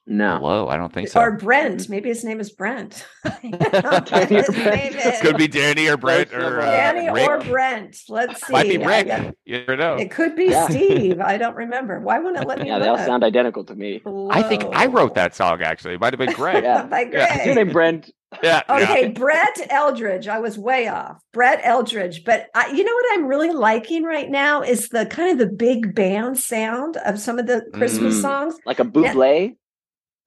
No. 0.09 0.39
Hello, 0.39 0.69
I 0.69 0.77
don't 0.77 0.93
think 0.93 1.09
so. 1.09 1.19
Or 1.21 1.33
Brent? 1.33 1.89
Maybe 1.89 2.09
his 2.09 2.23
name 2.23 2.39
is 2.39 2.53
Brent. 2.53 3.05
I 3.25 3.31
don't 3.43 3.73
know 3.73 3.91
what 3.91 4.07
Danny 4.11 4.39
or 4.39 4.45
Brent. 4.45 4.95
name 4.95 4.95
is. 4.95 5.21
Could 5.21 5.37
be 5.37 5.49
Danny 5.49 5.89
or 5.89 5.97
Brent 5.97 6.33
or 6.33 6.61
uh, 6.61 6.65
Danny 6.65 7.11
Rick. 7.11 7.29
or 7.29 7.39
Brent. 7.41 7.97
Let's 8.09 8.47
see. 8.47 8.53
Might 8.53 8.69
be 8.69 8.83
I 8.85 8.87
Rick. 8.99 9.07
got- 9.09 9.35
You 9.45 9.59
never 9.59 9.77
know. 9.77 9.97
It 9.97 10.13
could 10.13 10.37
be 10.37 10.45
Yeah. 10.45 10.69
Steve. 10.69 11.21
I 11.21 11.37
don't 11.39 11.57
remember. 11.57 11.99
Why 11.99 12.21
wouldn't 12.21 12.41
it 12.41 12.47
let 12.47 12.59
me? 12.59 12.67
Know? 12.67 12.75
Yeah, 12.75 12.79
they 12.79 12.89
all 12.89 12.99
sound 12.99 13.25
identical 13.25 13.65
to 13.65 13.75
me. 13.75 14.01
I 14.31 14.43
think 14.45 14.65
I 14.67 14.87
wrote 14.87 15.15
that 15.17 15.35
song 15.35 15.61
actually. 15.63 15.95
It 15.95 16.01
might 16.01 16.13
have 16.13 16.19
been 16.21 16.33
Greg. 16.35 16.63
Yeah. 16.63 16.87
By 16.87 17.01
Yeah. 17.13 17.33
What's 17.35 17.47
your 17.47 17.55
name, 17.57 17.73
Brent? 17.73 18.11
yeah. 18.45 18.63
yeah. 18.69 18.83
Okay, 18.85 19.09
Brett 19.09 19.57
Eldredge. 19.71 20.29
I 20.29 20.39
was 20.39 20.57
way 20.57 20.87
off. 20.87 21.21
Brett 21.33 21.61
Eldredge. 21.65 22.25
But 22.25 22.47
I, 22.55 22.69
you 22.71 22.85
know 22.85 22.95
what 22.95 23.07
I'm 23.15 23.27
really 23.27 23.51
liking 23.51 24.05
right 24.05 24.31
now 24.31 24.63
is 24.63 24.89
the 24.89 25.05
kind 25.07 25.33
of 25.33 25.39
the 25.39 25.53
big 25.53 25.97
band 25.97 26.39
sound 26.39 26.97
of 27.05 27.19
some 27.19 27.41
of 27.41 27.49
the 27.49 27.63
Christmas 27.75 28.19
Mm. 28.19 28.23
songs. 28.23 28.55
Like 28.65 28.79
a 28.79 28.85
bootleg? 28.85 29.57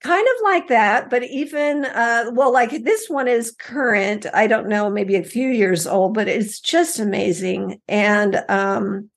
Kind 0.02 0.26
of 0.36 0.44
like 0.44 0.68
that, 0.70 1.10
but 1.10 1.24
even 1.24 1.84
uh 1.84 2.32
well, 2.34 2.54
like 2.54 2.84
this 2.84 3.10
one 3.10 3.28
is 3.28 3.52
current. 3.52 4.26
I 4.34 4.48
don't 4.48 4.70
know, 4.70 4.90
maybe 4.90 5.16
a 5.16 5.24
few 5.24 5.50
years 5.50 5.86
old, 5.86 6.14
but 6.14 6.30
it's 6.30 6.60
just 6.62 7.00
amazing. 7.00 7.82
And 7.88 8.42
um 8.48 9.10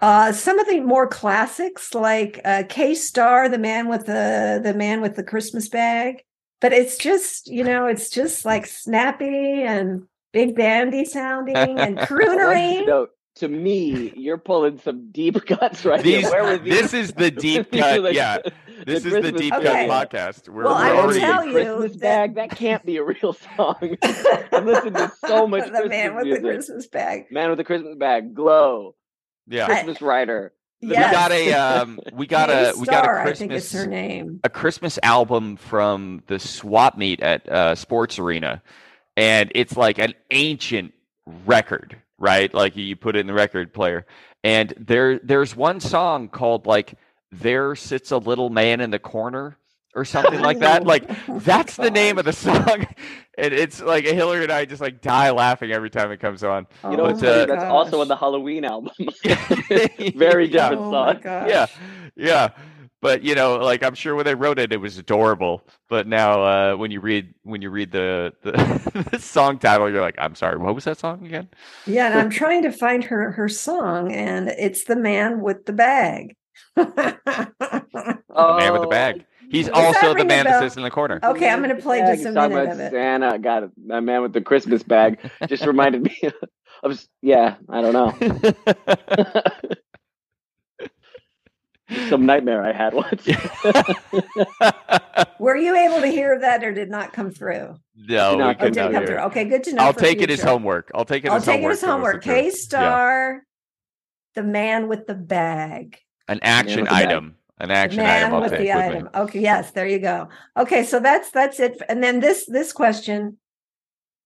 uh 0.00 0.30
some 0.30 0.60
of 0.60 0.68
the 0.68 0.80
more 0.80 1.08
classics 1.08 1.92
like 1.92 2.40
uh 2.44 2.62
Kay 2.68 2.94
Starr, 2.94 3.48
the 3.48 3.58
man 3.58 3.88
with 3.88 4.06
the 4.06 4.60
the 4.62 4.74
man 4.74 5.00
with 5.00 5.16
the 5.16 5.24
Christmas 5.24 5.68
bag. 5.68 6.22
But 6.60 6.72
it's 6.72 6.96
just, 6.96 7.48
you 7.48 7.64
know, 7.64 7.86
it's 7.86 8.10
just 8.10 8.44
like 8.44 8.66
snappy 8.66 9.62
and 9.62 10.06
big 10.32 10.54
bandy 10.54 11.04
sounding 11.04 11.56
and 11.56 11.98
croonery. 12.06 13.08
No, 13.40 13.48
to 13.48 13.54
me, 13.54 14.12
you're 14.16 14.38
pulling 14.38 14.78
some 14.78 15.10
deep 15.10 15.44
cuts 15.46 15.84
right 15.84 16.02
These, 16.02 16.20
here. 16.22 16.30
Where 16.30 16.44
were 16.44 16.58
these? 16.58 16.80
this 16.80 16.94
is 16.94 17.12
the 17.12 17.30
deep 17.30 17.70
cut. 17.70 18.02
the- 18.02 18.14
yeah, 18.14 18.38
this 18.86 19.04
is 19.04 19.12
the 19.12 19.32
deep 19.32 19.52
Okay. 19.54 19.86
cut 19.86 20.10
podcast. 20.10 20.48
We're, 20.48 20.64
Well, 20.64 20.74
we're 20.74 20.80
I 20.80 20.92
will 20.92 20.98
already 21.00 21.20
tell 21.20 21.46
you 21.46 21.52
Christmas 21.52 21.92
that- 21.92 22.00
bag. 22.00 22.34
That 22.36 22.50
can't 22.56 22.84
be 22.84 22.96
a 22.96 23.04
real 23.04 23.32
song. 23.56 23.96
I've 24.02 24.64
listened 24.64 24.96
to 24.96 25.12
so 25.26 25.46
much 25.46 25.64
the 25.64 25.70
Christmas 25.70 25.90
man 25.90 26.14
with 26.16 26.24
music. 26.24 26.42
the 26.42 26.48
Christmas 26.48 26.86
bag. 26.88 27.24
Man 27.30 27.48
with 27.50 27.58
the 27.58 27.64
Christmas 27.64 27.96
bag, 27.96 28.34
glow, 28.34 28.94
yeah. 29.48 29.66
Christmas 29.66 30.00
writer. 30.02 30.52
We 30.82 30.88
got 30.94 31.30
a 31.30 31.52
um, 31.52 32.00
we 32.14 32.26
got 32.26 32.48
a 32.48 32.72
we 32.78 32.86
got 32.86 33.04
a 33.04 33.06
Kay 33.08 33.12
Starr, 33.12 33.18
I 33.20 33.32
think 33.34 33.52
it's 33.52 33.70
Christmas 33.70 33.84
her 33.84 33.90
name. 33.90 34.40
a 34.44 34.48
Christmas 34.48 34.98
album 35.02 35.56
from 35.56 36.22
the 36.26 36.38
swap 36.38 36.96
meet 36.96 37.20
at 37.20 37.46
uh, 37.50 37.74
Sports 37.74 38.18
Arena, 38.18 38.62
and 39.14 39.52
it's 39.54 39.76
like 39.76 39.98
an 39.98 40.14
ancient 40.30 40.94
record, 41.44 41.98
right? 42.20 42.52
Like 42.54 42.76
you 42.76 42.94
put 42.94 43.16
it 43.16 43.20
in 43.20 43.26
the 43.26 43.34
record 43.34 43.72
player, 43.74 44.06
and 44.44 44.72
there 44.78 45.18
there's 45.18 45.56
one 45.56 45.80
song 45.80 46.28
called 46.28 46.66
like 46.66 46.94
"There 47.32 47.74
Sits 47.74 48.12
a 48.12 48.18
Little 48.18 48.50
Man 48.50 48.80
in 48.80 48.90
the 48.92 49.00
Corner" 49.00 49.56
or 49.96 50.04
something 50.04 50.38
like 50.40 50.60
that. 50.60 50.84
Like 50.84 51.10
that's 51.42 51.74
the 51.74 51.90
name 51.90 52.18
of 52.18 52.24
the 52.24 52.32
song, 52.32 52.86
and 53.38 53.52
it's 53.52 53.80
like 53.82 54.04
Hillary 54.04 54.44
and 54.44 54.52
I 54.52 54.64
just 54.66 54.80
like 54.80 55.00
die 55.00 55.30
laughing 55.30 55.72
every 55.72 55.90
time 55.90 56.12
it 56.12 56.20
comes 56.20 56.44
on. 56.44 56.68
You 56.84 56.96
know 56.96 57.06
But, 57.12 57.24
uh, 57.24 57.46
That's 57.46 57.64
also 57.64 58.00
on 58.00 58.06
the 58.08 58.16
Halloween 58.16 58.64
album. 58.64 58.92
Very 60.14 60.46
Yeah. 60.48 60.68
different 60.70 60.82
Oh 60.82 60.90
song. 60.92 61.20
yeah 61.24 61.66
yeah 62.16 62.50
but 63.00 63.22
you 63.22 63.34
know 63.34 63.56
like 63.56 63.82
i'm 63.82 63.94
sure 63.94 64.14
when 64.14 64.24
they 64.24 64.34
wrote 64.34 64.58
it 64.58 64.72
it 64.72 64.76
was 64.78 64.98
adorable 64.98 65.62
but 65.88 66.06
now 66.06 66.42
uh 66.42 66.74
when 66.76 66.90
you 66.90 67.00
read 67.00 67.32
when 67.42 67.62
you 67.62 67.70
read 67.70 67.90
the 67.92 68.32
the, 68.42 69.08
the 69.12 69.18
song 69.18 69.58
title 69.58 69.90
you're 69.90 70.00
like 70.00 70.16
i'm 70.18 70.34
sorry 70.34 70.58
what 70.58 70.74
was 70.74 70.84
that 70.84 70.98
song 70.98 71.24
again 71.24 71.48
Yeah, 71.86 72.06
and 72.10 72.18
I'm 72.18 72.30
trying 72.30 72.62
to 72.62 72.72
find 72.72 73.04
her 73.04 73.32
her 73.32 73.48
song, 73.48 74.12
and 74.12 74.48
it's 74.48 74.84
the 74.84 74.96
man 74.96 75.40
with 75.40 75.66
the 75.66 75.72
bag. 75.72 76.36
okay, 76.76 77.14
the 77.26 78.56
man 78.58 78.72
with 78.72 78.82
the 78.82 78.88
bag 78.90 79.24
he's 79.50 79.66
Does 79.68 79.76
also 79.76 80.14
the 80.14 80.24
man 80.24 80.44
that 80.44 80.60
sits 80.60 80.76
in 80.76 80.82
the 80.82 80.90
corner 80.90 81.18
Okay, 81.22 81.48
I'm 81.50 81.62
going 81.62 81.74
to 81.74 81.82
play 81.82 82.00
just 82.00 82.24
a 82.24 82.28
he's 82.28 82.34
minute 82.34 82.52
about 82.52 82.68
of 82.72 82.80
it. 82.80 82.92
Santa 82.92 83.38
got 83.38 83.64
it. 83.64 83.70
That 83.88 84.02
man 84.02 84.22
with 84.22 84.32
the 84.32 84.40
Christmas 84.40 84.82
bag 84.82 85.18
just 85.48 85.66
reminded 85.66 86.02
me 86.02 86.16
of. 86.82 87.04
Yeah, 87.22 87.56
I 87.68 87.80
don't 87.82 87.92
know. 87.92 88.14
some 92.08 92.26
nightmare 92.26 92.62
I 92.64 92.72
had 92.72 92.94
once. 92.94 93.26
Were 95.38 95.56
you 95.56 95.74
able 95.76 96.00
to 96.00 96.06
hear 96.06 96.38
that 96.40 96.64
or 96.64 96.72
did 96.72 96.90
not 96.90 97.12
come 97.12 97.30
through? 97.30 97.76
no, 97.96 98.32
we 98.32 98.38
No, 98.38 98.54
could 98.54 98.72
didn't 98.74 98.92
come 98.92 98.94
hear. 98.94 99.06
through. 99.06 99.16
Okay, 99.26 99.44
good 99.44 99.64
to 99.64 99.74
know. 99.74 99.84
I'll 99.84 99.92
for 99.92 100.00
take 100.00 100.20
it 100.22 100.30
as 100.30 100.42
homework. 100.42 100.90
I'll 100.94 101.04
take 101.04 101.24
it 101.24 101.30
I'll 101.30 101.36
as 101.36 101.44
take 101.44 101.56
homework. 101.56 101.70
it 101.70 101.72
as 101.74 101.80
so 101.80 101.86
it's 101.86 101.86
the 101.86 101.92
homework. 101.92 102.22
truth. 102.22 102.34
K 102.34 102.44
Yeah. 102.44 102.50
Star, 102.50 103.42
the 104.34 104.42
man 104.42 104.88
with 104.88 105.06
the 105.06 105.14
bag. 105.14 105.98
An 106.28 106.38
action 106.42 106.80
with 106.82 106.88
the 106.90 106.94
bag. 106.94 107.06
item. 107.08 107.36
An 107.58 107.68
The 107.68 107.74
action 107.74 108.02
man 108.02 108.22
item. 108.24 108.34
I'll 108.34 108.40
with 108.42 108.50
take 108.52 108.60
the 108.60 108.66
with 108.66 108.76
item. 108.76 109.08
Okay, 109.14 109.40
yes, 109.40 109.70
there 109.72 109.86
you 109.86 109.98
go. 109.98 110.28
Okay, 110.56 110.84
so 110.84 111.00
that's 111.00 111.30
that's 111.30 111.60
it. 111.60 111.80
And 111.88 112.02
then 112.02 112.20
this 112.20 112.46
this 112.46 112.72
question: 112.72 113.38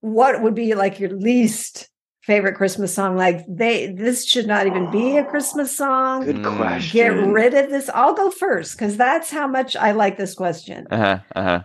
What 0.01 0.43
would 0.43 0.55
be 0.55 0.75
like 0.75 1.01
your 1.01 1.11
least 1.11 1.89
favorite 2.27 2.55
Christmas 2.55 2.95
song? 2.95 3.17
Like 3.17 3.45
they 3.49 3.93
this 3.93 4.27
should 4.27 4.47
not 4.47 4.67
even 4.67 4.91
be 4.91 5.17
a 5.17 5.25
Christmas 5.25 5.77
song. 5.77 6.25
Good 6.25 6.37
Mm. 6.37 6.57
question. 6.57 6.93
Get 6.99 7.09
rid 7.09 7.55
of 7.55 7.71
this. 7.71 7.89
I'll 7.95 8.15
go 8.15 8.31
first 8.31 8.77
because 8.79 8.97
that's 8.97 9.31
how 9.31 9.47
much 9.47 9.77
I 9.77 9.93
like 9.93 10.17
this 10.17 10.35
question. 10.35 10.87
Uh 10.91 10.97
huh. 10.97 11.19
Uh 11.35 11.43
huh. 11.43 11.63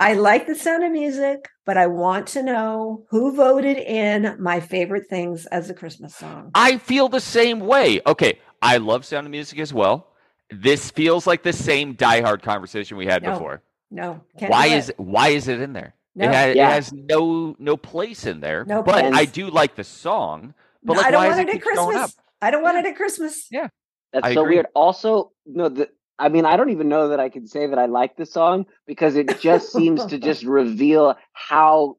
I 0.00 0.14
like 0.14 0.46
the 0.46 0.54
sound 0.54 0.84
of 0.84 0.92
music, 0.92 1.48
but 1.66 1.76
I 1.76 1.88
want 1.88 2.28
to 2.28 2.42
know 2.42 3.04
who 3.10 3.34
voted 3.34 3.76
in 3.78 4.36
my 4.38 4.60
favorite 4.60 5.08
things 5.08 5.44
as 5.46 5.70
a 5.70 5.74
Christmas 5.74 6.14
song. 6.14 6.52
I 6.54 6.78
feel 6.78 7.08
the 7.08 7.18
same 7.20 7.58
way. 7.60 8.00
Okay, 8.06 8.38
I 8.62 8.76
love 8.76 9.04
Sound 9.04 9.26
of 9.26 9.32
Music 9.32 9.58
as 9.58 9.74
well. 9.74 10.06
This 10.50 10.90
feels 10.92 11.26
like 11.26 11.42
the 11.42 11.52
same 11.52 11.96
diehard 11.96 12.42
conversation 12.42 12.96
we 12.96 13.06
had 13.06 13.22
No, 13.24 13.32
before. 13.32 13.62
No, 13.90 14.20
can't 14.38 14.50
Why 14.52 14.68
do 14.68 14.74
is 14.76 14.92
why 14.98 15.28
is 15.30 15.48
it 15.48 15.60
in 15.60 15.72
there? 15.72 15.94
No. 16.18 16.28
It, 16.28 16.34
has, 16.34 16.56
Yeah. 16.56 16.68
it 16.68 16.72
has 16.72 16.92
no 16.92 17.56
no 17.58 17.76
place 17.76 18.26
in 18.26 18.40
there. 18.40 18.64
No 18.64 18.82
but 18.82 19.00
place. 19.00 19.14
I 19.14 19.24
do 19.24 19.48
like 19.50 19.76
the 19.76 19.84
song. 19.84 20.54
But 20.82 20.94
No, 20.94 20.98
like, 21.00 21.06
I 21.06 21.10
don't 21.10 21.20
why 21.22 21.28
want 21.28 21.40
it 21.40 21.48
it 21.48 21.48
at 21.48 21.62
keep 21.62 21.74
showing 21.74 21.96
up? 21.96 22.02
Christmas. 22.02 22.16
I 22.42 22.50
don't 22.50 22.62
want 22.62 22.76
it 22.78 22.86
at 22.86 22.96
Christmas. 22.96 23.46
Yeah, 23.50 23.68
that's 24.12 24.26
I 24.26 24.34
so 24.34 24.42
agree. 24.42 24.56
weird. 24.56 24.66
Also, 24.74 25.32
no, 25.46 25.68
the 25.68 25.88
I 26.18 26.28
mean, 26.28 26.44
I 26.44 26.56
don't 26.56 26.70
even 26.70 26.88
know 26.88 27.08
that 27.10 27.20
I 27.20 27.28
can 27.28 27.46
say 27.46 27.66
that 27.68 27.78
I 27.78 27.86
like 27.86 28.16
the 28.16 28.26
song 28.26 28.66
because 28.86 29.14
it 29.16 29.38
just 29.40 29.72
seems 29.72 30.04
to 30.06 30.18
just 30.18 30.42
reveal 30.44 31.16
how 31.32 31.96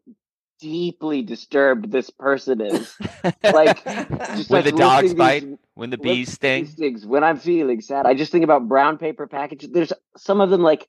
deeply 0.59 1.21
disturbed 1.21 1.89
this 1.91 2.09
person 2.09 2.59
is. 2.59 2.93
Like, 3.43 3.81
Just 4.35 4.49
when 4.49 4.63
like 4.63 4.65
the 4.65 4.77
dogs 4.77 5.13
bite, 5.13 5.43
these- 5.43 5.57
when 5.75 5.89
the 5.89 5.97
bees 5.97 6.33
sting. 6.33 6.65
things 6.65 7.05
when 7.05 7.23
I'm 7.23 7.37
feeling 7.37 7.79
sad. 7.79 8.05
I 8.05 8.13
just 8.13 8.31
think 8.31 8.43
about 8.43 8.67
brown 8.67 8.97
paper 8.97 9.25
packages. 9.27 9.69
There's 9.71 9.93
some 10.17 10.41
of 10.41 10.49
them 10.49 10.61
like 10.61 10.85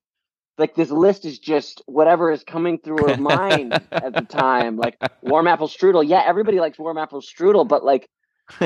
like 0.61 0.75
this 0.75 0.91
list 0.91 1.25
is 1.25 1.39
just 1.39 1.83
whatever 1.87 2.31
is 2.31 2.45
coming 2.45 2.79
through 2.79 3.09
her 3.09 3.17
mind 3.17 3.73
at 3.91 4.13
the 4.13 4.27
time. 4.29 4.77
Like 4.77 4.99
warm 5.23 5.47
apple 5.47 5.69
strudel. 5.69 6.07
Yeah, 6.07 6.23
everybody 6.25 6.61
likes 6.61 6.79
warm 6.79 6.99
apple 6.99 7.23
strudel, 7.23 7.67
but 7.67 7.83
like 7.83 8.09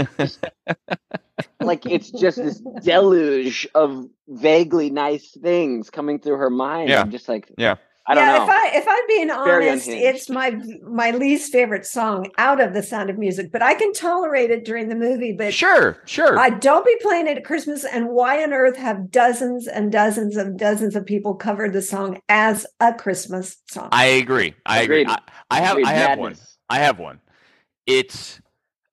like 1.61 1.87
it's 1.87 2.11
just 2.11 2.37
this 2.39 2.61
deluge 2.83 3.69
of 3.75 4.07
vaguely 4.29 4.91
nice 4.91 5.31
things 5.31 5.89
coming 5.89 6.19
through 6.19 6.37
her 6.39 6.51
mind. 6.51 6.89
Yeah. 6.89 7.01
I'm 7.01 7.13
just 7.13 7.29
like 7.29 7.51
Yeah. 7.57 7.77
I 8.07 8.15
don't 8.15 8.27
yeah, 8.27 8.37
know. 8.37 8.45
if 8.45 8.49
I 8.51 8.71
if 8.75 8.85
I'm 8.89 9.07
being 9.09 9.31
Very 9.45 9.69
honest, 9.69 9.89
unhinged. 9.89 10.05
it's 10.05 10.29
my 10.31 10.61
my 10.83 11.11
least 11.13 11.53
favorite 11.53 11.87
song 11.87 12.31
out 12.39 12.61
of 12.61 12.75
the 12.75 12.83
Sound 12.83 13.11
of 13.11 13.19
Music, 13.19 13.51
but 13.51 13.63
I 13.63 13.75
can 13.75 13.93
tolerate 13.93 14.51
it 14.51 14.65
during 14.65 14.89
the 14.89 14.95
movie. 14.95 15.33
But 15.33 15.55
Sure, 15.55 15.97
sure. 16.05 16.39
I 16.39 16.51
don't 16.51 16.85
be 16.85 16.97
playing 17.01 17.29
it 17.29 17.39
at 17.39 17.45
Christmas. 17.45 17.85
And 17.85 18.09
why 18.11 18.43
on 18.43 18.53
earth 18.53 18.77
have 18.77 19.11
dozens 19.11 19.67
and 19.67 19.91
dozens 19.91 20.37
and 20.37 20.59
dozens 20.59 20.97
of 20.97 21.07
people 21.07 21.35
covered 21.35 21.73
the 21.73 21.83
song 21.83 22.21
as 22.29 22.67
a 22.81 22.93
Christmas 22.93 23.57
song? 23.71 23.89
I 23.93 24.07
agree. 24.07 24.55
I 24.67 24.83
agree. 24.83 25.05
I, 25.07 25.19
I 25.51 25.61
have 25.61 25.73
Agreed. 25.73 25.87
I 25.87 25.93
have 25.95 26.19
one. 26.19 26.37
I 26.69 26.79
have 26.81 26.99
one. 26.99 27.21
It's 27.87 28.41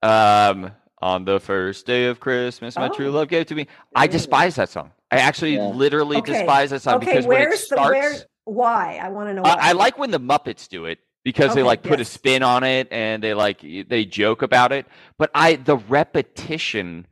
um 0.04 0.72
on 1.02 1.26
the 1.26 1.40
first 1.40 1.86
day 1.86 2.06
of 2.08 2.20
Christmas, 2.20 2.78
my 2.78 2.90
true 2.90 3.10
Oh. 3.10 3.12
love 3.12 3.28
gave 3.30 3.48
to 3.48 3.56
me. 3.56 3.68
I 3.96 4.08
despise 4.08 4.56
that 4.56 4.70
song. 4.70 4.92
I 5.12 5.18
actually 5.18 5.58
Yeah. 5.58 5.68
literally 5.68 6.18
Okay. 6.20 6.34
despise 6.34 6.72
that 6.72 6.82
song 6.82 6.98
okay, 6.98 7.12
because 7.12 7.28
when 7.28 7.42
it 7.42 7.50
where's 7.50 7.68
the 7.68 7.78
starts, 7.78 7.90
where? 7.90 8.28
Why? 8.46 9.00
I 9.02 9.10
want 9.10 9.30
to 9.30 9.34
know. 9.34 9.46
I, 9.46 9.56
Why. 9.56 9.70
I 9.70 9.72
like 9.74 9.98
when 9.98 10.12
the 10.12 10.20
Muppets 10.20 10.68
do 10.68 10.86
it 10.86 11.00
because 11.24 11.54
they 11.54 11.62
Okay, 11.62 11.64
like 11.64 11.84
put 11.84 12.00
a 12.00 12.06
spin 12.06 12.44
on 12.44 12.64
it 12.64 12.88
and 12.92 13.24
they 13.24 13.34
like 13.34 13.62
they 13.62 14.06
joke 14.06 14.42
about 14.42 14.72
it. 14.72 14.86
But 15.18 15.32
I 15.36 15.56
the 15.56 15.78
repetition 15.78 17.08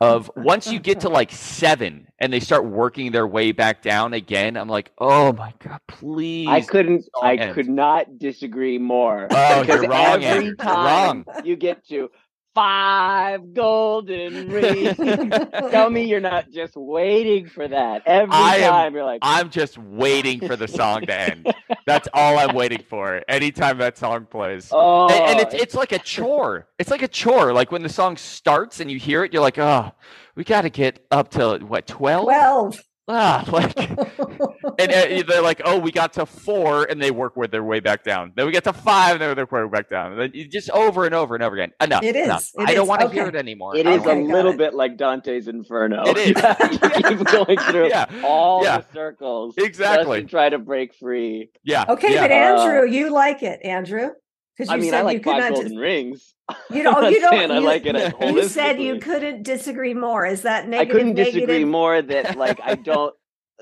of 0.00 0.30
once 0.36 0.70
you 0.70 0.80
get 0.80 1.00
to 1.00 1.08
like 1.10 1.32
seven 1.32 2.08
and 2.18 2.32
they 2.32 2.40
start 2.40 2.64
working 2.66 3.12
their 3.12 3.26
way 3.26 3.52
back 3.52 3.82
down 3.82 4.14
again, 4.14 4.56
I'm 4.56 4.68
like, 4.68 4.92
oh 4.98 5.32
my 5.32 5.54
god, 5.60 5.80
please. 5.88 6.48
I 6.48 6.62
couldn't 6.62 7.06
I 7.20 7.36
ends. 7.36 7.54
could 7.54 7.68
not 7.68 8.18
disagree 8.18 8.78
more. 8.78 9.30
Oh, 9.30 9.60
because 9.60 9.82
you're 9.82 9.86
wrong, 9.86 10.24
every 10.24 10.24
Andrew. 10.24 10.56
You're 10.64 10.76
time 10.76 10.84
wrong. 10.84 11.26
you 11.44 11.56
get 11.56 11.86
to 11.88 12.10
five 12.54 13.54
golden 13.54 14.48
rings. 14.50 14.96
Tell 14.96 15.90
me 15.90 16.04
you're 16.04 16.20
not 16.20 16.50
just 16.50 16.76
waiting 16.76 17.48
for 17.48 17.66
that. 17.68 18.02
Every 18.06 18.34
I 18.34 18.56
am- 18.56 18.70
time 18.70 18.94
you're 18.94 19.04
like, 19.04 19.20
I'm 19.22 19.50
just 19.50 19.78
waiting 19.78 20.40
for 20.40 20.56
the 20.56 20.68
song 20.68 21.02
to 21.06 21.14
end. 21.14 21.54
That's 21.86 22.08
all 22.14 22.38
I'm 22.38 22.54
waiting 22.54 22.84
for. 22.88 23.22
Anytime 23.28 23.78
that 23.78 23.98
song 23.98 24.26
plays. 24.26 24.68
oh, 24.72 25.08
and, 25.08 25.30
and 25.32 25.40
it's 25.40 25.54
oh. 25.54 25.58
it's 25.60 25.74
like 25.74 25.92
a 25.92 25.98
chore. 25.98 26.68
It's 26.78 26.90
like 26.90 27.02
a 27.02 27.08
chore. 27.08 27.52
Like 27.52 27.72
when 27.72 27.82
the 27.82 27.88
song 27.88 28.16
starts 28.16 28.80
and 28.80 28.90
you 28.90 28.98
hear 28.98 29.24
it, 29.24 29.32
you're 29.32 29.42
like, 29.42 29.58
oh, 29.58 29.92
we 30.34 30.44
got 30.44 30.62
to 30.62 30.70
get 30.70 31.04
up 31.10 31.30
to 31.30 31.58
what 31.58 31.86
twelve? 31.86 32.24
Twelve. 32.24 32.80
Ah, 33.08 33.44
like, 33.52 33.76
and 33.78 34.92
uh, 34.92 35.22
they're 35.26 35.42
like, 35.42 35.60
oh, 35.64 35.78
we 35.78 35.90
got 35.92 36.12
to 36.14 36.26
four, 36.26 36.84
and 36.84 37.00
they 37.02 37.10
work 37.10 37.36
with 37.36 37.50
their 37.50 37.64
way 37.64 37.80
back 37.80 38.04
down. 38.04 38.32
Then 38.36 38.46
we 38.46 38.52
get 38.52 38.64
to 38.64 38.72
five, 38.72 39.12
and 39.12 39.20
they're 39.22 39.34
their 39.34 39.46
way 39.46 39.68
back 39.68 39.88
down. 39.88 40.12
And 40.12 40.20
then 40.20 40.50
just 40.50 40.70
over 40.70 41.04
and 41.04 41.14
over 41.14 41.34
and 41.34 41.42
over 41.44 41.56
again. 41.56 41.72
Enough. 41.80 42.02
It 42.02 42.16
is, 42.16 42.24
enough. 42.26 42.48
it 42.58 42.68
I 42.68 42.74
don't 42.74 42.86
want 42.88 43.00
to 43.02 43.08
hear 43.10 43.26
it 43.26 43.36
anymore. 43.36 43.76
it 43.76 43.86
I 43.86 43.94
is 43.94 44.02
don't 44.02 44.22
Okay, 44.22 44.30
a 44.30 44.34
little 44.34 44.52
it. 44.52 44.58
bit 44.58 44.74
like 44.74 44.96
Dante's 44.96 45.48
Inferno. 45.48 46.02
It 46.06 46.16
is. 46.16 46.28
you 46.28 46.34
keep 47.16 47.26
going 47.26 47.58
through 47.58 47.88
Yeah. 47.88 48.06
all 48.24 48.62
Yeah. 48.64 48.78
the 48.78 48.86
circles 48.92 49.54
Exactly. 49.58 50.20
just 50.20 50.28
to 50.28 50.30
try 50.30 50.48
to 50.48 50.58
break 50.58 50.94
free. 50.94 51.50
Yeah. 51.64 51.84
okay, 51.88 52.14
yeah. 52.14 52.22
but 52.22 52.30
Andrew, 52.32 52.88
you 52.90 53.10
like 53.12 53.42
it, 53.42 53.60
Andrew? 53.64 54.10
Because 54.56 54.70
I 54.70 54.76
you 54.76 54.82
mean, 54.82 54.90
said 54.90 55.00
I 55.00 55.02
like 55.02 55.14
you 55.14 55.20
could 55.20 55.30
five 55.32 55.40
not. 55.40 55.52
golden 55.52 55.72
dis- 55.72 55.78
rings. 55.78 56.34
you 56.70 56.82
don't. 56.82 57.10
You 57.10 57.20
don't. 57.20 57.30
saying 57.30 57.50
I 57.50 57.58
you, 57.58 57.64
like 57.64 57.86
it 57.86 58.14
you 58.20 58.42
said 58.48 58.80
you 58.80 58.98
couldn't 58.98 59.42
disagree 59.44 59.94
more. 59.94 60.26
Is 60.26 60.42
that 60.42 60.68
negative? 60.68 60.96
I 60.96 60.98
couldn't 60.98 61.14
disagree 61.14 61.64
more 61.64 62.02
that 62.02 62.36
like 62.36 62.60
I 62.62 62.74
don't 62.74 63.14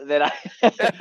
that 0.06 0.22
I 0.22 0.32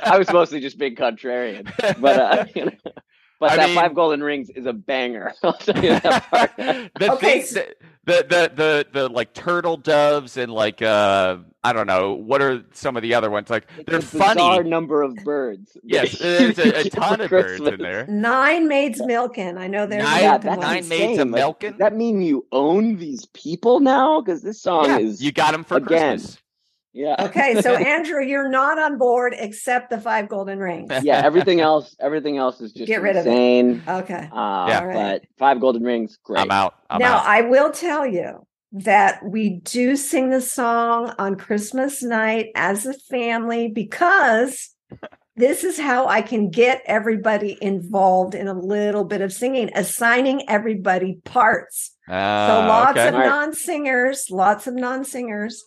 I 0.02 0.18
was 0.18 0.30
mostly 0.32 0.60
just 0.60 0.78
being 0.78 0.94
contrarian, 0.94 1.70
but 2.00 2.18
uh, 2.20 2.44
you 2.54 2.66
know, 2.66 2.92
but 3.40 3.50
I 3.50 3.56
that 3.56 3.66
mean- 3.66 3.74
five 3.76 3.94
golden 3.94 4.22
rings 4.22 4.50
is 4.50 4.66
a 4.66 4.72
banger. 4.72 5.32
I'll 5.42 5.54
tell 5.54 5.82
you 5.82 5.98
that 5.98 6.30
part. 6.30 6.56
the 6.56 7.12
Okay, 7.14 7.40
things 7.40 7.50
that, 7.54 7.74
the, 8.04 8.24
the 8.28 8.52
the 8.54 9.00
the 9.00 9.08
like 9.08 9.34
turtle 9.34 9.76
doves 9.76 10.36
and 10.36 10.52
like 10.52 10.80
uh 10.82 11.36
I 11.62 11.72
don't 11.72 11.86
know 11.86 12.14
what 12.14 12.40
are 12.42 12.62
some 12.72 12.96
of 12.96 13.02
the 13.02 13.14
other 13.14 13.30
ones 13.30 13.50
like 13.50 13.66
they're 13.86 13.96
It's 13.98 14.08
a 14.14 14.18
bizarre 14.18 14.34
funny. 14.56 14.70
number 14.70 15.02
of 15.02 15.14
birds. 15.16 15.76
Yes, 15.84 16.18
you 16.20 16.52
there's 16.52 16.58
a, 16.58 16.80
a 16.86 16.90
ton 16.90 17.18
for 17.18 17.24
of 17.24 17.30
birds 17.30 17.60
in 17.60 17.78
there. 17.80 18.06
Nine 18.06 18.68
maids 18.68 19.00
milking. 19.04 19.58
I 19.58 19.66
know 19.66 19.86
there's 19.86 20.04
Nine- 20.04 20.22
Yeah, 20.22 20.30
milking 20.32 20.46
that's 20.50 20.58
ones. 20.58 20.70
nine 20.72 20.88
maids 20.88 21.02
a 21.02 21.04
insane. 21.22 21.30
Like, 21.30 21.38
milking? 21.40 21.74
That 21.78 21.94
mean 21.96 22.22
you 22.22 22.46
own 22.52 22.96
these 22.96 23.26
people 23.26 23.80
now? 23.80 24.20
Because 24.22 24.42
this 24.42 24.60
song 24.60 24.86
Yeah, 24.86 24.98
is 24.98 25.22
you 25.22 25.32
got 25.32 25.52
them 25.52 25.64
for 25.64 25.76
again. 25.76 26.18
Christmas. 26.18 26.38
Yeah. 26.92 27.16
Okay, 27.20 27.60
so 27.62 27.74
Andrew, 27.94 28.22
you're 28.24 28.48
not 28.48 28.78
on 28.78 28.98
board 28.98 29.34
except 29.38 29.90
the 29.90 30.00
five 30.00 30.28
golden 30.28 30.58
rings. 30.58 30.90
Yeah, 31.02 31.22
everything 31.24 31.60
else, 31.60 31.94
everything 32.00 32.36
else 32.36 32.60
is 32.60 32.72
just 32.72 32.86
Get 32.86 33.02
rid 33.02 33.16
of 33.16 33.26
it. 33.26 33.30
insane. 33.30 33.82
Okay. 33.86 34.28
Uh, 34.32 34.66
Yeah. 34.68 34.80
All 34.80 34.86
right. 34.86 34.94
but 35.20 35.22
five 35.38 35.60
golden 35.60 35.82
rings, 35.82 36.18
great. 36.22 36.40
I'm 36.40 36.50
out. 36.50 36.74
I'm 36.90 36.98
now 36.98 37.18
out. 37.18 37.26
I 37.26 37.42
will 37.42 37.70
tell 37.70 38.06
you 38.06 38.46
that 38.72 39.20
we 39.24 39.60
do 39.64 39.96
sing 39.96 40.30
the 40.30 40.40
song 40.40 41.12
on 41.18 41.34
Christmas 41.36 42.02
night 42.02 42.46
as 42.54 42.86
a 42.86 42.94
family 42.94 43.68
because 43.68 44.70
this 45.36 45.64
is 45.64 45.78
how 45.78 46.06
I 46.06 46.22
can 46.22 46.50
get 46.50 46.82
everybody 46.86 47.56
involved 47.62 48.34
in 48.34 48.46
a 48.46 48.52
little 48.54 49.04
bit 49.04 49.22
of 49.22 49.32
singing, 49.32 49.70
assigning 49.74 50.48
everybody 50.48 51.18
parts. 51.24 51.92
So 52.06 52.12
Ah, 52.14 52.66
lots 52.68 52.90
okay. 52.98 53.08
of 53.08 53.14
All 53.14 53.20
right. 53.20 53.26
non-singers, 53.28 54.26
lots 54.30 54.66
of 54.66 54.74
non-singers. 54.74 55.64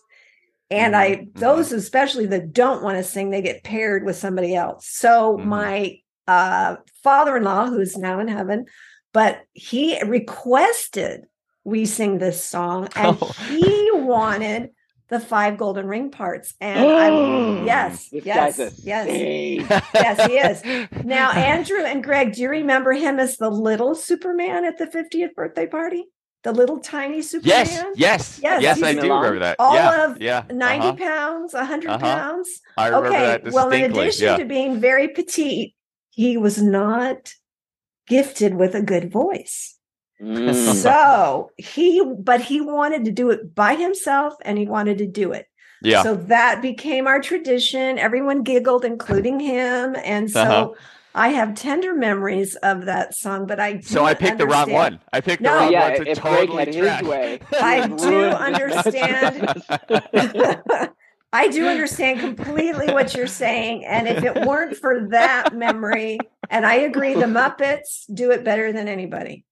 And 0.70 0.96
I 0.96 1.16
Mhm, 1.16 1.34
those 1.38 1.72
especially 1.72 2.26
that 2.26 2.52
don't 2.52 2.82
want 2.82 2.96
to 2.96 3.04
sing, 3.04 3.30
they 3.30 3.42
get 3.42 3.64
paired 3.64 4.04
with 4.04 4.16
somebody 4.16 4.54
else. 4.54 4.88
So 4.88 5.36
Mhm. 5.38 5.44
my 5.44 5.98
uh 6.26 6.76
father-in-law, 7.02 7.66
who's 7.66 7.96
now 7.98 8.18
in 8.18 8.28
heaven, 8.28 8.64
but 9.12 9.42
he 9.52 10.00
requested 10.02 11.24
we 11.64 11.86
sing 11.86 12.18
this 12.18 12.44
song 12.44 12.88
and 12.96 13.18
Oh. 13.20 13.32
he 13.48 13.90
wanted 13.92 14.70
the 15.08 15.20
five 15.20 15.56
golden 15.58 15.86
ring 15.86 16.10
parts. 16.10 16.54
And 16.60 16.90
I 16.90 17.64
yes, 17.64 18.08
yes, 18.12 18.58
yes. 18.82 19.70
Yes, 19.94 20.26
he 20.26 20.36
is. 20.38 20.62
Now, 21.04 21.30
Andrew 21.36 21.80
and 21.84 22.02
Greg, 22.02 22.32
do 22.34 22.42
you 22.42 22.48
remember 22.50 22.92
him 22.92 23.18
as 23.20 23.36
the 23.36 23.50
little 23.50 23.94
Superman 23.94 24.64
at 24.64 24.76
the 24.78 24.86
50th 24.86 25.34
birthday 25.34 25.66
party? 25.66 26.04
The 26.44 26.52
little 26.52 26.78
tiny 26.78 27.22
Superman? 27.22 27.66
yes, 27.66 27.82
yes, 27.96 28.40
Yes, 28.42 28.62
yes, 28.62 28.82
I 28.82 28.92
do 28.92 29.00
remember 29.12 29.38
that. 29.40 29.56
All 29.58 29.74
yeah, 29.74 30.04
of 30.04 30.20
yeah, 30.20 30.44
90 30.52 30.86
uh-huh. 30.88 30.92
pounds, 30.96 31.54
100 31.54 31.88
Uh-huh. 31.90 31.98
pounds. 31.98 32.60
I 32.76 32.88
remember 32.88 33.08
Okay. 33.08 33.18
that 33.20 33.52
Well, 33.52 33.70
in 33.70 33.90
addition 33.90 34.26
yeah. 34.26 34.36
to 34.36 34.44
being 34.44 34.78
very 34.78 35.08
petite, 35.08 35.74
he 36.10 36.36
was 36.36 36.60
not 36.62 37.32
gifted 38.06 38.54
with 38.54 38.74
a 38.74 38.82
good 38.82 39.10
voice. 39.10 39.76
Mm. 40.20 40.54
So 40.74 41.50
he, 41.56 42.04
but 42.18 42.40
he 42.42 42.60
wanted 42.60 43.06
to 43.06 43.10
do 43.10 43.30
it 43.30 43.54
by 43.54 43.74
himself 43.74 44.34
and 44.42 44.58
he 44.58 44.66
wanted 44.66 44.98
to 44.98 45.06
do 45.06 45.32
it. 45.32 45.46
Yeah. 45.82 46.02
So 46.02 46.14
that 46.14 46.62
became 46.62 47.06
our 47.06 47.20
tradition. 47.20 47.98
Everyone 47.98 48.42
giggled, 48.42 48.84
including 48.84 49.40
him. 49.40 49.96
And 50.04 50.30
so 50.30 50.40
Uh-huh. 50.42 50.70
I 51.14 51.28
have 51.28 51.54
tender 51.54 51.94
memories 51.94 52.56
of 52.56 52.86
that 52.86 53.14
song, 53.14 53.46
but 53.46 53.60
I 53.60 53.80
So 53.80 54.04
I 54.04 54.14
do 54.14 54.20
picked 54.20 54.38
the 54.38 54.46
wrong 54.46 54.70
one. 54.72 55.00
I 55.12 55.20
picked 55.20 55.42
No. 55.42 55.52
the 55.52 55.58
wrong 55.60 55.72
yeah, 55.72 55.88
one 55.96 56.04
to 56.06 56.14
totally 56.14 56.64
Greg 56.64 56.76
track. 56.82 57.00
his 57.00 57.08
way, 57.08 57.38
I 57.60 57.86
do 57.86 58.24
understand. 58.24 59.62
I 61.32 61.48
do 61.48 61.66
understand 61.66 62.20
completely 62.20 62.92
what 62.92 63.12
you're 63.14 63.26
saying. 63.26 63.84
And 63.84 64.06
if 64.06 64.22
it 64.22 64.46
weren't 64.46 64.76
for 64.76 65.08
that 65.10 65.52
memory, 65.52 66.18
and 66.48 66.64
I 66.64 66.74
agree, 66.76 67.14
the 67.14 67.26
Muppets 67.26 68.04
do 68.12 68.30
it 68.30 68.44
better 68.44 68.72
than 68.72 68.86
anybody. 68.86 69.44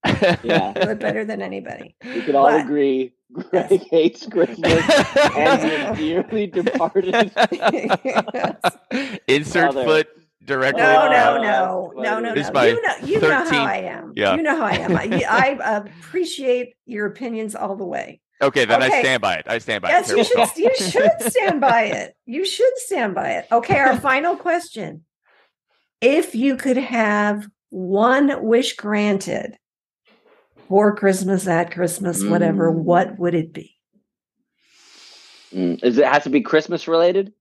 yeah, 0.44 0.72
Do 0.74 0.90
it 0.90 1.00
better 1.00 1.24
than 1.24 1.42
anybody. 1.42 1.96
we 2.04 2.20
could 2.22 2.36
all 2.36 2.46
But- 2.46 2.60
agree. 2.60 3.14
Greg 3.32 3.82
hates 3.90 4.26
Christmas 4.26 4.86
and 5.34 5.62
his 5.62 5.98
dearly 6.30 6.46
departed. 6.48 7.14
Insert 9.26 9.72
Father. 9.72 9.84
foot 9.84 10.08
directly. 10.44 10.82
No, 10.82 11.04
no, 11.04 11.10
that. 11.10 11.40
no, 11.42 11.92
no, 11.96 12.20
no, 12.20 12.34
This 12.34 12.50
no. 12.52 12.62
You 12.62 12.82
know, 12.82 12.94
you 13.06 13.20
know 13.20 13.44
how 13.44 13.64
I 13.64 13.76
am. 13.76 14.12
yeah. 14.16 14.34
You 14.36 14.42
know 14.42 14.56
how 14.56 14.64
I 14.64 14.72
am. 14.76 14.96
I, 14.96 15.24
I 15.28 15.76
appreciate 15.76 16.74
your 16.86 17.06
opinions 17.06 17.54
all 17.54 17.76
the 17.76 17.84
way. 17.84 18.20
Okay, 18.40 18.64
then 18.64 18.82
I 18.82 18.88
stand 18.88 19.22
by 19.22 19.34
it. 19.36 19.46
I 19.48 19.58
stand 19.58 19.82
by 19.82 19.90
Yes, 19.90 20.10
it. 20.10 20.16
you 20.18 20.24
should. 20.24 20.56
You 20.56 20.74
should 20.90 21.32
stand 21.32 21.60
by 21.60 21.82
it. 21.84 22.16
You 22.26 22.44
should 22.44 22.76
stand 22.76 23.14
by 23.14 23.32
it. 23.34 23.46
Okay, 23.52 23.78
our 23.78 23.96
final 24.00 24.34
question: 24.36 25.04
If 26.00 26.34
you 26.34 26.56
could 26.56 26.76
have 26.76 27.46
one 27.70 28.42
wish 28.44 28.74
granted 28.74 29.56
for 30.68 30.96
Christmas, 30.96 31.46
at 31.46 31.70
Christmas, 31.70 32.24
whatever, 32.24 32.72
Mm. 32.72 32.82
what 32.82 33.18
would 33.18 33.34
it 33.34 33.52
be? 33.52 33.76
Mm, 35.54 35.82
Is 35.84 35.98
it 35.98 36.06
has 36.06 36.24
to 36.24 36.30
be 36.30 36.40
Christmas 36.40 36.88
related? 36.88 37.32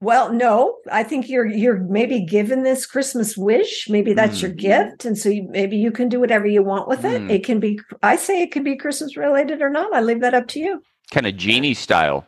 Well, 0.00 0.32
no, 0.32 0.76
I 0.92 1.02
think 1.02 1.28
you're 1.30 1.46
you're 1.46 1.78
maybe 1.78 2.20
given 2.24 2.62
this 2.62 2.84
Christmas 2.84 3.36
wish. 3.36 3.88
Maybe 3.88 4.12
that's 4.12 4.42
your 4.42 4.50
Mm. 4.50 4.56
gift, 4.58 5.04
and 5.06 5.16
so 5.16 5.28
you, 5.30 5.46
maybe 5.50 5.76
you 5.78 5.90
can 5.90 6.08
do 6.10 6.20
whatever 6.20 6.46
you 6.46 6.62
want 6.62 6.88
with 6.88 7.04
it. 7.04 7.22
Mm. 7.22 7.30
It 7.30 7.44
can 7.44 7.58
be. 7.60 7.80
I 8.02 8.16
say 8.16 8.42
it 8.42 8.52
can 8.52 8.64
be 8.64 8.76
Christmas 8.76 9.16
related 9.16 9.62
or 9.62 9.70
not. 9.70 9.94
I 9.94 10.00
leave 10.02 10.20
that 10.20 10.34
up 10.34 10.46
to 10.48 10.60
you. 10.60 10.82
kind 11.10 11.26
of 11.26 11.36
genie 11.36 11.74
style. 11.74 12.26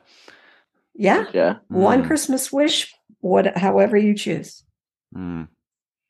Yeah, 0.94 1.26
Yeah. 1.34 1.56
one 1.68 2.02
Mm, 2.02 2.06
Christmas 2.06 2.50
wish, 2.52 2.94
what, 3.20 3.56
however 3.58 3.96
you 3.98 4.14
choose. 4.14 4.64
mm. 5.14 5.48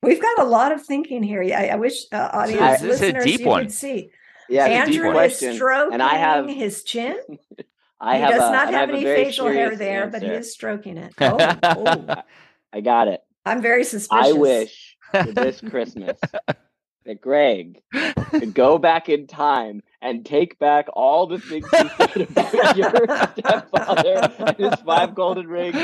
We've 0.02 0.20
got 0.22 0.38
a 0.38 0.44
lot 0.44 0.70
of 0.72 0.84
thinking 0.84 1.22
here. 1.24 1.42
I, 1.42 1.68
I 1.68 1.76
wish 1.76 2.04
uh, 2.12 2.28
audience 2.32 2.80
This 2.80 2.94
is 2.96 3.00
a 3.00 3.04
listeners 3.06 3.24
deep 3.24 3.40
you 3.40 3.46
one. 3.48 3.62
could 3.62 3.72
see. 3.72 4.10
Yeah. 4.48 4.66
it's 4.66 4.88
a 4.88 4.92
deep 4.92 5.00
Andrew 5.02 5.10
is 5.10 5.14
question. 5.14 5.54
stroking 5.54 5.94
and 5.94 6.02
I 6.02 6.14
have 6.16 6.48
his 6.48 6.84
chin. 6.84 7.18
I 8.00 8.16
he 8.16 8.22
have 8.22 8.30
does 8.30 8.48
a, 8.48 8.52
not 8.52 8.68
I 8.68 8.70
have 8.72 8.90
any 8.90 9.02
facial 9.02 9.48
hair 9.48 9.74
there, 9.76 10.06
but 10.06 10.22
he 10.22 10.28
is 10.28 10.52
stroking 10.52 10.98
it. 10.98 11.14
Oh, 11.20 11.36
oh. 11.62 12.22
I 12.72 12.80
got 12.80 13.08
it. 13.08 13.22
I'm 13.44 13.62
very 13.62 13.84
suspicious. 13.84 14.26
I 14.26 14.32
wish 14.32 14.96
for 15.12 15.32
this 15.32 15.60
Christmas 15.60 16.18
that 17.06 17.20
Greg 17.20 17.80
could 18.30 18.54
go 18.54 18.78
back 18.78 19.08
in 19.08 19.26
time 19.26 19.82
and 20.06 20.24
take 20.24 20.56
back 20.60 20.86
all 20.92 21.26
the 21.26 21.40
things 21.40 21.66
you 21.72 21.90
said 21.98 22.20
about 22.30 22.76
your 22.76 22.90
stepfather 23.38 24.32
and 24.38 24.56
his 24.56 24.74
five 24.86 25.16
golden 25.16 25.48
rings 25.48 25.76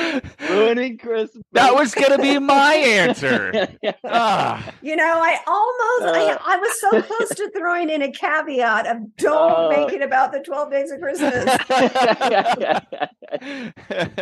ruining 0.48 0.96
Christmas. 0.96 1.42
That 1.52 1.74
was 1.74 1.92
going 1.92 2.12
to 2.16 2.22
be 2.22 2.38
my 2.38 2.74
answer. 2.74 3.68
Ah, 4.04 4.72
You 4.82 4.96
know, 4.96 5.20
I 5.22 5.38
almost, 5.46 6.16
Uh. 6.16 6.38
I, 6.40 6.54
I 6.54 6.56
was 6.56 6.80
so 6.80 7.02
close 7.02 7.28
to 7.30 7.50
throwing 7.56 7.90
in 7.90 8.02
a 8.02 8.12
caveat 8.12 8.86
of 8.86 8.98
don't 9.16 9.52
Uh. 9.52 9.68
make 9.70 9.92
it 9.92 10.02
about 10.02 10.32
the 10.32 10.40
12 10.40 10.70
days 10.70 10.90
of 10.92 11.00
Christmas. 11.00 11.44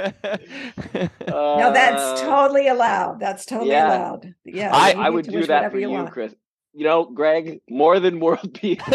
No, 1.29 1.73
that's 1.73 2.03
Uh, 2.03 2.17
totally 2.25 2.69
allowed. 2.69 3.21
That's 3.21 3.45
totally 3.45 3.71
yeah. 3.71 3.89
allowed. 3.89 4.35
Yeah. 4.45 4.71
I- 4.75 4.93
I 4.93 5.11
would 5.11 5.27
do 5.27 5.41
that 5.47 5.49
whatever 5.49 5.71
for 5.75 5.79
you, 5.81 5.91
want. 5.91 6.13
Chris. 6.13 6.35
You 6.73 6.85
know, 6.85 7.05
Greg, 7.05 7.61
more 7.69 7.99
than 8.01 8.21
world 8.21 8.55
peace. 8.55 8.81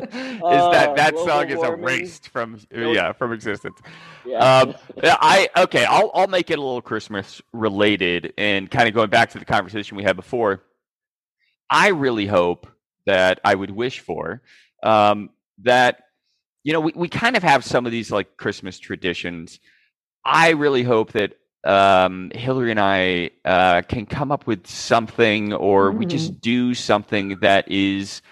is 0.00 0.64
that 0.70 0.94
that 0.96 1.12
global 1.12 1.26
song 1.28 1.48
is 1.50 1.56
warming. 1.56 1.82
erased 1.84 2.28
from 2.28 2.58
yeah 2.70 3.12
from 3.12 3.32
existence 3.32 3.78
Yeah. 4.24 4.60
um 4.60 4.74
i 5.02 5.48
okay 5.56 5.84
i'll 5.84 6.10
i'll 6.14 6.28
make 6.28 6.50
it 6.50 6.58
a 6.58 6.62
little 6.62 6.80
christmas 6.80 7.42
related 7.52 8.32
and 8.38 8.70
kind 8.70 8.88
of 8.88 8.94
going 8.94 9.10
back 9.10 9.30
to 9.30 9.38
the 9.38 9.44
conversation 9.44 9.96
we 9.96 10.04
had 10.04 10.16
before 10.16 10.62
i 11.68 11.88
really 11.88 12.26
hope 12.26 12.68
that 13.06 13.40
i 13.44 13.54
would 13.54 13.70
wish 13.70 14.00
for 14.00 14.40
um 14.82 15.30
that 15.62 16.04
you 16.62 16.72
know 16.72 16.80
we, 16.80 16.92
we 16.94 17.08
kind 17.08 17.36
of 17.36 17.42
have 17.42 17.64
some 17.64 17.84
of 17.86 17.92
these 17.92 18.10
like 18.10 18.36
christmas 18.36 18.78
traditions 18.78 19.58
i 20.24 20.50
really 20.50 20.84
hope 20.84 21.12
that 21.12 21.34
um 21.64 22.30
hillary 22.34 22.70
and 22.70 22.80
i 22.80 23.30
uh 23.44 23.82
can 23.82 24.06
come 24.06 24.30
up 24.30 24.46
with 24.46 24.66
something 24.66 25.52
or 25.52 25.90
we 25.90 26.06
just 26.06 26.40
do 26.40 26.72
something 26.72 27.38
that 27.40 27.68
is 27.70 28.22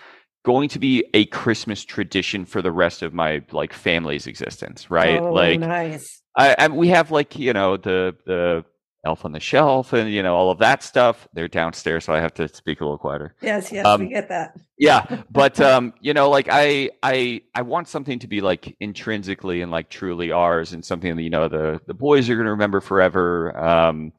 going 0.47 0.69
to 0.69 0.79
be 0.79 1.05
a 1.13 1.27
Christmas 1.27 1.85
tradition 1.85 2.45
for 2.45 2.63
the 2.63 2.71
rest 2.71 3.03
of 3.03 3.13
my 3.13 3.43
like 3.51 3.73
family's 3.73 4.29
existence, 4.29 4.89
right? 4.93 5.21
Oh, 5.21 5.33
like 5.33 5.59
nice. 5.59 6.23
I, 6.37 6.55
I 6.57 6.69
we 6.69 6.87
have 6.89 7.11
like 7.11 7.37
you 7.37 7.53
know 7.53 7.77
the 7.77 8.15
the 8.27 8.65
elf 9.07 9.25
on 9.25 9.33
the 9.33 9.41
shelf 9.41 9.93
and 9.95 10.11
you 10.13 10.23
know 10.23 10.35
all 10.35 10.51
of 10.51 10.59
that 10.59 10.83
stuff. 10.83 11.27
They're 11.33 11.49
downstairs, 11.49 12.05
so 12.05 12.13
I 12.13 12.21
have 12.21 12.35
to 12.35 12.49
speak 12.49 12.81
a 12.81 12.85
little 12.85 12.99
quieter. 12.99 13.35
Yes, 13.41 13.73
yes, 13.73 13.87
um, 13.87 14.01
we 14.03 14.09
get 14.09 14.29
that. 14.29 14.59
Yeah, 14.79 15.23
but 15.31 15.59
um, 15.61 15.95
you 16.01 16.13
know, 16.13 16.29
like 16.29 16.49
I 16.51 16.91
I 17.03 17.43
I 17.55 17.63
want 17.63 17.89
something 17.89 18.19
to 18.19 18.27
be 18.27 18.41
like 18.43 18.77
intrinsically 18.81 19.63
and 19.63 19.71
like 19.71 19.89
truly 19.89 20.33
ours, 20.33 20.73
and 20.75 20.85
something 20.85 21.17
that 21.17 21.23
you 21.23 21.31
know 21.31 21.49
the 21.49 21.81
the 21.87 21.95
boys 21.95 22.29
are 22.29 22.35
going 22.35 22.45
to 22.47 22.51
remember 22.51 22.81
forever, 22.81 23.57
um, 23.59 24.13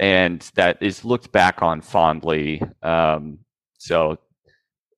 and 0.00 0.40
that 0.56 0.82
is 0.82 1.04
looked 1.04 1.32
back 1.32 1.62
on 1.62 1.80
fondly. 1.80 2.60
Um, 2.82 3.38
so 3.78 4.18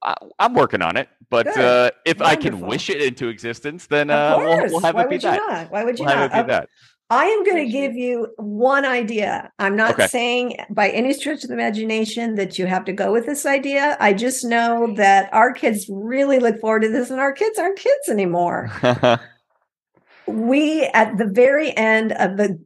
I, 0.03 0.15
I'm 0.39 0.55
working 0.55 0.83
on 0.83 0.97
it, 0.97 1.09
but 1.31 1.47
uh, 1.57 1.91
if 2.05 2.23
I 2.23 2.37
can 2.37 2.61
wish 2.61 2.89
it 2.91 3.03
into 3.03 3.29
existence, 3.29 3.87
then 3.87 4.11
uh, 4.11 4.37
we'll, 4.39 4.57
we'll 4.71 4.81
have 4.81 4.95
Why 4.95 5.03
it 5.03 5.09
be 5.11 5.15
would 5.17 5.23
you 5.25 5.31
that. 5.31 5.41
not? 5.49 5.71
Why 5.71 5.85
would 5.85 5.99
you 5.99 6.05
We'll 6.07 6.15
have 6.15 6.31
not? 6.31 6.39
it 6.41 6.47
be 6.47 6.53
that. 6.53 6.69
I 7.09 7.27
am 7.27 7.45
going 7.45 7.65
to 7.65 7.71
give 7.71 7.95
you 7.95 8.29
one 8.37 8.85
idea. 8.85 9.53
I'm 9.61 9.77
not 9.77 9.95
Okay. 9.95 10.09
saying 10.09 10.57
by 10.71 10.89
any 10.91 11.13
stretch 11.13 11.45
of 11.45 11.49
the 11.49 11.55
imagination 11.55 12.35
that 12.35 12.59
you 12.59 12.67
have 12.67 12.85
to 12.87 12.93
go 12.93 13.13
with 13.13 13.27
this 13.27 13.47
idea. 13.47 13.97
I 14.01 14.13
just 14.13 14.45
know 14.45 14.93
that 14.97 15.33
our 15.33 15.53
kids 15.53 15.87
really 15.89 16.41
look 16.41 16.61
forward 16.61 16.83
to 16.83 16.89
this, 16.89 17.11
and 17.11 17.21
our 17.21 17.33
kids 17.33 17.59
aren't 17.59 17.79
kids 17.79 18.09
anymore. 18.09 18.73
we, 20.27 20.83
at 20.95 21.17
the 21.19 21.27
very 21.27 21.77
end 21.77 22.13
of 22.13 22.37
the 22.37 22.59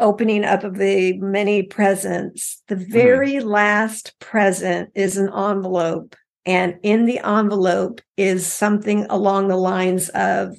opening 0.00 0.44
up 0.44 0.64
of 0.64 0.76
the 0.78 1.16
many 1.18 1.62
presents, 1.62 2.62
the 2.68 2.74
Mm-hmm. 2.92 2.92
very 2.92 3.40
last 3.40 4.18
present 4.18 4.90
is 4.94 5.16
an 5.16 5.28
envelope. 5.32 6.16
And 6.46 6.78
in 6.82 7.06
the 7.06 7.20
envelope 7.20 8.00
is 8.16 8.46
something 8.46 9.06
along 9.08 9.48
the 9.48 9.56
lines 9.56 10.08
of 10.10 10.56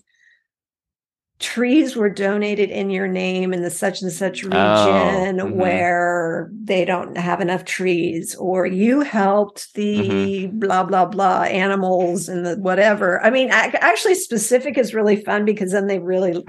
trees 1.45 1.95
were 1.95 2.09
donated 2.09 2.71
in 2.71 2.89
your 2.89 3.07
name 3.07 3.53
in 3.53 3.61
the 3.61 3.69
such 3.69 4.01
and 4.01 4.11
such 4.11 4.41
region 4.41 5.37
mhm. 5.37 5.51
where 5.51 6.49
they 6.51 6.83
don't 6.83 7.15
have 7.17 7.39
enough 7.39 7.63
trees 7.65 8.33
or 8.35 8.65
you 8.65 9.01
helped 9.01 9.71
the 9.75 9.95
Mm-hmm. 9.95 10.59
blah 10.59 10.83
blah 10.83 11.05
blah 11.05 11.43
animals 11.43 12.27
and 12.27 12.45
the 12.45 12.55
whatever 12.55 13.23
i 13.23 13.29
mean 13.29 13.49
actually 13.51 14.15
specific 14.15 14.75
is 14.75 14.95
really 14.95 15.15
fun 15.15 15.45
because 15.45 15.71
then 15.71 15.85
they 15.85 15.99
really 15.99 16.43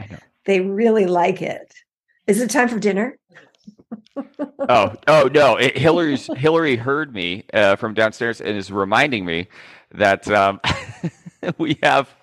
they 0.47 0.61
really 0.61 1.05
like 1.05 1.43
it 1.43 1.75
is 2.27 2.41
it 2.41 2.49
time 2.49 2.69
for 2.69 2.79
dinner 2.79 3.19
oh, 4.69 4.95
oh 5.07 5.31
no! 5.35 5.57
It, 5.57 5.77
Hillary's 5.77 6.29
Hillary 6.37 6.77
heard 6.77 7.13
me 7.15 7.45
uh, 7.53 7.77
from 7.77 7.93
downstairs 7.95 8.41
and 8.41 8.57
is 8.57 8.71
reminding 8.73 9.27
me 9.27 9.49
that 9.93 10.29
um, 10.31 10.61
we 11.59 11.79
have 11.83 12.15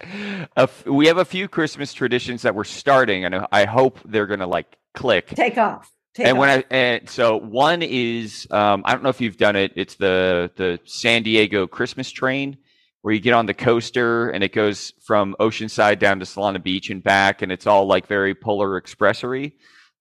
a 0.57 0.63
f- 0.63 0.85
we 0.85 1.07
have 1.07 1.17
a 1.17 1.25
few 1.25 1.47
Christmas 1.47 1.93
traditions 1.93 2.41
that 2.43 2.55
we're 2.55 2.63
starting, 2.63 3.25
and 3.25 3.45
I 3.51 3.65
hope 3.65 3.99
they're 4.05 4.27
going 4.27 4.39
to 4.39 4.47
like 4.47 4.77
click. 4.93 5.27
take 5.27 5.57
off 5.57 5.91
take 6.13 6.27
and 6.27 6.37
when 6.37 6.49
off. 6.49 6.65
I 6.71 6.75
and 6.75 7.09
so 7.09 7.37
one 7.37 7.81
is 7.81 8.47
um, 8.51 8.83
I 8.85 8.93
don't 8.93 9.03
know 9.03 9.09
if 9.09 9.21
you've 9.21 9.37
done 9.37 9.55
it. 9.55 9.73
It's 9.75 9.95
the 9.95 10.51
the 10.55 10.79
San 10.85 11.23
Diego 11.23 11.67
Christmas 11.67 12.09
train 12.09 12.57
where 13.01 13.13
you 13.13 13.19
get 13.19 13.33
on 13.33 13.45
the 13.45 13.53
coaster 13.53 14.29
and 14.29 14.43
it 14.43 14.53
goes 14.53 14.93
from 15.01 15.35
Oceanside 15.39 15.99
down 15.99 16.19
to 16.19 16.25
Solana 16.25 16.63
Beach 16.63 16.89
and 16.89 17.03
back, 17.03 17.41
and 17.41 17.51
it's 17.51 17.67
all 17.67 17.85
like 17.85 18.07
very 18.07 18.33
Polar 18.33 18.79
Expressory, 18.81 19.53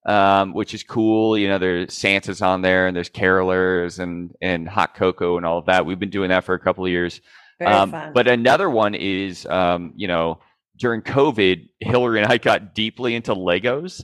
um, 0.05 0.53
which 0.53 0.73
is 0.73 0.83
cool. 0.83 1.37
You 1.37 1.49
know, 1.49 1.57
there's 1.57 1.93
Santa's 1.93 2.41
on 2.41 2.61
there, 2.61 2.87
and 2.87 2.95
there's 2.95 3.09
carolers 3.09 3.99
and 3.99 4.33
and 4.41 4.67
hot 4.67 4.95
cocoa 4.95 5.37
and 5.37 5.45
all 5.45 5.57
of 5.57 5.65
that. 5.65 5.85
We've 5.85 5.99
been 5.99 6.09
doing 6.09 6.29
that 6.29 6.45
for 6.45 6.55
a 6.55 6.59
couple 6.59 6.85
of 6.85 6.91
years. 6.91 7.19
Um, 7.65 8.11
But 8.13 8.27
another 8.27 8.69
one 8.69 8.95
is, 8.95 9.45
um, 9.45 9.93
you 9.95 10.07
know, 10.07 10.39
during 10.77 11.01
COVID, 11.01 11.69
Hillary 11.79 12.21
and 12.21 12.31
I 12.31 12.37
got 12.37 12.73
deeply 12.73 13.15
into 13.15 13.33
Legos. 13.35 14.03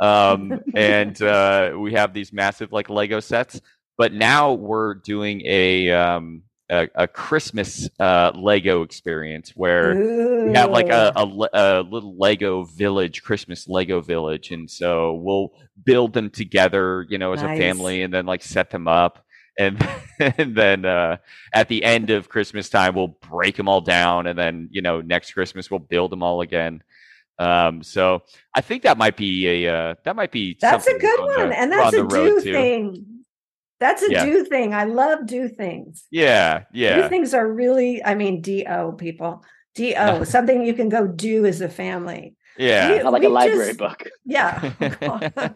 Um, 0.00 0.60
and 0.74 1.20
uh, 1.22 1.72
we 1.78 1.94
have 1.94 2.14
these 2.14 2.32
massive 2.32 2.72
like 2.72 2.90
Lego 2.90 3.20
sets. 3.20 3.60
But 3.96 4.12
now 4.12 4.52
we're 4.52 4.94
doing 4.94 5.42
a 5.44 5.90
um, 5.90 6.42
a, 6.70 6.88
a 6.94 7.08
Christmas 7.08 7.88
uh, 7.98 8.32
Lego 8.34 8.82
experience 8.82 9.50
where 9.56 10.46
we 10.46 10.52
have 10.54 10.70
like 10.70 10.88
a, 10.88 11.12
a, 11.16 11.24
a, 11.52 11.82
little 11.82 12.16
Lego 12.16 12.64
village, 12.64 13.22
Christmas 13.22 13.68
Lego 13.68 14.00
village, 14.00 14.50
and 14.50 14.70
so 14.70 15.14
we'll 15.14 15.52
build 15.84 16.12
them 16.12 16.30
together, 16.30 17.06
you 17.08 17.18
know, 17.18 17.32
as 17.32 17.42
nice. 17.42 17.58
a 17.58 17.60
family, 17.60 18.02
and 18.02 18.12
then 18.12 18.26
like 18.26 18.42
set 18.42 18.70
them 18.70 18.86
up, 18.86 19.24
and 19.58 19.86
and 20.18 20.54
then 20.54 20.84
uh, 20.84 21.18
at 21.52 21.68
the 21.68 21.84
end 21.84 22.10
of 22.10 22.28
Christmas 22.28 22.68
time, 22.68 22.94
we'll 22.94 23.08
break 23.08 23.56
them 23.56 23.68
all 23.68 23.80
down, 23.80 24.26
and 24.26 24.38
then 24.38 24.68
you 24.70 24.80
know 24.80 25.00
next 25.00 25.32
Christmas 25.32 25.70
we'll 25.70 25.80
build 25.80 26.12
them 26.12 26.22
all 26.22 26.40
again. 26.40 26.82
Um, 27.38 27.82
so 27.82 28.22
I 28.54 28.60
think 28.60 28.82
that 28.82 28.98
might 28.98 29.16
be 29.16 29.66
a 29.66 29.74
uh, 29.74 29.94
that 30.04 30.16
might 30.16 30.32
be 30.32 30.56
that's 30.60 30.86
a 30.86 30.98
good 30.98 31.20
one, 31.20 31.50
the, 31.50 31.58
and 31.58 31.72
that's 31.72 31.94
a 31.94 32.06
do 32.06 32.40
thing. 32.40 33.24
That's 33.80 34.02
a 34.02 34.10
yeah. 34.10 34.24
do 34.24 34.44
thing. 34.44 34.74
I 34.74 34.84
love 34.84 35.26
do 35.26 35.48
things. 35.48 36.06
Yeah, 36.10 36.64
yeah. 36.72 37.02
Do 37.02 37.08
things 37.08 37.32
are 37.32 37.46
really, 37.46 38.02
I 38.04 38.16
mean, 38.16 38.40
do 38.40 38.64
people. 38.98 39.44
Do 39.76 39.94
something 40.24 40.64
you 40.64 40.74
can 40.74 40.88
go 40.88 41.06
do 41.06 41.46
as 41.46 41.60
a 41.60 41.68
family. 41.68 42.34
Yeah, 42.56 43.04
we, 43.04 43.08
like 43.08 43.22
a 43.22 43.28
library 43.28 43.68
just, 43.68 43.78
book. 43.78 44.08
Yeah. 44.24 44.72
Oh, 45.02 45.48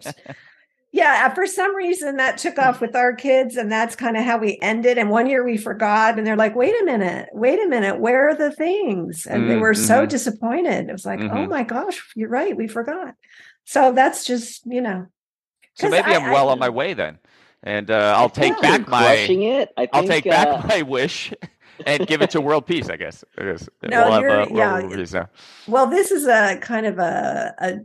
yeah, 0.92 1.26
uh, 1.26 1.34
for 1.34 1.46
some 1.46 1.74
reason 1.74 2.16
that 2.16 2.36
took 2.36 2.58
off 2.58 2.82
with 2.82 2.94
our 2.94 3.14
kids, 3.14 3.56
and 3.56 3.72
that's 3.72 3.96
kind 3.96 4.14
of 4.14 4.24
how 4.24 4.36
we 4.36 4.58
ended. 4.60 4.98
And 4.98 5.08
one 5.08 5.26
year 5.26 5.42
we 5.42 5.56
forgot, 5.56 6.18
and 6.18 6.26
they're 6.26 6.36
like, 6.36 6.54
"Wait 6.54 6.74
a 6.82 6.84
minute, 6.84 7.30
wait 7.32 7.58
a 7.58 7.66
minute, 7.66 7.98
where 7.98 8.28
are 8.28 8.34
the 8.34 8.52
things?" 8.52 9.26
And 9.26 9.42
mm-hmm. 9.42 9.48
they 9.48 9.56
were 9.56 9.72
so 9.72 10.00
mm-hmm. 10.00 10.08
disappointed. 10.08 10.90
It 10.90 10.92
was 10.92 11.06
like, 11.06 11.20
oh 11.20 11.24
mm-hmm. 11.24 11.36
"Oh 11.38 11.46
my 11.46 11.62
gosh, 11.62 12.12
you're 12.14 12.28
right, 12.28 12.54
we 12.54 12.68
forgot." 12.68 13.14
So 13.64 13.92
that's 13.92 14.26
just 14.26 14.66
you 14.66 14.82
know. 14.82 15.06
So 15.74 15.88
maybe 15.88 16.10
I, 16.10 16.16
am 16.16 16.30
well 16.30 16.50
I, 16.50 16.52
on 16.52 16.58
my 16.58 16.68
way 16.68 16.92
then, 16.92 17.18
and 17.62 17.90
uh, 17.90 18.14
I'll 18.18 18.28
take 18.28 18.60
back 18.60 18.86
my 18.86 19.02
crushing 19.02 19.44
it. 19.44 19.70
I 19.78 19.88
will 19.94 20.06
take 20.06 20.24
back 20.24 20.46
uh, 20.46 20.66
my 20.68 20.82
wish. 20.82 21.32
and 21.86 22.06
give 22.06 22.20
it 22.20 22.30
to 22.30 22.40
world 22.40 22.66
peace, 22.66 22.90
I 22.90 22.96
guess. 22.96 23.24
I. 23.38 23.42
No, 23.88 24.10
we'll 24.10 24.20
you're, 24.20 24.30
have, 24.30 24.50
yeah. 24.50 25.26
Well, 25.66 25.86
this 25.86 26.10
is 26.12 26.26
a 26.26 26.58
kind 26.58 26.86
of 26.86 26.98
a, 26.98 27.54
a 27.58 27.78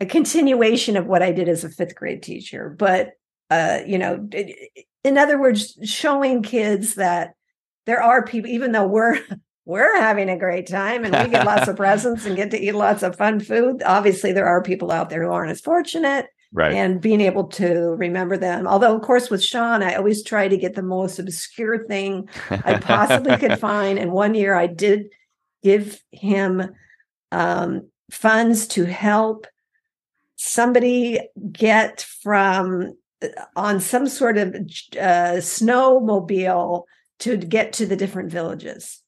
a 0.00 0.06
continuation 0.06 0.96
of 0.96 1.06
what 1.06 1.22
I 1.22 1.32
did 1.32 1.48
as 1.48 1.64
a 1.64 1.68
fifth 1.68 1.94
grade 1.94 2.22
teacher, 2.22 2.74
but 2.78 3.12
uh, 3.50 3.80
you 3.86 3.98
know, 3.98 4.28
in 5.04 5.18
other 5.18 5.40
words, 5.40 5.78
showing 5.82 6.42
kids 6.42 6.96
that 6.96 7.34
there 7.86 8.02
are 8.02 8.24
people, 8.24 8.50
even 8.50 8.72
though 8.72 8.86
we're 8.86 9.18
we're 9.64 10.00
having 10.00 10.30
a 10.30 10.38
great 10.38 10.66
time 10.66 11.04
and 11.04 11.14
we 11.14 11.30
get 11.30 11.44
lots 11.44 11.68
of 11.68 11.76
presents 11.76 12.24
and 12.24 12.36
get 12.36 12.50
to 12.50 12.58
eat 12.58 12.72
lots 12.72 13.02
of 13.02 13.16
fun 13.16 13.38
food. 13.38 13.82
Obviously, 13.84 14.32
there 14.32 14.46
are 14.46 14.62
people 14.62 14.90
out 14.90 15.10
there 15.10 15.22
who 15.22 15.30
aren't 15.30 15.50
as 15.50 15.60
fortunate. 15.60 16.26
Right. 16.50 16.72
And 16.72 16.98
being 16.98 17.20
able 17.20 17.44
to 17.48 17.94
remember 17.98 18.38
them. 18.38 18.66
Although, 18.66 18.96
of 18.96 19.02
course, 19.02 19.28
with 19.28 19.44
Sean, 19.44 19.82
I 19.82 19.96
always 19.96 20.22
try 20.22 20.48
to 20.48 20.56
get 20.56 20.74
the 20.74 20.82
most 20.82 21.18
obscure 21.18 21.84
thing 21.86 22.30
I 22.48 22.78
possibly 22.78 23.36
could 23.36 23.58
find. 23.60 23.98
And 23.98 24.12
one 24.12 24.34
year 24.34 24.54
I 24.54 24.66
did 24.66 25.10
give 25.62 26.02
him 26.10 26.74
um, 27.32 27.90
funds 28.10 28.66
to 28.68 28.86
help 28.86 29.46
somebody 30.38 31.20
get 31.52 32.06
from 32.22 32.94
uh, 33.22 33.28
on 33.56 33.80
some 33.80 34.06
sort 34.06 34.38
of 34.38 34.54
uh, 34.54 35.38
snowmobile 35.42 36.84
to 37.18 37.36
get 37.36 37.72
to 37.74 37.86
the 37.86 37.96
different 37.96 38.30
villages 38.30 39.02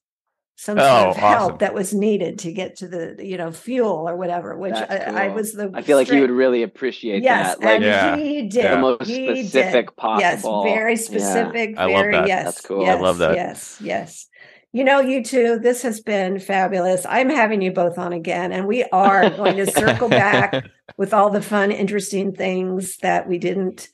some 0.61 0.77
sort 0.77 0.91
oh, 0.91 1.09
of 1.09 1.15
help 1.15 1.41
awesome. 1.41 1.57
that 1.57 1.73
was 1.73 1.91
needed 1.91 2.37
to 2.37 2.53
get 2.53 2.75
to 2.75 2.87
the 2.87 3.15
you 3.19 3.35
know 3.35 3.51
fuel 3.51 4.07
or 4.07 4.15
whatever 4.15 4.55
which 4.55 4.75
I, 4.75 4.85
cool. 4.85 5.17
I, 5.17 5.27
was 5.29 5.53
the 5.53 5.71
i 5.73 5.81
feel 5.81 5.97
like 5.97 6.11
you 6.11 6.21
would 6.21 6.29
really 6.29 6.61
appreciate 6.61 7.23
yes, 7.23 7.55
that 7.55 7.65
like 7.65 7.75
and 7.77 7.83
yeah. 7.83 8.15
he 8.15 8.47
did 8.47 8.71
the 8.71 8.77
most 8.77 9.07
he 9.07 9.43
specific 9.43 9.87
did. 9.87 9.95
possible 9.95 10.63
yes 10.63 10.75
very 10.75 10.95
specific 10.95 11.71
yeah. 11.71 11.87
very 11.87 12.15
I 12.15 12.19
love 12.19 12.27
that. 12.27 12.27
yes 12.27 12.45
that's 12.45 12.61
cool 12.61 12.83
yes, 12.83 12.95
i 12.95 13.01
love 13.01 13.17
that 13.17 13.35
yes 13.35 13.81
yes 13.81 14.27
you 14.73 14.83
know, 14.83 15.01
you 15.01 15.23
two, 15.23 15.59
this 15.59 15.81
has 15.81 15.99
been 15.99 16.39
fabulous. 16.39 17.05
I'm 17.07 17.29
having 17.29 17.61
you 17.61 17.71
both 17.71 17.97
on 17.97 18.13
again, 18.13 18.51
and 18.51 18.67
we 18.67 18.83
are 18.85 19.29
going 19.29 19.57
to 19.57 19.69
circle 19.69 20.07
back 20.07 20.69
with 20.97 21.13
all 21.13 21.29
the 21.29 21.41
fun, 21.41 21.71
interesting 21.71 22.33
things 22.33 22.97
that 22.97 23.27
we 23.27 23.37
didn't 23.37 23.89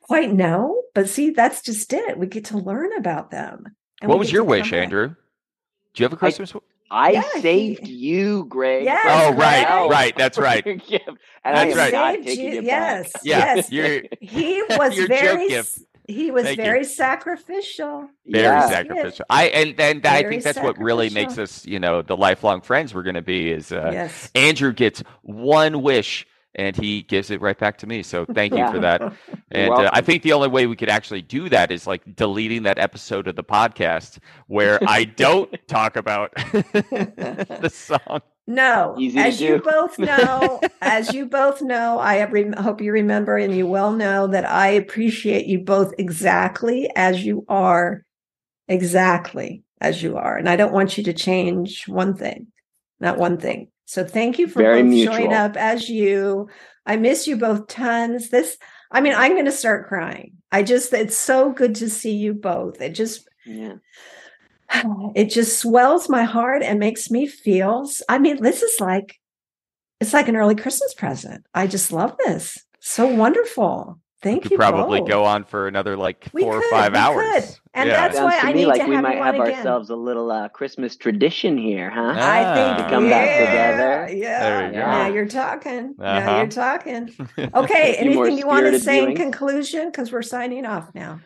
quite 0.00 0.32
know. 0.32 0.82
But 0.94 1.08
see, 1.08 1.30
that's 1.30 1.62
just 1.62 1.92
it. 1.92 2.18
We 2.18 2.26
get 2.26 2.46
to 2.46 2.58
learn 2.58 2.92
about 2.96 3.30
them. 3.30 3.76
What 4.02 4.18
was 4.18 4.32
your 4.32 4.44
wish, 4.44 4.72
Andrew? 4.72 5.08
Do 5.94 6.02
you 6.02 6.04
have 6.04 6.12
a 6.12 6.16
Christmas? 6.16 6.52
I, 6.52 6.60
I 6.90 7.10
yeah, 7.10 7.22
saved 7.40 7.86
he, 7.86 7.92
you, 7.92 8.46
Greg. 8.46 8.84
Yes, 8.84 9.04
oh, 9.06 9.34
right, 9.34 9.88
right. 9.88 10.14
That's 10.16 10.38
right. 10.38 10.64
and 10.64 10.80
that's 11.44 11.76
right. 11.76 11.92
Not 11.92 12.24
you, 12.24 12.48
it 12.48 12.64
yes, 12.64 13.12
yes. 13.22 13.70
You're, 13.70 14.02
he 14.20 14.62
was 14.70 14.98
very 15.06 15.48
he 16.08 16.30
was 16.32 16.44
Thank 16.44 16.56
very 16.56 16.78
you. 16.80 16.84
sacrificial. 16.84 18.08
Very 18.26 18.44
Yeah. 18.44 18.66
sacrificial. 18.68 19.26
I 19.30 19.44
and 19.48 19.78
and 19.80 20.04
I 20.06 20.22
think 20.24 20.42
that's 20.42 20.58
what 20.58 20.78
really 20.78 21.10
makes 21.10 21.38
us, 21.38 21.64
you 21.66 21.78
know, 21.78 22.02
the 22.02 22.16
lifelong 22.16 22.62
friends 22.62 22.94
we're 22.94 23.02
going 23.04 23.14
to 23.14 23.22
be. 23.22 23.52
Is 23.52 23.70
uh, 23.70 23.90
yes. 23.92 24.30
Andrew 24.34 24.72
gets 24.72 25.02
one 25.22 25.82
wish 25.82 26.26
and 26.54 26.74
he 26.74 27.02
gives 27.02 27.30
it 27.30 27.40
right 27.42 27.56
back 27.58 27.78
to 27.78 27.86
me. 27.86 28.02
So 28.02 28.24
thank 28.24 28.52
you 28.52 28.58
Yeah. 28.58 28.72
for 28.72 28.78
that. 28.80 29.12
And 29.50 29.72
uh, 29.72 29.90
I 29.94 30.02
think 30.02 30.22
the 30.24 30.32
only 30.34 30.48
way 30.48 30.66
we 30.66 30.76
could 30.76 30.90
actually 30.90 31.22
do 31.22 31.48
that 31.48 31.70
is 31.70 31.86
like 31.86 32.02
deleting 32.16 32.64
that 32.64 32.78
episode 32.78 33.26
of 33.28 33.34
the 33.36 33.44
podcast 33.44 34.18
where 34.46 34.78
I 34.86 35.04
don't 35.04 35.50
talk 35.68 35.96
about 35.96 36.34
the 36.52 37.70
song. 37.72 38.20
No, 38.48 38.96
Easy 38.98 39.18
as 39.18 39.42
you 39.42 39.58
both 39.58 39.98
know, 39.98 40.62
as 40.80 41.12
you 41.12 41.26
both 41.26 41.60
know, 41.60 41.98
I 41.98 42.24
rem- 42.24 42.54
hope 42.54 42.80
you 42.80 42.92
remember 42.92 43.36
and 43.36 43.54
you 43.54 43.66
well 43.66 43.92
know 43.92 44.26
that 44.26 44.48
I 44.48 44.68
appreciate 44.68 45.44
you 45.44 45.60
both 45.60 45.92
exactly 45.98 46.90
as 46.96 47.22
you 47.22 47.44
are, 47.46 48.06
exactly 48.66 49.64
as 49.82 50.02
you 50.02 50.16
are, 50.16 50.34
and 50.34 50.48
I 50.48 50.56
don't 50.56 50.72
want 50.72 50.96
you 50.96 51.04
to 51.04 51.12
change 51.12 51.86
one 51.88 52.14
thing, 52.14 52.46
not 52.98 53.18
one 53.18 53.36
thing. 53.36 53.68
So 53.84 54.02
thank 54.02 54.38
you 54.38 54.48
for 54.48 54.62
showing 54.62 55.34
up 55.34 55.58
as 55.58 55.90
you. 55.90 56.48
I 56.86 56.96
miss 56.96 57.26
you 57.26 57.36
both 57.36 57.68
tons. 57.68 58.30
This, 58.30 58.56
I 58.90 59.02
mean, 59.02 59.12
I'm 59.14 59.32
going 59.32 59.44
to 59.44 59.52
start 59.52 59.88
crying. 59.88 60.38
I 60.50 60.62
just, 60.62 60.90
it's 60.94 61.18
so 61.18 61.52
good 61.52 61.74
to 61.76 61.90
see 61.90 62.16
you 62.16 62.32
both. 62.32 62.80
It 62.80 62.94
just 62.94 63.28
Yeah. 63.44 63.74
it 65.14 65.26
just 65.30 65.58
swells 65.58 66.08
my 66.08 66.24
heart 66.24 66.62
and 66.62 66.78
makes 66.78 67.10
me 67.10 67.26
feel 67.26 67.88
i 68.08 68.18
mean 68.18 68.42
this 68.42 68.62
is 68.62 68.80
like 68.80 69.18
it's 70.00 70.12
like 70.12 70.28
an 70.28 70.36
early 70.36 70.54
christmas 70.54 70.94
present 70.94 71.44
i 71.54 71.66
just 71.66 71.92
love 71.92 72.16
this 72.26 72.58
so 72.80 73.06
wonderful 73.06 73.98
thank 74.22 74.42
Could 74.42 74.50
you 74.52 74.56
probably 74.58 75.00
both. 75.00 75.08
go 75.08 75.24
on 75.24 75.44
for 75.44 75.68
another 75.68 75.96
like 75.96 76.28
We 76.32 76.42
four 76.42 76.56
or 76.58 76.62
five 76.70 76.94
hours. 76.96 77.22
could. 77.22 77.44
And 77.74 77.88
yeah. 77.88 77.94
that's 78.08 78.16
Sounds 78.16 78.32
why 78.34 78.40
to 78.40 78.46
I 78.46 78.52
me 78.52 78.58
need 78.60 78.66
like 78.66 78.80
to 78.82 78.88
we 78.88 78.94
have 78.96 79.02
might 79.04 79.14
you 79.14 79.20
on 79.22 79.26
have 79.26 79.34
again. 79.46 79.54
ourselves 79.58 79.90
a 79.90 79.94
little 79.96 80.32
uh, 80.32 80.48
Christmas 80.48 80.96
tradition 80.96 81.56
here, 81.56 81.88
huh? 81.88 82.14
i 82.16 82.42
Ah. 82.44 82.54
think 82.54 82.78
To 82.88 82.92
come 82.94 83.08
back 83.08 83.26
yeah, 83.28 83.38
together. 83.46 84.16
yeah 84.16 84.40
There 84.40 84.66
we 84.66 84.72
go. 84.74 84.78
now 84.80 85.06
you're 85.06 85.28
talking 85.28 85.94
now 85.98 86.18
Uh-huh. 86.18 86.36
you're 86.38 86.48
talking 86.48 87.14
okay 87.54 87.94
A 87.96 88.02
few 88.02 88.10
more 88.14 88.24
anything 88.26 88.38
you 88.38 88.46
want 88.48 88.66
to 88.66 88.78
spirited 88.80 88.82
say 88.82 89.04
in 89.04 89.14
conclusion 89.14 89.86
because 89.86 90.10
we're 90.10 90.22
signing 90.22 90.66
off 90.66 90.92
now 90.96 91.20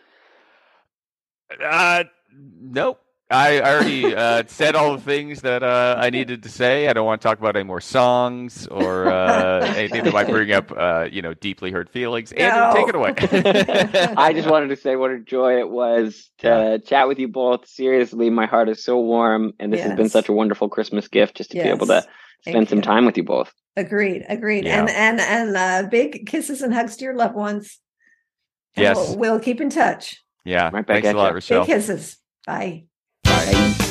Uh, 1.62 2.04
nope. 2.32 3.00
I 3.32 3.60
already 3.60 4.14
uh, 4.14 4.42
said 4.46 4.76
all 4.76 4.94
the 4.96 5.02
things 5.02 5.40
that 5.40 5.62
uh, 5.62 5.96
I 5.98 6.10
needed 6.10 6.42
to 6.42 6.48
say. 6.48 6.88
I 6.88 6.92
don't 6.92 7.06
want 7.06 7.20
to 7.22 7.26
talk 7.28 7.38
about 7.38 7.56
any 7.56 7.64
more 7.64 7.80
songs 7.80 8.66
or 8.66 9.08
uh, 9.08 9.64
anything 9.76 10.04
that 10.04 10.12
might 10.12 10.28
bring 10.28 10.52
up, 10.52 10.70
uh, 10.76 11.08
you 11.10 11.22
know, 11.22 11.32
deeply 11.34 11.70
hurt 11.70 11.88
feelings. 11.88 12.32
Andrew, 12.32 12.80
take 12.80 12.88
it 12.88 12.94
away. 12.94 13.14
I 14.16 14.32
just 14.32 14.48
wanted 14.48 14.68
to 14.68 14.76
say 14.76 14.96
what 14.96 15.10
a 15.10 15.18
joy 15.18 15.58
it 15.58 15.68
was 15.70 16.30
to 16.38 16.80
chat 16.86 17.08
with 17.08 17.18
you 17.18 17.28
both. 17.28 17.66
Seriously, 17.66 18.28
my 18.30 18.46
heart 18.46 18.68
is 18.68 18.84
so 18.84 19.00
warm, 19.00 19.52
and 19.58 19.72
this 19.72 19.80
has 19.80 19.96
been 19.96 20.08
such 20.08 20.28
a 20.28 20.32
wonderful 20.32 20.68
Christmas 20.68 21.08
gift 21.08 21.36
just 21.36 21.50
to 21.52 21.56
be 21.62 21.68
able 21.68 21.86
to 21.86 21.94
Yes. 21.94 22.04
spend 22.42 22.54
Thank 22.56 22.68
some 22.70 22.78
you. 22.78 22.82
time 22.82 23.06
with 23.06 23.16
you 23.16 23.22
both. 23.24 23.52
agreed 23.76 24.24
agreed 24.28 24.64
Yeah. 24.64 24.80
and 24.80 24.90
and 24.90 25.20
and 25.20 25.56
uh 25.56 25.88
big 25.88 26.26
kisses 26.26 26.60
and 26.60 26.74
hugs 26.74 26.96
to 26.96 27.04
your 27.04 27.14
loved 27.14 27.34
ones 27.36 27.78
And 28.76 28.82
Yes. 28.82 28.96
we'll, 28.96 29.16
we'll 29.18 29.40
keep 29.40 29.60
in 29.60 29.70
touch 29.70 30.16
yeah. 30.44 30.64
Right 30.72 30.84
back 30.84 31.02
Thanks 31.04 31.08
a 31.14 31.16
lot, 31.16 31.28
ya. 31.28 31.34
Rochelle. 31.34 31.60
Big 31.66 31.74
kisses. 31.76 32.18
Bye. 32.46 32.86
Bye. 33.50 33.82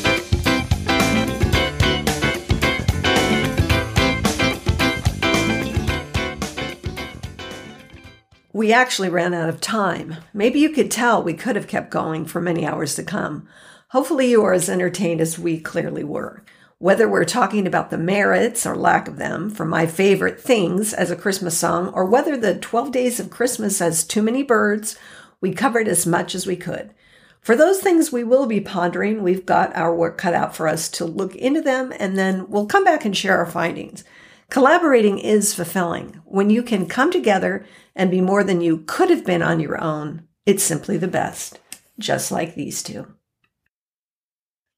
We 8.53 8.73
actually 8.73 9.09
ran 9.09 9.33
out 9.33 9.49
of 9.49 9.59
time. 9.59 10.17
Maybe 10.33 10.59
you 10.59 10.69
could 10.69 10.91
tell 10.91 11.23
we 11.23 11.33
could 11.33 11.55
have 11.55 11.67
kept 11.67 11.89
going 11.89 12.25
for 12.25 12.39
many 12.39 12.65
hours 12.65 12.95
to 12.95 13.03
come. 13.03 13.47
Hopefully, 13.89 14.29
you 14.29 14.43
are 14.43 14.53
as 14.53 14.69
entertained 14.69 15.19
as 15.19 15.39
we 15.39 15.59
clearly 15.59 16.03
were. 16.03 16.43
Whether 16.77 17.07
we're 17.09 17.25
talking 17.25 17.65
about 17.65 17.89
the 17.89 17.97
merits 17.97 18.65
or 18.65 18.75
lack 18.75 19.07
of 19.07 19.17
them 19.17 19.49
for 19.49 19.65
my 19.65 19.85
favorite 19.85 20.39
things 20.39 20.93
as 20.93 21.11
a 21.11 21.15
Christmas 21.15 21.57
song, 21.57 21.89
or 21.89 22.05
whether 22.05 22.37
the 22.37 22.55
12 22.55 22.91
Days 22.91 23.19
of 23.19 23.29
Christmas 23.29 23.79
has 23.79 24.03
too 24.03 24.21
many 24.21 24.43
birds, 24.43 24.97
we 25.39 25.53
covered 25.53 25.87
as 25.87 26.05
much 26.05 26.35
as 26.35 26.45
we 26.45 26.55
could. 26.55 26.93
For 27.41 27.55
those 27.55 27.79
things 27.79 28.11
we 28.11 28.23
will 28.23 28.45
be 28.45 28.61
pondering, 28.61 29.23
we've 29.23 29.47
got 29.47 29.75
our 29.75 29.95
work 29.95 30.17
cut 30.17 30.35
out 30.35 30.55
for 30.55 30.67
us 30.67 30.87
to 30.89 31.05
look 31.05 31.35
into 31.35 31.61
them 31.61 31.91
and 31.99 32.15
then 32.15 32.47
we'll 32.47 32.67
come 32.67 32.83
back 32.83 33.03
and 33.03 33.17
share 33.17 33.37
our 33.37 33.47
findings. 33.47 34.03
Collaborating 34.51 35.17
is 35.17 35.53
fulfilling. 35.53 36.21
When 36.25 36.51
you 36.51 36.61
can 36.61 36.85
come 36.85 37.11
together 37.11 37.65
and 37.95 38.11
be 38.11 38.21
more 38.21 38.43
than 38.43 38.61
you 38.61 38.83
could 38.85 39.09
have 39.09 39.25
been 39.25 39.41
on 39.41 39.59
your 39.59 39.81
own, 39.83 40.27
it's 40.45 40.61
simply 40.61 40.97
the 40.97 41.07
best, 41.07 41.59
just 41.97 42.31
like 42.31 42.53
these 42.53 42.83
two. 42.83 43.07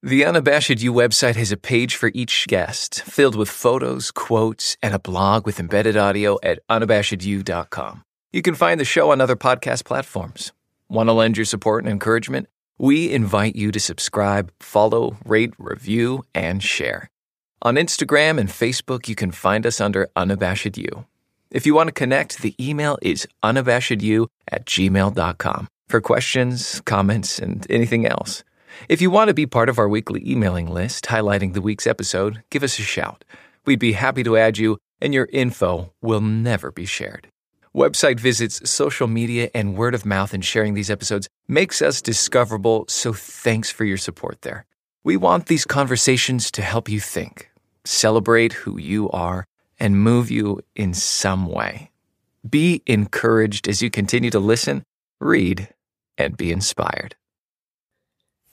The 0.01 0.23
Unabashed 0.23 0.81
You 0.81 0.93
website 0.93 1.35
has 1.35 1.51
a 1.51 1.57
page 1.57 1.95
for 1.95 2.11
each 2.13 2.47
guest, 2.47 3.01
filled 3.03 3.35
with 3.35 3.49
photos, 3.49 4.11
quotes, 4.11 4.77
and 4.81 4.93
a 4.93 4.99
blog 4.99 5.45
with 5.45 5.59
embedded 5.59 5.97
audio 5.97 6.37
at 6.43 6.59
unabashedyou.com. 6.69 8.03
You 8.31 8.41
can 8.41 8.55
find 8.55 8.79
the 8.79 8.85
show 8.85 9.11
on 9.11 9.19
other 9.19 9.35
podcast 9.35 9.83
platforms. 9.85 10.53
Want 10.89 11.09
to 11.09 11.13
lend 11.13 11.37
your 11.37 11.45
support 11.45 11.83
and 11.83 11.91
encouragement? 11.91 12.47
We 12.79 13.11
invite 13.11 13.55
you 13.55 13.71
to 13.71 13.79
subscribe, 13.79 14.51
follow, 14.59 15.17
rate, 15.25 15.53
review, 15.57 16.23
and 16.33 16.61
share. 16.63 17.09
On 17.61 17.75
Instagram 17.75 18.39
and 18.39 18.49
Facebook, 18.49 19.07
you 19.07 19.15
can 19.15 19.31
find 19.31 19.65
us 19.65 19.79
under 19.79 20.09
Unabashed 20.15 20.77
You. 20.77 21.05
If 21.51 21.65
you 21.67 21.75
want 21.75 21.87
to 21.87 21.93
connect, 21.93 22.41
the 22.41 22.55
email 22.59 22.97
is 23.01 23.27
unabashedyou 23.43 24.27
at 24.47 24.65
gmail.com 24.65 25.67
for 25.87 26.01
questions, 26.01 26.81
comments, 26.81 27.37
and 27.37 27.65
anything 27.69 28.07
else. 28.07 28.43
If 28.89 29.01
you 29.01 29.11
want 29.11 29.27
to 29.27 29.35
be 29.35 29.45
part 29.45 29.69
of 29.69 29.77
our 29.77 29.87
weekly 29.87 30.23
emailing 30.27 30.67
list 30.67 31.05
highlighting 31.05 31.53
the 31.53 31.61
week's 31.61 31.85
episode, 31.85 32.43
give 32.49 32.63
us 32.63 32.79
a 32.79 32.81
shout. 32.81 33.23
We'd 33.65 33.79
be 33.79 33.93
happy 33.93 34.23
to 34.23 34.35
add 34.35 34.57
you, 34.57 34.79
and 34.99 35.13
your 35.13 35.29
info 35.31 35.93
will 36.01 36.21
never 36.21 36.71
be 36.71 36.85
shared. 36.85 37.27
Website 37.75 38.19
visits, 38.19 38.69
social 38.69 39.07
media, 39.07 39.49
and 39.55 39.75
word 39.75 39.95
of 39.95 40.05
mouth 40.05 40.33
in 40.33 40.41
sharing 40.41 40.75
these 40.75 40.91
episodes 40.91 41.27
makes 41.47 41.81
us 41.81 42.03
discoverable, 42.03 42.85
so 42.87 43.13
thanks 43.13 43.71
for 43.71 43.83
your 43.83 43.97
support 43.97 44.43
there. 44.43 44.65
We 45.03 45.17
want 45.17 45.47
these 45.47 45.65
conversations 45.65 46.51
to 46.51 46.61
help 46.61 46.87
you 46.87 46.99
think, 46.99 47.49
celebrate 47.83 48.53
who 48.53 48.77
you 48.77 49.09
are, 49.09 49.45
and 49.79 49.99
move 49.99 50.29
you 50.29 50.61
in 50.75 50.93
some 50.93 51.47
way. 51.47 51.89
Be 52.47 52.83
encouraged 52.85 53.67
as 53.67 53.81
you 53.81 53.89
continue 53.89 54.29
to 54.29 54.39
listen, 54.39 54.83
read, 55.19 55.67
and 56.15 56.37
be 56.37 56.51
inspired. 56.51 57.15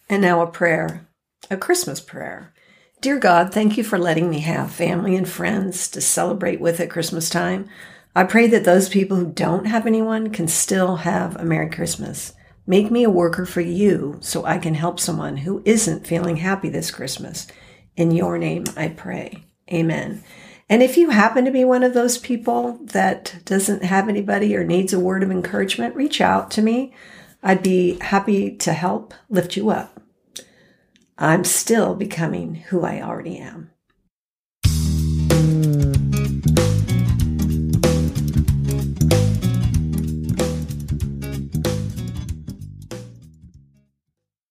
And 0.08 0.22
now 0.22 0.40
a 0.40 0.46
prayer, 0.46 1.06
a 1.50 1.58
Christmas 1.58 2.00
prayer. 2.00 2.54
Dear 3.02 3.18
God, 3.18 3.52
thank 3.52 3.76
you 3.76 3.84
for 3.84 3.98
letting 3.98 4.30
me 4.30 4.40
have 4.40 4.72
family 4.72 5.14
and 5.14 5.28
friends 5.28 5.88
to 5.90 6.00
celebrate 6.00 6.60
with 6.60 6.80
at 6.80 6.90
Christmas 6.90 7.28
time. 7.28 7.68
I 8.14 8.24
pray 8.24 8.48
that 8.48 8.64
those 8.64 8.88
people 8.88 9.16
who 9.16 9.32
don't 9.32 9.66
have 9.66 9.86
anyone 9.86 10.30
can 10.30 10.48
still 10.48 10.96
have 10.96 11.36
a 11.36 11.44
Merry 11.44 11.70
Christmas. 11.70 12.34
Make 12.66 12.90
me 12.90 13.04
a 13.04 13.10
worker 13.10 13.46
for 13.46 13.60
you 13.60 14.18
so 14.20 14.44
I 14.44 14.58
can 14.58 14.74
help 14.74 14.98
someone 14.98 15.38
who 15.38 15.62
isn't 15.64 16.06
feeling 16.06 16.36
happy 16.36 16.68
this 16.68 16.90
Christmas. 16.90 17.46
In 17.96 18.10
your 18.10 18.36
name 18.36 18.64
I 18.76 18.88
pray. 18.88 19.44
Amen. 19.72 20.24
And 20.68 20.82
if 20.82 20.96
you 20.96 21.10
happen 21.10 21.44
to 21.44 21.50
be 21.50 21.64
one 21.64 21.84
of 21.84 21.94
those 21.94 22.18
people 22.18 22.78
that 22.84 23.36
doesn't 23.44 23.84
have 23.84 24.08
anybody 24.08 24.56
or 24.56 24.64
needs 24.64 24.92
a 24.92 25.00
word 25.00 25.22
of 25.22 25.30
encouragement, 25.30 25.94
reach 25.94 26.20
out 26.20 26.50
to 26.52 26.62
me. 26.62 26.94
I'd 27.42 27.62
be 27.62 27.98
happy 28.00 28.56
to 28.58 28.72
help 28.72 29.14
lift 29.28 29.56
you 29.56 29.70
up. 29.70 30.00
I'm 31.16 31.44
still 31.44 31.94
becoming 31.94 32.56
who 32.56 32.82
I 32.82 33.02
already 33.02 33.38
am. 33.38 33.69